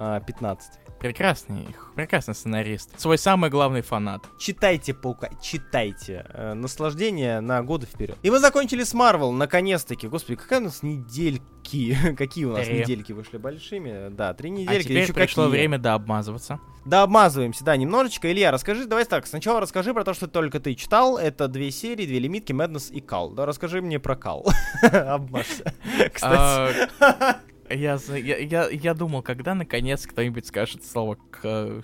[0.00, 0.78] А, 15.
[1.00, 1.66] Прекрасный,
[1.96, 2.98] прекрасный сценарист.
[3.00, 4.24] Свой самый главный фанат.
[4.38, 6.24] Читайте Паука, читайте.
[6.28, 8.16] Э, наслаждение на годы вперед.
[8.22, 10.06] И мы закончили с Марвел, наконец-таки.
[10.06, 11.96] Господи, какая у нас недельки.
[12.16, 12.80] какие у нас три.
[12.80, 14.08] недельки вышли большими.
[14.10, 14.78] Да, три недельки.
[14.78, 15.58] А теперь Еще пришло какие?
[15.58, 16.60] время да обмазываться.
[16.84, 18.30] Да, обмазываемся, да, немножечко.
[18.30, 21.18] Илья, расскажи, давай так, сначала расскажи про то, что только ты читал.
[21.18, 23.30] Это две серии, две лимитки, Madness и Кал.
[23.30, 24.46] Да, расскажи мне про Кал.
[24.82, 25.72] Обмажься.
[26.12, 26.88] Кстати.
[27.70, 31.82] Я, я, я, я думал, когда наконец кто-нибудь скажет слово к,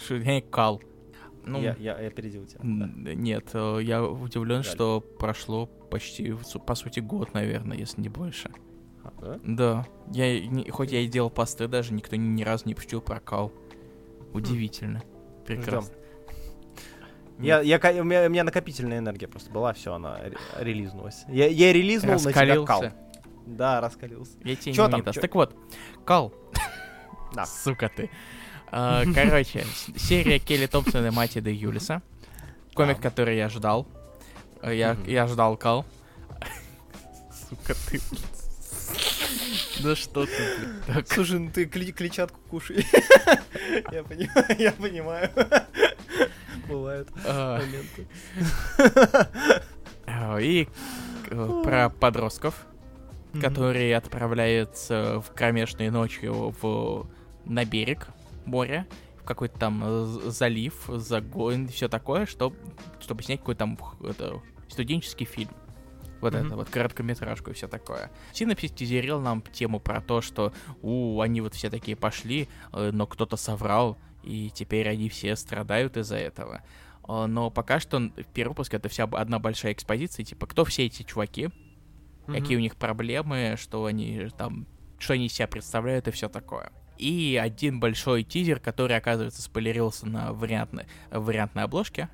[0.50, 0.82] кал.
[1.46, 2.60] Ну, я, я, я опередил тебя.
[2.62, 4.72] Нет, э, я удивлен, Жаль.
[4.72, 6.34] что прошло почти,
[6.66, 8.50] по сути, год, наверное, если не больше.
[9.02, 9.40] А, да?
[9.42, 9.86] Да.
[10.10, 13.20] Я, не, хоть я и делал посты, даже никто ни, ни разу не пустил про
[13.20, 13.52] кал.
[14.32, 15.00] Удивительно.
[15.00, 15.44] Хм.
[15.46, 15.94] Прекрасно.
[17.38, 20.18] Я, я, у, меня, у меня накопительная энергия просто была, все, она
[20.58, 21.24] релизнулась.
[21.28, 22.84] Я, я релизнул на тебя кал.
[23.46, 24.32] Да, раскалился.
[24.42, 25.02] Я тебе Чё не там?
[25.02, 25.20] даст.
[25.20, 25.54] Так вот,
[26.04, 26.32] Кал.
[27.34, 27.46] Да.
[27.64, 28.10] Сука ты.
[28.70, 29.64] А, короче,
[29.96, 32.02] серия Келли Томпсона и Мати де Юлиса.
[32.74, 33.86] Комик, который я ждал.
[34.62, 35.84] Я, я ждал Кал.
[37.48, 38.00] Сука ты,
[39.82, 40.32] Да что ты,
[40.86, 41.04] блин.
[41.06, 42.86] Слушай, ну ты клетчатку кушай.
[43.92, 45.30] Я понимаю, я понимаю.
[46.68, 47.58] Бывают а.
[47.58, 48.06] моменты.
[50.40, 50.68] И
[51.30, 52.66] э, про подростков
[53.34, 53.40] mm-hmm.
[53.40, 57.06] который отправляется в кромешные ночью в,
[57.44, 58.08] на берег
[58.44, 58.86] моря,
[59.20, 62.56] в какой-то там э, залив, загон, все такое, чтобы,
[63.00, 65.50] чтобы снять какой-то там это, студенческий фильм.
[66.20, 66.46] Вот mm-hmm.
[66.46, 68.10] это вот, короткометражку и все такое.
[68.32, 73.06] Синопсис тизерил нам тему про то, что у они вот все такие пошли, э, но
[73.06, 76.62] кто-то соврал, и теперь они все страдают из-за этого.
[77.08, 80.86] Э, но пока что в первый выпуск это вся одна большая экспозиция, типа, кто все
[80.86, 81.50] эти чуваки,
[82.26, 82.40] mm-hmm.
[82.40, 84.66] какие у них проблемы, что они там,
[84.98, 86.70] что они из себя представляют и все такое.
[86.98, 92.08] И один большой тизер, который, оказывается, спойлерился на вариантной, вариантной обложке.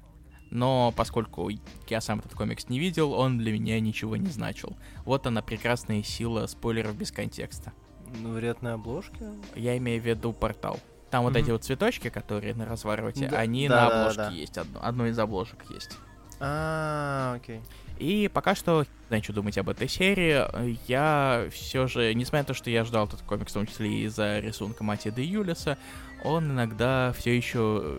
[0.51, 1.49] Но поскольку
[1.89, 4.77] я сам этот комикс не видел, он для меня ничего не значил.
[5.05, 7.73] Вот она прекрасная сила спойлеров без контекста.
[8.21, 9.33] На вариантной обложке?
[9.55, 10.81] Я имею в виду портал.
[11.11, 11.29] Там mm-hmm.
[11.29, 14.35] вот эти вот цветочки, которые на развороте, да, они да, на обложке да, да.
[14.35, 14.59] есть.
[14.59, 15.97] Одно, одно из обложек есть.
[16.41, 17.61] А, окей.
[18.01, 20.43] И пока что, знаю, что думать об этой серии.
[20.89, 24.39] Я все же, несмотря на то, что я ждал этот комикс, в том числе из-за
[24.39, 25.77] рисунка Мати де Юлиса,
[26.25, 27.99] он иногда все еще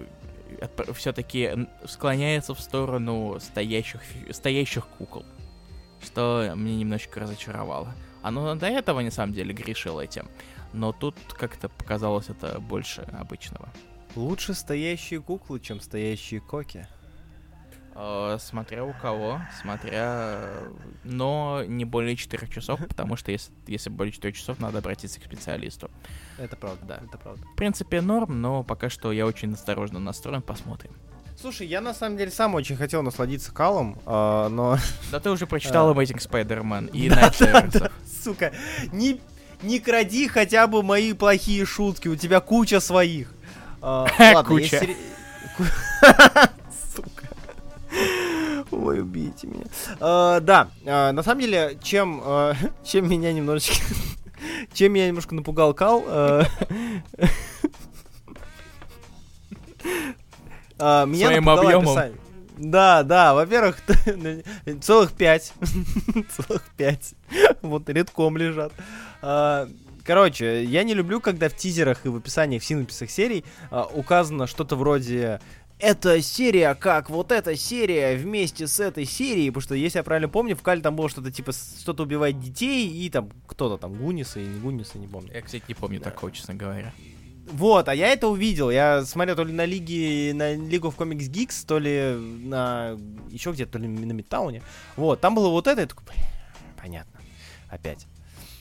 [0.60, 4.02] э, все-таки склоняется в сторону стоящих,
[4.32, 5.24] стоящих кукол.
[6.04, 7.94] Что мне немножечко разочаровало.
[8.24, 10.28] Оно до этого, на самом деле, грешило этим.
[10.74, 13.70] Но тут как-то показалось это больше обычного.
[14.16, 16.88] Лучше стоящие куклы, чем стоящие коки.
[17.94, 20.40] Э, смотря у кого, смотря...
[21.04, 25.24] Но не более 4 часов, потому что если, если более 4 часов, надо обратиться к
[25.24, 25.92] специалисту.
[26.38, 27.46] Это правда, да, это правда.
[27.54, 30.92] В принципе, норм, но пока что я очень осторожно настроен, посмотрим.
[31.40, 34.78] Слушай, я на самом деле сам очень хотел насладиться Калом, э, но...
[35.12, 37.92] Да ты уже прочитал Amazing Spider-Man и Night
[38.24, 38.54] Сука,
[38.92, 39.20] не,
[39.64, 43.34] не кради хотя бы мои плохие шутки, у тебя куча своих.
[43.82, 44.88] Э, ладно, куча.
[48.92, 49.64] Ой, убейте меня.
[50.02, 52.54] А, да, а, на самом деле, чем, а,
[52.84, 53.86] чем меня немножечко...
[54.74, 56.04] чем меня немножко напугал Кал...
[60.82, 61.90] Меня Своим объемом.
[61.90, 62.18] Описание.
[62.58, 63.78] Да, да, во-первых,
[64.82, 65.54] целых пять.
[66.36, 67.14] целых пять.
[67.62, 68.74] Вот редком лежат.
[70.04, 73.46] Короче, я не люблю, когда в тизерах и в описаниях, в синописах серий
[73.94, 75.40] указано что-то вроде
[75.82, 80.30] эта серия как вот эта серия вместе с этой серией, потому что, если я правильно
[80.30, 84.44] помню, в Кале там было что-то типа, что-то убивает детей, и там кто-то там, Гунисы
[84.44, 85.34] и не Гунисы, не помню.
[85.34, 86.12] Я, кстати, не помню да.
[86.12, 86.94] такого, честно говоря.
[87.52, 88.70] Вот, а я это увидел.
[88.70, 92.98] Я смотрел то ли на лиге, на League of Comics Geeks, то ли на
[93.30, 94.62] еще где-то, то ли на Метауне.
[94.96, 96.06] Вот, там было вот это, я такой,
[96.82, 97.20] понятно,
[97.70, 98.08] опять.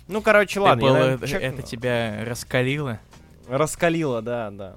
[0.09, 0.83] Ну, короче, ладно.
[0.83, 2.99] Было, я, наверное, это тебя раскалило?
[3.47, 4.77] Раскалило, да, да.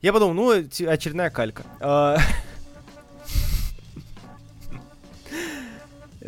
[0.00, 1.64] Я подумал, ну, очередная калька.
[1.80, 2.18] А,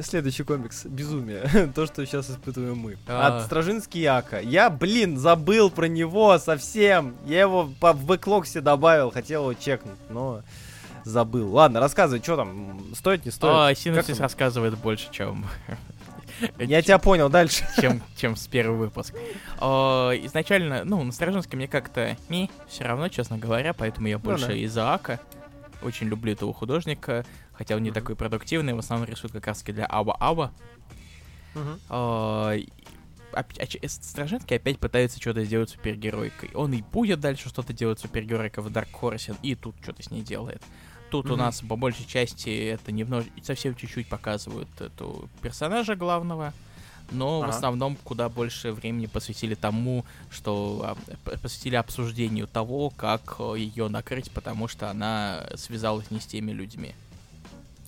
[0.02, 1.70] Следующий комикс «Безумие».
[1.74, 2.96] То, что сейчас испытываем мы.
[3.06, 3.38] А.
[3.38, 4.38] От Стражинский Яка.
[4.38, 7.16] Я, блин, забыл про него совсем.
[7.26, 10.42] Я его по- в бэклог себе добавил, хотел его чекнуть, но
[11.04, 11.52] забыл.
[11.52, 13.76] Ладно, рассказывай, что там, стоит, не стоит?
[13.78, 14.24] Синопсис там?
[14.24, 15.44] рассказывает больше, чем...
[16.58, 17.66] Я тебя понял, дальше.
[17.80, 19.18] чем, чем с первого выпуска.
[19.58, 24.48] О, изначально, ну, на Стражинске мне как-то не все равно, честно говоря, поэтому я больше
[24.48, 24.54] да.
[24.54, 25.20] из-за Ака.
[25.82, 29.86] Очень люблю этого художника, хотя он не такой продуктивный, в основном рисует как раз для
[29.86, 30.52] Аба-Аба.
[31.88, 32.56] А,
[33.86, 36.50] Стражинский опять пытается что-то сделать супергеройкой.
[36.54, 40.22] Он и будет дальше что-то делать супергеройкой в Dark Horse, и тут что-то с ней
[40.22, 40.62] делает.
[41.10, 41.38] Тут у Мгм.
[41.38, 46.52] нас по большей части это немножко, совсем чуть-чуть показывают эту персонажа главного,
[47.10, 47.56] но в Ага.
[47.56, 50.96] основном куда больше времени посвятили тому, что
[51.26, 56.94] а, посвятили обсуждению того, как ее накрыть, потому что она связалась не с теми людьми.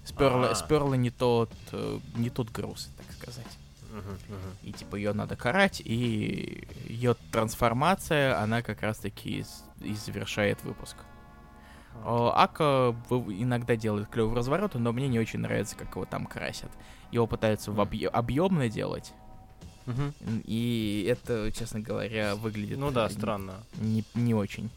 [0.04, 0.54] Сперла, А.
[0.56, 3.46] сперла не тот, э, не тот груз, так сказать.
[4.64, 9.44] И типа ее надо карать, и ее трансформация, она как раз-таки
[9.80, 10.96] и завершает выпуск.
[10.96, 11.11] О,
[12.04, 16.70] Ака в- иногда делает клевые развороты, но мне не очень нравится, как его там красят.
[17.10, 19.12] Его пытаются в объ- объемно делать,
[19.86, 20.12] Мгм.
[20.44, 23.54] и это, честно говоря, выглядит Ну да, э, странно.
[23.78, 24.70] не, не очень.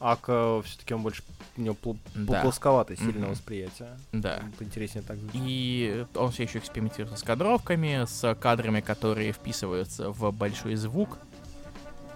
[0.00, 1.22] Ака все-таки он больше
[1.56, 2.42] у него пл- Да.
[2.42, 3.30] плосковатое сильное Мгм.
[3.30, 3.98] восприятие.
[4.12, 4.40] Да.
[4.58, 5.18] Поинтереснее так.
[5.32, 11.18] И он все еще экспериментирует с кадровками, с кадрами, которые вписываются в большой звук,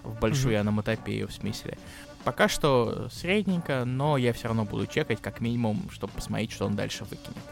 [0.03, 1.77] в большую аноматопею, в смысле.
[2.23, 6.75] Пока что средненько, но я все равно буду чекать, как минимум, чтобы посмотреть, что он
[6.75, 7.43] дальше выкинет.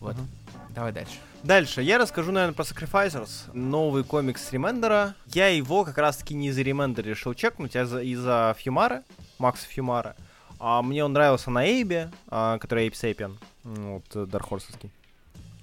[0.00, 0.14] Вот.
[0.14, 0.28] Мгм.
[0.74, 1.14] Давай дальше.
[1.42, 3.50] Дальше я расскажу, наверное, про Sacrificers.
[3.52, 5.14] Новый комикс Ремендера.
[5.26, 9.04] Я его как раз-таки не из-за Ремендера решил чекнуть, а из-за, из-за Фьюмара,
[9.38, 10.16] Макса Фьюмара.
[10.58, 14.90] А мне он нравился на Эйбе, а, который Эйб Сейпиен, вот, э, Дархорсовский.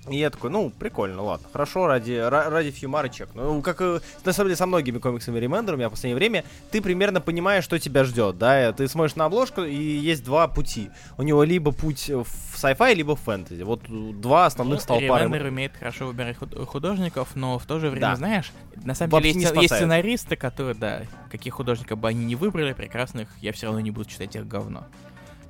[0.10, 3.30] И я такой, ну, прикольно, ладно, хорошо, ради, ра- ради Фьюмара чек.
[3.36, 6.82] Ну, как и, на самом деле, со многими комиксами Ремендера, а в последнее время, ты
[6.82, 10.90] примерно понимаешь, что тебя ждет, да, и ты смотришь на обложку, и есть два пути.
[11.20, 12.26] У него либо путь в
[12.56, 13.62] sci-fi, либо в фэнтези.
[13.62, 15.20] Вот э, два основных Ну, столпа.
[15.20, 18.16] Ремендер умеет хорошо выбирать худ- художников, но в то же время, Да.
[18.16, 18.52] знаешь,
[18.84, 22.74] на самом Вообще деле есть, есть сценаристы, которые, да, каких художников бы они не выбрали,
[22.74, 24.84] прекрасных, я все равно не буду читать их говно.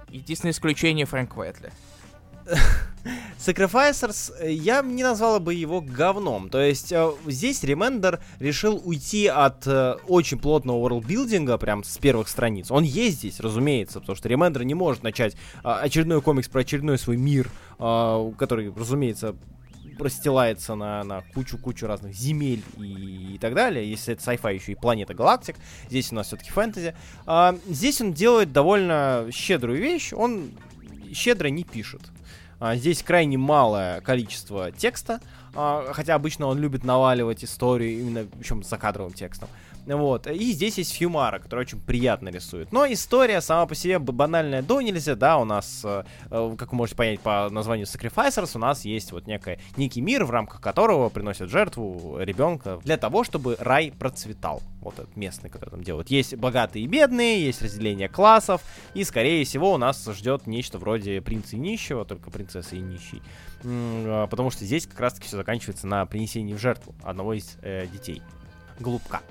[0.09, 1.71] Единственное исключение Фрэнк Квайтли.
[3.39, 6.49] Sacrificers, э, я не назвала бы его говном.
[6.49, 11.97] То есть э, здесь Ремендер решил уйти от э, очень плотного worldbuilding а, прям с
[11.97, 12.69] первых страниц.
[12.69, 16.99] Он есть здесь, разумеется, потому что Ремендер не может начать а, очередной комикс про очередной
[16.99, 19.35] свой мир, который, разумеется,
[19.99, 23.89] расстилается на, на кучу-кучу разных земель и, и так далее.
[23.89, 25.55] Если это sci-fi, еще и планета галактик.
[25.89, 26.95] Здесь у нас все-таки фэнтези.
[27.25, 30.13] А, здесь он делает довольно щедрую вещь.
[30.13, 30.51] Он
[31.13, 32.01] щедро не пишет.
[32.61, 35.19] А, здесь крайне малое количество текста,
[35.55, 39.49] а, хотя обычно он любит наваливать историю именно, причем за кадровым текстом.
[39.85, 40.27] Вот.
[40.27, 42.71] И здесь есть Фьюмара, который очень приятно рисует.
[42.71, 46.77] Но история сама по себе банальная до нельзя, да, у нас, э, э, как вы
[46.77, 51.09] можете понять по названию Sacrificers, у нас есть вот некая, некий мир, в рамках которого
[51.09, 54.61] приносят жертву ребенка для того, чтобы рай процветал.
[54.81, 56.09] Вот этот местный, который там делают.
[56.09, 58.61] Есть богатые и бедные, есть разделение классов,
[58.93, 63.21] и, скорее всего, у нас ждет нечто вроде принца и нищего, только принцессы и нищий.
[63.63, 67.87] А, Потому что здесь как раз-таки все заканчивается на принесении в жертву одного из э,
[67.87, 68.21] детей.
[68.79, 69.21] Голубка.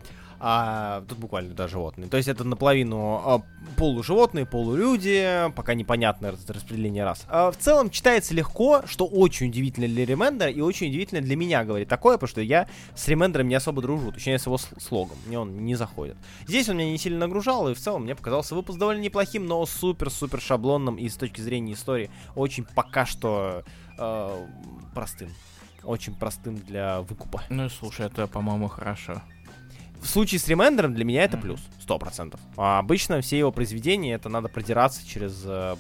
[0.43, 2.09] А тут буквально, да, животные.
[2.09, 3.43] То есть это наполовину а,
[3.77, 7.27] полуживотные, полулюди, пока непонятное раз- распределение рас.
[7.29, 11.63] А, в целом читается легко, что очень удивительно для Ремендера и очень удивительно для меня
[11.65, 15.39] говорить такое, потому что я с Ремендером не особо дружу, точнее с его слогом, мне
[15.39, 16.17] он не заходит.
[16.47, 19.65] Здесь он меня не сильно нагружал, и в целом мне показался выпуск довольно неплохим, но
[19.67, 23.63] супер-супер шаблонным и с точки зрения истории очень пока что
[23.99, 24.47] э,
[24.95, 25.29] простым.
[25.83, 27.43] Очень простым для выкупа.
[27.49, 29.23] Ну, слушай, это, по-моему, хорошо.
[30.01, 32.41] В случае с ремендером для меня это плюс, сто процентов.
[32.57, 35.77] А обычно все его произведения, это надо продираться через э,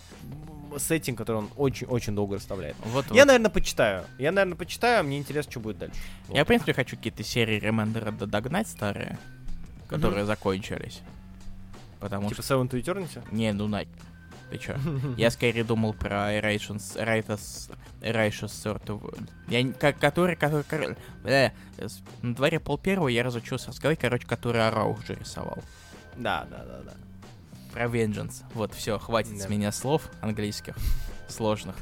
[0.79, 2.77] сеттинг, который он очень-очень долго расставляет.
[2.85, 3.27] Вот, Я, вот.
[3.27, 4.05] наверное, почитаю.
[4.19, 5.97] Я, наверное, почитаю, а мне интересно, что будет дальше.
[6.29, 6.37] Вот.
[6.37, 9.19] Я, в принципе, хочу какие-то серии Ремендера догнать старые,
[9.89, 11.01] которые закончились.
[11.99, 12.55] Потому Типа что...
[12.55, 13.23] Seven to Eternity?
[13.31, 13.85] Не, ну на...
[14.51, 14.77] Ты чё?
[15.17, 16.97] Я скорее думал про Erations...
[16.97, 17.73] Erations...
[18.01, 19.29] Erations Sort of...
[19.49, 19.73] Я...
[19.73, 20.37] ко- Который...
[20.37, 20.65] Который...
[20.65, 21.51] кор- Э,
[22.23, 25.59] на дворе пол первого я разучился разговаривать, короче, который Арау уже рисовал.
[26.17, 26.93] Да, да, да, да.
[27.73, 28.43] Про Vengeance.
[28.55, 29.45] Вот, все, хватит Да.
[29.45, 30.77] с меня слов английских.
[31.29, 31.77] Сложных.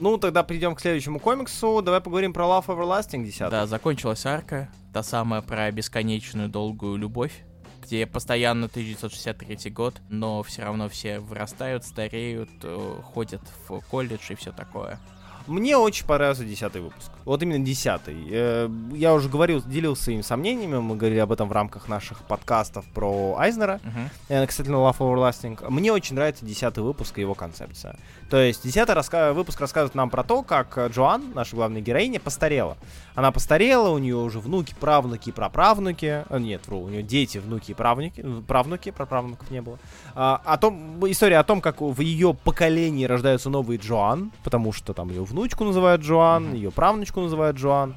[0.00, 1.80] Ну, тогда перейдем к следующему комиксу.
[1.82, 3.50] Давай поговорим про Love Everlasting 10.
[3.50, 4.68] Да, закончилась арка.
[4.92, 7.44] Та самая про бесконечную долгую любовь.
[7.82, 14.34] где постоянно 1963 год, но все равно все вырастают, стареют, э, ходят в колледж и
[14.36, 14.98] все такое.
[15.46, 17.10] Мне очень понравился десятый выпуск.
[17.24, 18.16] Вот именно десятый.
[18.30, 22.84] Э, я уже говорил, делился своими сомнениями, мы говорили об этом в рамках наших подкастов
[22.86, 23.80] про Айзнера,
[24.28, 24.46] uh-huh.
[24.46, 25.70] касательно Love Everlasting.
[25.70, 27.96] Мне очень нравится десятый выпуск и его концепция.
[28.32, 32.78] То есть десятый раска- выпуск рассказывает нам про то, как Джоан, наша главная героиня, постарела.
[33.14, 36.24] Она постарела, у нее уже внуки, правнуки и праправнуки.
[36.30, 38.24] А, нет, вру, у нее дети, внуки и правнуки.
[38.48, 39.78] Правнуки, праправнуков не было.
[40.14, 44.94] А, о том, история о том, как в ее поколении рождаются новые Джоан, потому что
[44.94, 47.96] там ее внучку называют Джоан, ее правнучку называют Джоан.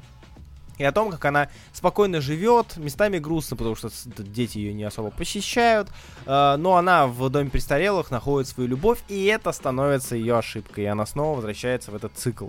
[0.78, 5.10] И о том, как она спокойно живет, местами грустно, потому что дети ее не особо
[5.10, 5.88] посещают.
[6.26, 10.84] Э, но она в доме престарелых находит свою любовь, и это становится ее ошибкой.
[10.84, 12.48] И она снова возвращается в этот цикл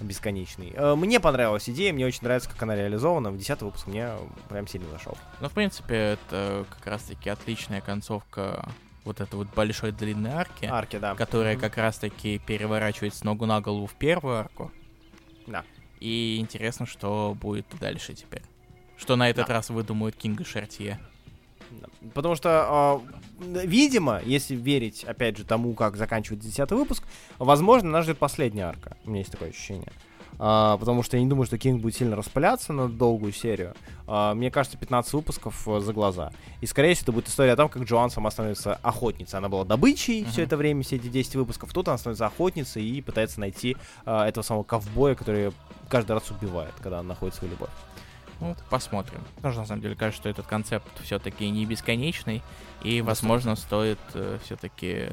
[0.00, 0.72] бесконечный.
[0.76, 3.30] Э, мне понравилась идея, мне очень нравится, как она реализована.
[3.30, 4.10] В десятый выпуск мне
[4.48, 5.16] прям сильно зашел.
[5.40, 8.68] Ну, в принципе, это как раз-таки отличная концовка
[9.04, 10.66] вот этой вот большой длинной арки.
[10.66, 11.14] Арки, да.
[11.14, 11.60] Которая mm-hmm.
[11.60, 14.70] как раз-таки переворачивает с ногу на голову в первую арку.
[15.46, 15.64] Да.
[16.00, 18.42] И интересно, что будет дальше теперь.
[18.96, 19.54] Что на этот да.
[19.54, 20.98] раз выдумают Кинга Шартье.
[22.14, 23.02] Потому что,
[23.40, 27.04] э, видимо, если верить, опять же, тому, как заканчивается десятый выпуск,
[27.38, 28.96] возможно, нас ждет последняя арка.
[29.04, 29.92] У меня есть такое ощущение.
[30.38, 33.74] Uh, потому что я не думаю, что Кинг будет сильно распыляться на долгую серию.
[34.06, 36.30] Uh, мне кажется, 15 выпусков uh, за глаза.
[36.60, 39.36] И, скорее всего, это будет история о том, как Джоан сама становится охотницей.
[39.36, 40.30] Она была добычей uh-huh.
[40.30, 41.72] все это время, все эти 10 выпусков.
[41.72, 43.76] Тут она становится охотницей и пытается найти
[44.06, 45.50] этого самого ковбоя, который
[45.88, 47.70] каждый раз убивает, когда она находит свою любовь.
[48.40, 49.20] Ну, посмотрим.
[49.42, 52.42] Тоже, на самом деле, кажется, что этот концепт все-таки не бесконечный,
[52.82, 55.08] и, возможно, стоит э, все-таки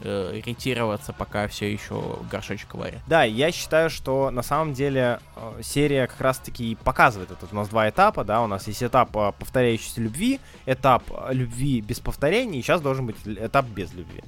[0.00, 3.00] э, ретироваться, пока все еще горшочек варит.
[3.06, 7.46] Да, я считаю, что на самом деле э, серия как раз-таки показывает это.
[7.50, 11.82] У нас два этапа, да, у нас есть этап э, повторяющейся любви, этап э, любви
[11.82, 14.22] без повторений, и сейчас должен быть этап без любви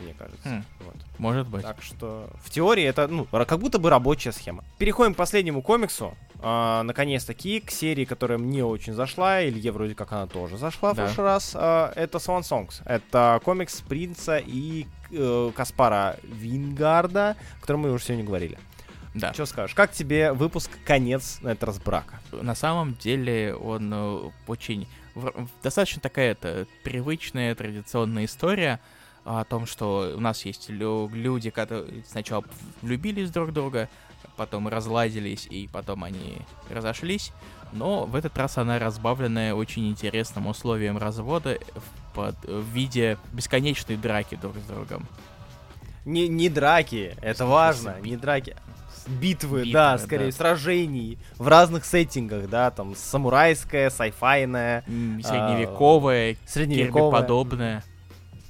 [0.00, 0.48] мне кажется.
[0.48, 0.94] Хм, вот.
[1.18, 1.62] Может быть.
[1.62, 4.64] Так что в теории это, ну, как будто бы рабочая схема.
[4.78, 6.14] Переходим к последнему комиксу.
[6.40, 9.42] А, наконец-таки к серии, которая мне очень зашла.
[9.42, 11.02] Илье вроде как она тоже зашла да.
[11.02, 11.52] в прошлый раз.
[11.54, 12.82] А, это Swan Songs.
[12.84, 18.58] Это комикс Принца и э, Каспара Вингарда, о котором мы уже сегодня говорили.
[19.16, 19.32] Да.
[19.32, 19.74] Что скажешь?
[19.74, 22.20] Как тебе выпуск «Конец» на этот раз брака?
[22.32, 24.86] На самом деле он э, очень...
[25.62, 28.80] Достаточно такая это привычная традиционная история,
[29.26, 32.44] о том, что у нас есть лю- люди, которые сначала
[32.80, 33.88] влюбились друг в друга,
[34.36, 36.38] потом разладились, и потом они
[36.70, 37.32] разошлись.
[37.72, 43.96] Но в этот раз она разбавленная очень интересным условием развода в, под, в виде бесконечной
[43.96, 45.06] драки друг с другом.
[46.04, 48.56] Не, не драки, это важно, не драки.
[49.08, 50.32] Битвы, Битвы да, скорее, да.
[50.32, 57.22] сражений в разных сеттингах, да, там самурайская, сайфайная, средневековая, а, средневековая.
[57.22, 57.84] подобная.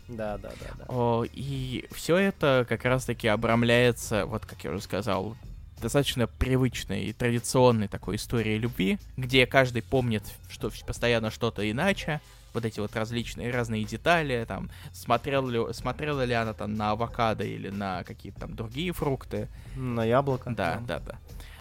[0.08, 0.66] Да, да, да.
[0.78, 0.84] да.
[0.88, 5.36] О, и все это как раз-таки обрамляется, вот как я уже сказал,
[5.80, 12.20] достаточно привычной и традиционной такой историей любви, где каждый помнит, что постоянно что-то иначе,
[12.54, 17.44] вот эти вот различные разные детали, там, смотрел ли, смотрела ли она там на авокадо
[17.44, 19.48] или на какие-то там другие фрукты.
[19.76, 20.50] На яблоко.
[20.50, 21.18] Да, да, да.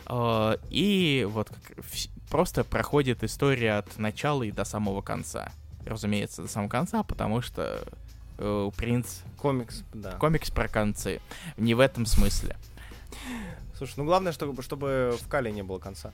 [0.07, 0.57] да.
[0.69, 1.83] И вот как,
[2.29, 5.51] просто проходит история от начала и до самого конца.
[5.85, 7.85] Разумеется, до самого конца, потому что
[8.37, 9.21] э, принц...
[9.37, 10.11] Комикс, да.
[10.13, 11.21] Комикс про концы.
[11.57, 12.55] Не в этом смысле.
[13.77, 16.11] Слушай, ну главное, чтобы, чтобы в Кале не было конца.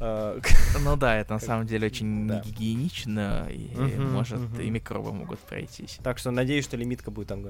[0.00, 0.40] Э,
[0.82, 2.40] ну да, это на самом деле очень да.
[2.40, 4.60] гигиенично, и угу, может угу.
[4.60, 5.98] и микробы могут пройтись.
[6.02, 7.44] Так что надеюсь, что лимитка будет там.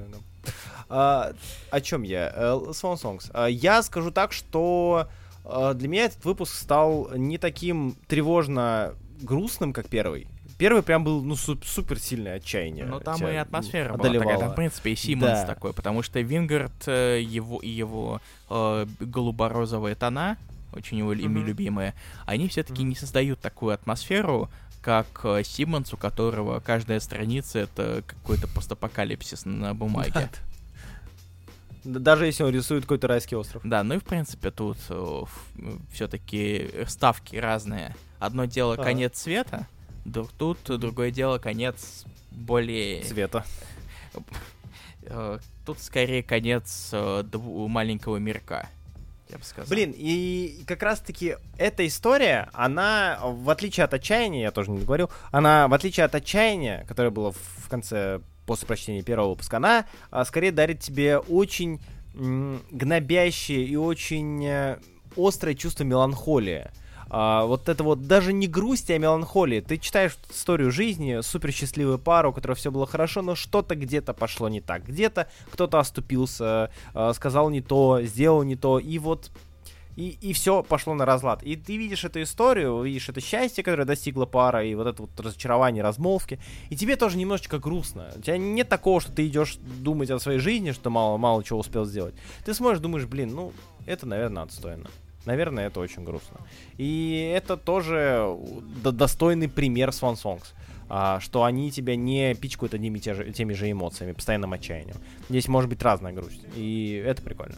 [0.89, 1.33] А,
[1.71, 2.33] о чем я?
[2.35, 3.31] Э, Swan Songs.
[3.33, 5.09] А, я скажу так, что
[5.75, 10.29] для меня этот выпуск стал не таким тревожно грустным, как первый.
[10.63, 12.85] Первый прям был, ну, суп супер сильное отчаяние.
[12.85, 15.45] Ну, там и атмосфера была такая, там, в принципе, и Симмонс да.
[15.45, 20.37] такой, потому что Вингард, э, его, и его э, голубо-розовые тона,
[20.73, 21.45] очень его mm-hmm.
[21.45, 21.95] любимые,
[22.27, 22.87] они все-таки mm-hmm.
[22.87, 24.51] не создают такую атмосферу,
[24.83, 30.31] как э, Симмонс, у которого каждая страница это какой-то постапокалипсис на бумаге.
[31.83, 33.63] Даже если он рисует какой-то райский остров.
[33.65, 35.23] Да, ну и в принципе тут э,
[35.93, 37.97] все-таки ставки разные.
[38.21, 39.67] Одно дело конец света,
[40.39, 43.03] Тут другое дело, конец более...
[43.03, 43.45] Цвета.
[45.05, 48.69] Э, тут скорее конец э, маленького мирка.
[49.29, 49.69] Я бы сказал.
[49.69, 55.11] Блин, и как раз-таки эта история, она, в отличие от отчаяния, я тоже не говорил,
[55.31, 60.25] она, в отличие от отчаяния, которое было в конце, после прочтения первого выпуска, она а,
[60.27, 61.81] скорее дарит тебе очень
[62.15, 64.79] гнобящее и очень э,
[65.17, 66.71] острое чувство меланхолии
[67.15, 69.61] А, вот это вот даже не грусть, а меланхолия.
[69.61, 74.15] Ты читаешь историю жизни, супер счастливую пару, у которой все было хорошо, но что-то где-то
[74.15, 74.87] пошло не так.
[74.87, 79.31] Где-то кто-то оступился, а, сказал не то, сделал не то, и вот
[79.95, 81.43] и, и все пошло на разлад.
[81.43, 85.21] И ты видишь эту историю, видишь это счастье, которое достигла пара, и вот это вот
[85.21, 86.41] разочарование, размолвки,
[86.71, 88.11] и тебе тоже немножечко грустно.
[88.17, 91.59] У тебя нет такого, что ты идешь думать о своей жизни, что мало, мало чего
[91.59, 92.15] успел сделать.
[92.47, 93.53] Ты смотришь, думаешь, блин, ну,
[93.85, 94.89] это, наверное, отстойно.
[95.25, 96.41] Наверное, это очень грустно.
[96.79, 98.37] И это тоже
[98.85, 100.55] достойный пример Swan Songs.
[100.95, 104.97] А, что они тебя не пичкают одними те же, теми же эмоциями, постоянным отчаянием.
[105.31, 106.45] Здесь может быть разная грусть.
[106.55, 107.55] И это прикольно.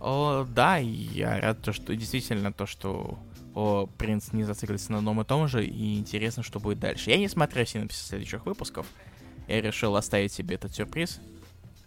[0.00, 3.18] О, да, я рад, то, что действительно то, что
[3.54, 7.10] о, принц не зациклится на одном и том же, и интересно, что будет дальше.
[7.10, 8.86] Я не смотрю синопсис следующих выпусков.
[9.48, 11.20] Я решил оставить себе этот сюрприз.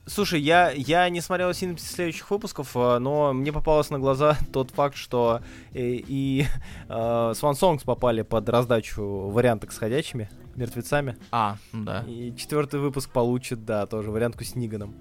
[0.07, 4.72] Слушай, я, я не смотрел синопсис следующих выпусков, э, но мне попалось на глаза тот
[4.72, 5.41] факт, что
[5.73, 6.45] и, э, и
[6.90, 11.18] э, Swan Songs попали под раздачу варианток с ходячими мертвецами.
[11.32, 12.03] А, да.
[12.07, 14.95] И четвертый выпуск получит, да, тоже вариантку с Ниганом.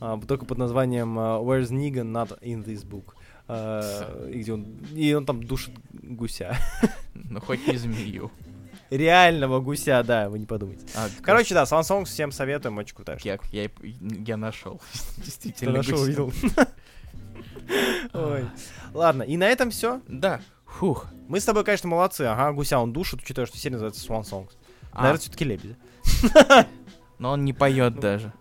[0.00, 3.14] А, только под названием uh, Where's Negan Not in this book.
[3.48, 4.64] Uh, и, где он,
[4.94, 6.56] и он там душит гуся.
[7.14, 8.30] Ну, хоть не змею.
[8.90, 10.86] Реального гуся, да, вы не подумайте.
[10.94, 14.80] А, Короче, да, Samsung всем советуем, очень крутая я, я, я нашел,
[15.16, 15.78] действительно.
[15.78, 16.32] Нашел, видел.
[18.12, 18.46] Ой.
[18.94, 20.00] Ладно, и на этом все.
[20.06, 20.40] Да.
[20.66, 21.06] Фух.
[21.28, 22.22] Мы с тобой, конечно, молодцы.
[22.22, 24.50] Ага, гуся он душит, учитывая, что серия называется Swan Songs.
[24.92, 25.02] А.
[25.02, 25.76] Наверное, все-таки лебедь.
[27.18, 28.32] Но он не поет ну, даже.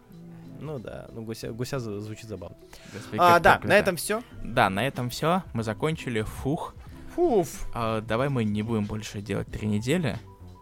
[0.59, 2.57] Ну да, ну гуся, гуся звучит забавно.
[2.93, 4.21] Господи, а, да, на этом все.
[4.43, 5.43] Да, на этом все.
[5.53, 6.21] Мы закончили.
[6.21, 6.75] Фух.
[7.15, 7.67] Фуф.
[7.73, 10.17] А, давай мы не будем больше делать три недели.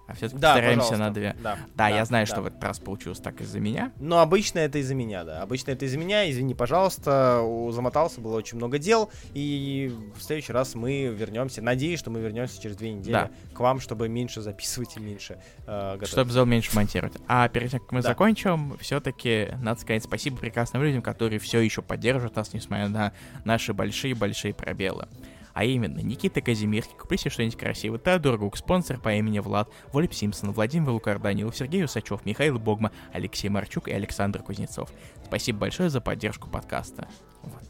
[0.05, 1.35] А все-таки да, постараемся на две.
[1.41, 2.31] Да, да, да я знаю, да.
[2.31, 3.91] что в этот раз получилось так из-за меня.
[3.99, 5.41] Но обычно это из-за меня, да.
[5.41, 6.29] Обычно это из-за меня.
[6.29, 9.09] Извини, пожалуйста, замотался, было очень много дел.
[9.33, 11.61] И в следующий раз мы вернемся.
[11.61, 13.31] Надеюсь, что мы вернемся через две недели да.
[13.53, 16.09] к вам, чтобы меньше записывать и меньше э, готовить.
[16.09, 17.15] Чтобы зал меньше монтировать.
[17.27, 18.09] А перед тем, как мы да.
[18.09, 23.13] закончим, все-таки надо сказать спасибо прекрасным людям, которые все еще поддерживают нас, несмотря на
[23.45, 25.07] наши большие-большие пробелы
[25.53, 30.51] а именно Никита Казимирский, купите что-нибудь красивое, Теодор Гук, спонсор по имени Влад, Волеб Симпсон,
[30.51, 34.89] Владимир Лукар Данилов, Сергей Усачев, Михаил Богма, Алексей Марчук и Александр Кузнецов.
[35.25, 37.07] Спасибо большое за поддержку подкаста.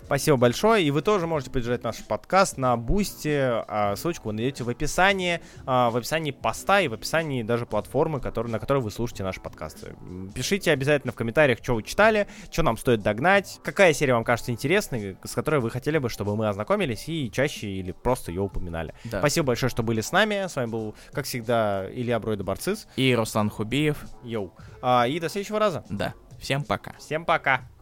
[0.05, 0.83] Спасибо большое.
[0.83, 3.35] И вы тоже можете поддержать наш подкаст на Бусти.
[3.35, 8.19] А, ссылочку вы найдете в описании, а, в описании поста и в описании даже платформы,
[8.19, 9.95] который, на которой вы слушаете наши подкасты.
[10.35, 14.51] Пишите обязательно в комментариях, что вы читали, что нам стоит догнать, какая серия вам кажется
[14.51, 18.93] интересной, с которой вы хотели бы, чтобы мы ознакомились и чаще или просто ее упоминали.
[19.05, 19.19] Да.
[19.19, 20.47] Спасибо большое, что были с нами.
[20.47, 22.87] С вами был, как всегда, Илья Бройда Барцис.
[22.97, 23.97] И Руслан Хубиев.
[24.23, 24.53] Йоу.
[24.81, 25.83] А, и до следующего раза.
[25.89, 26.13] Да.
[26.39, 26.93] Всем пока.
[26.99, 27.72] Всем пока.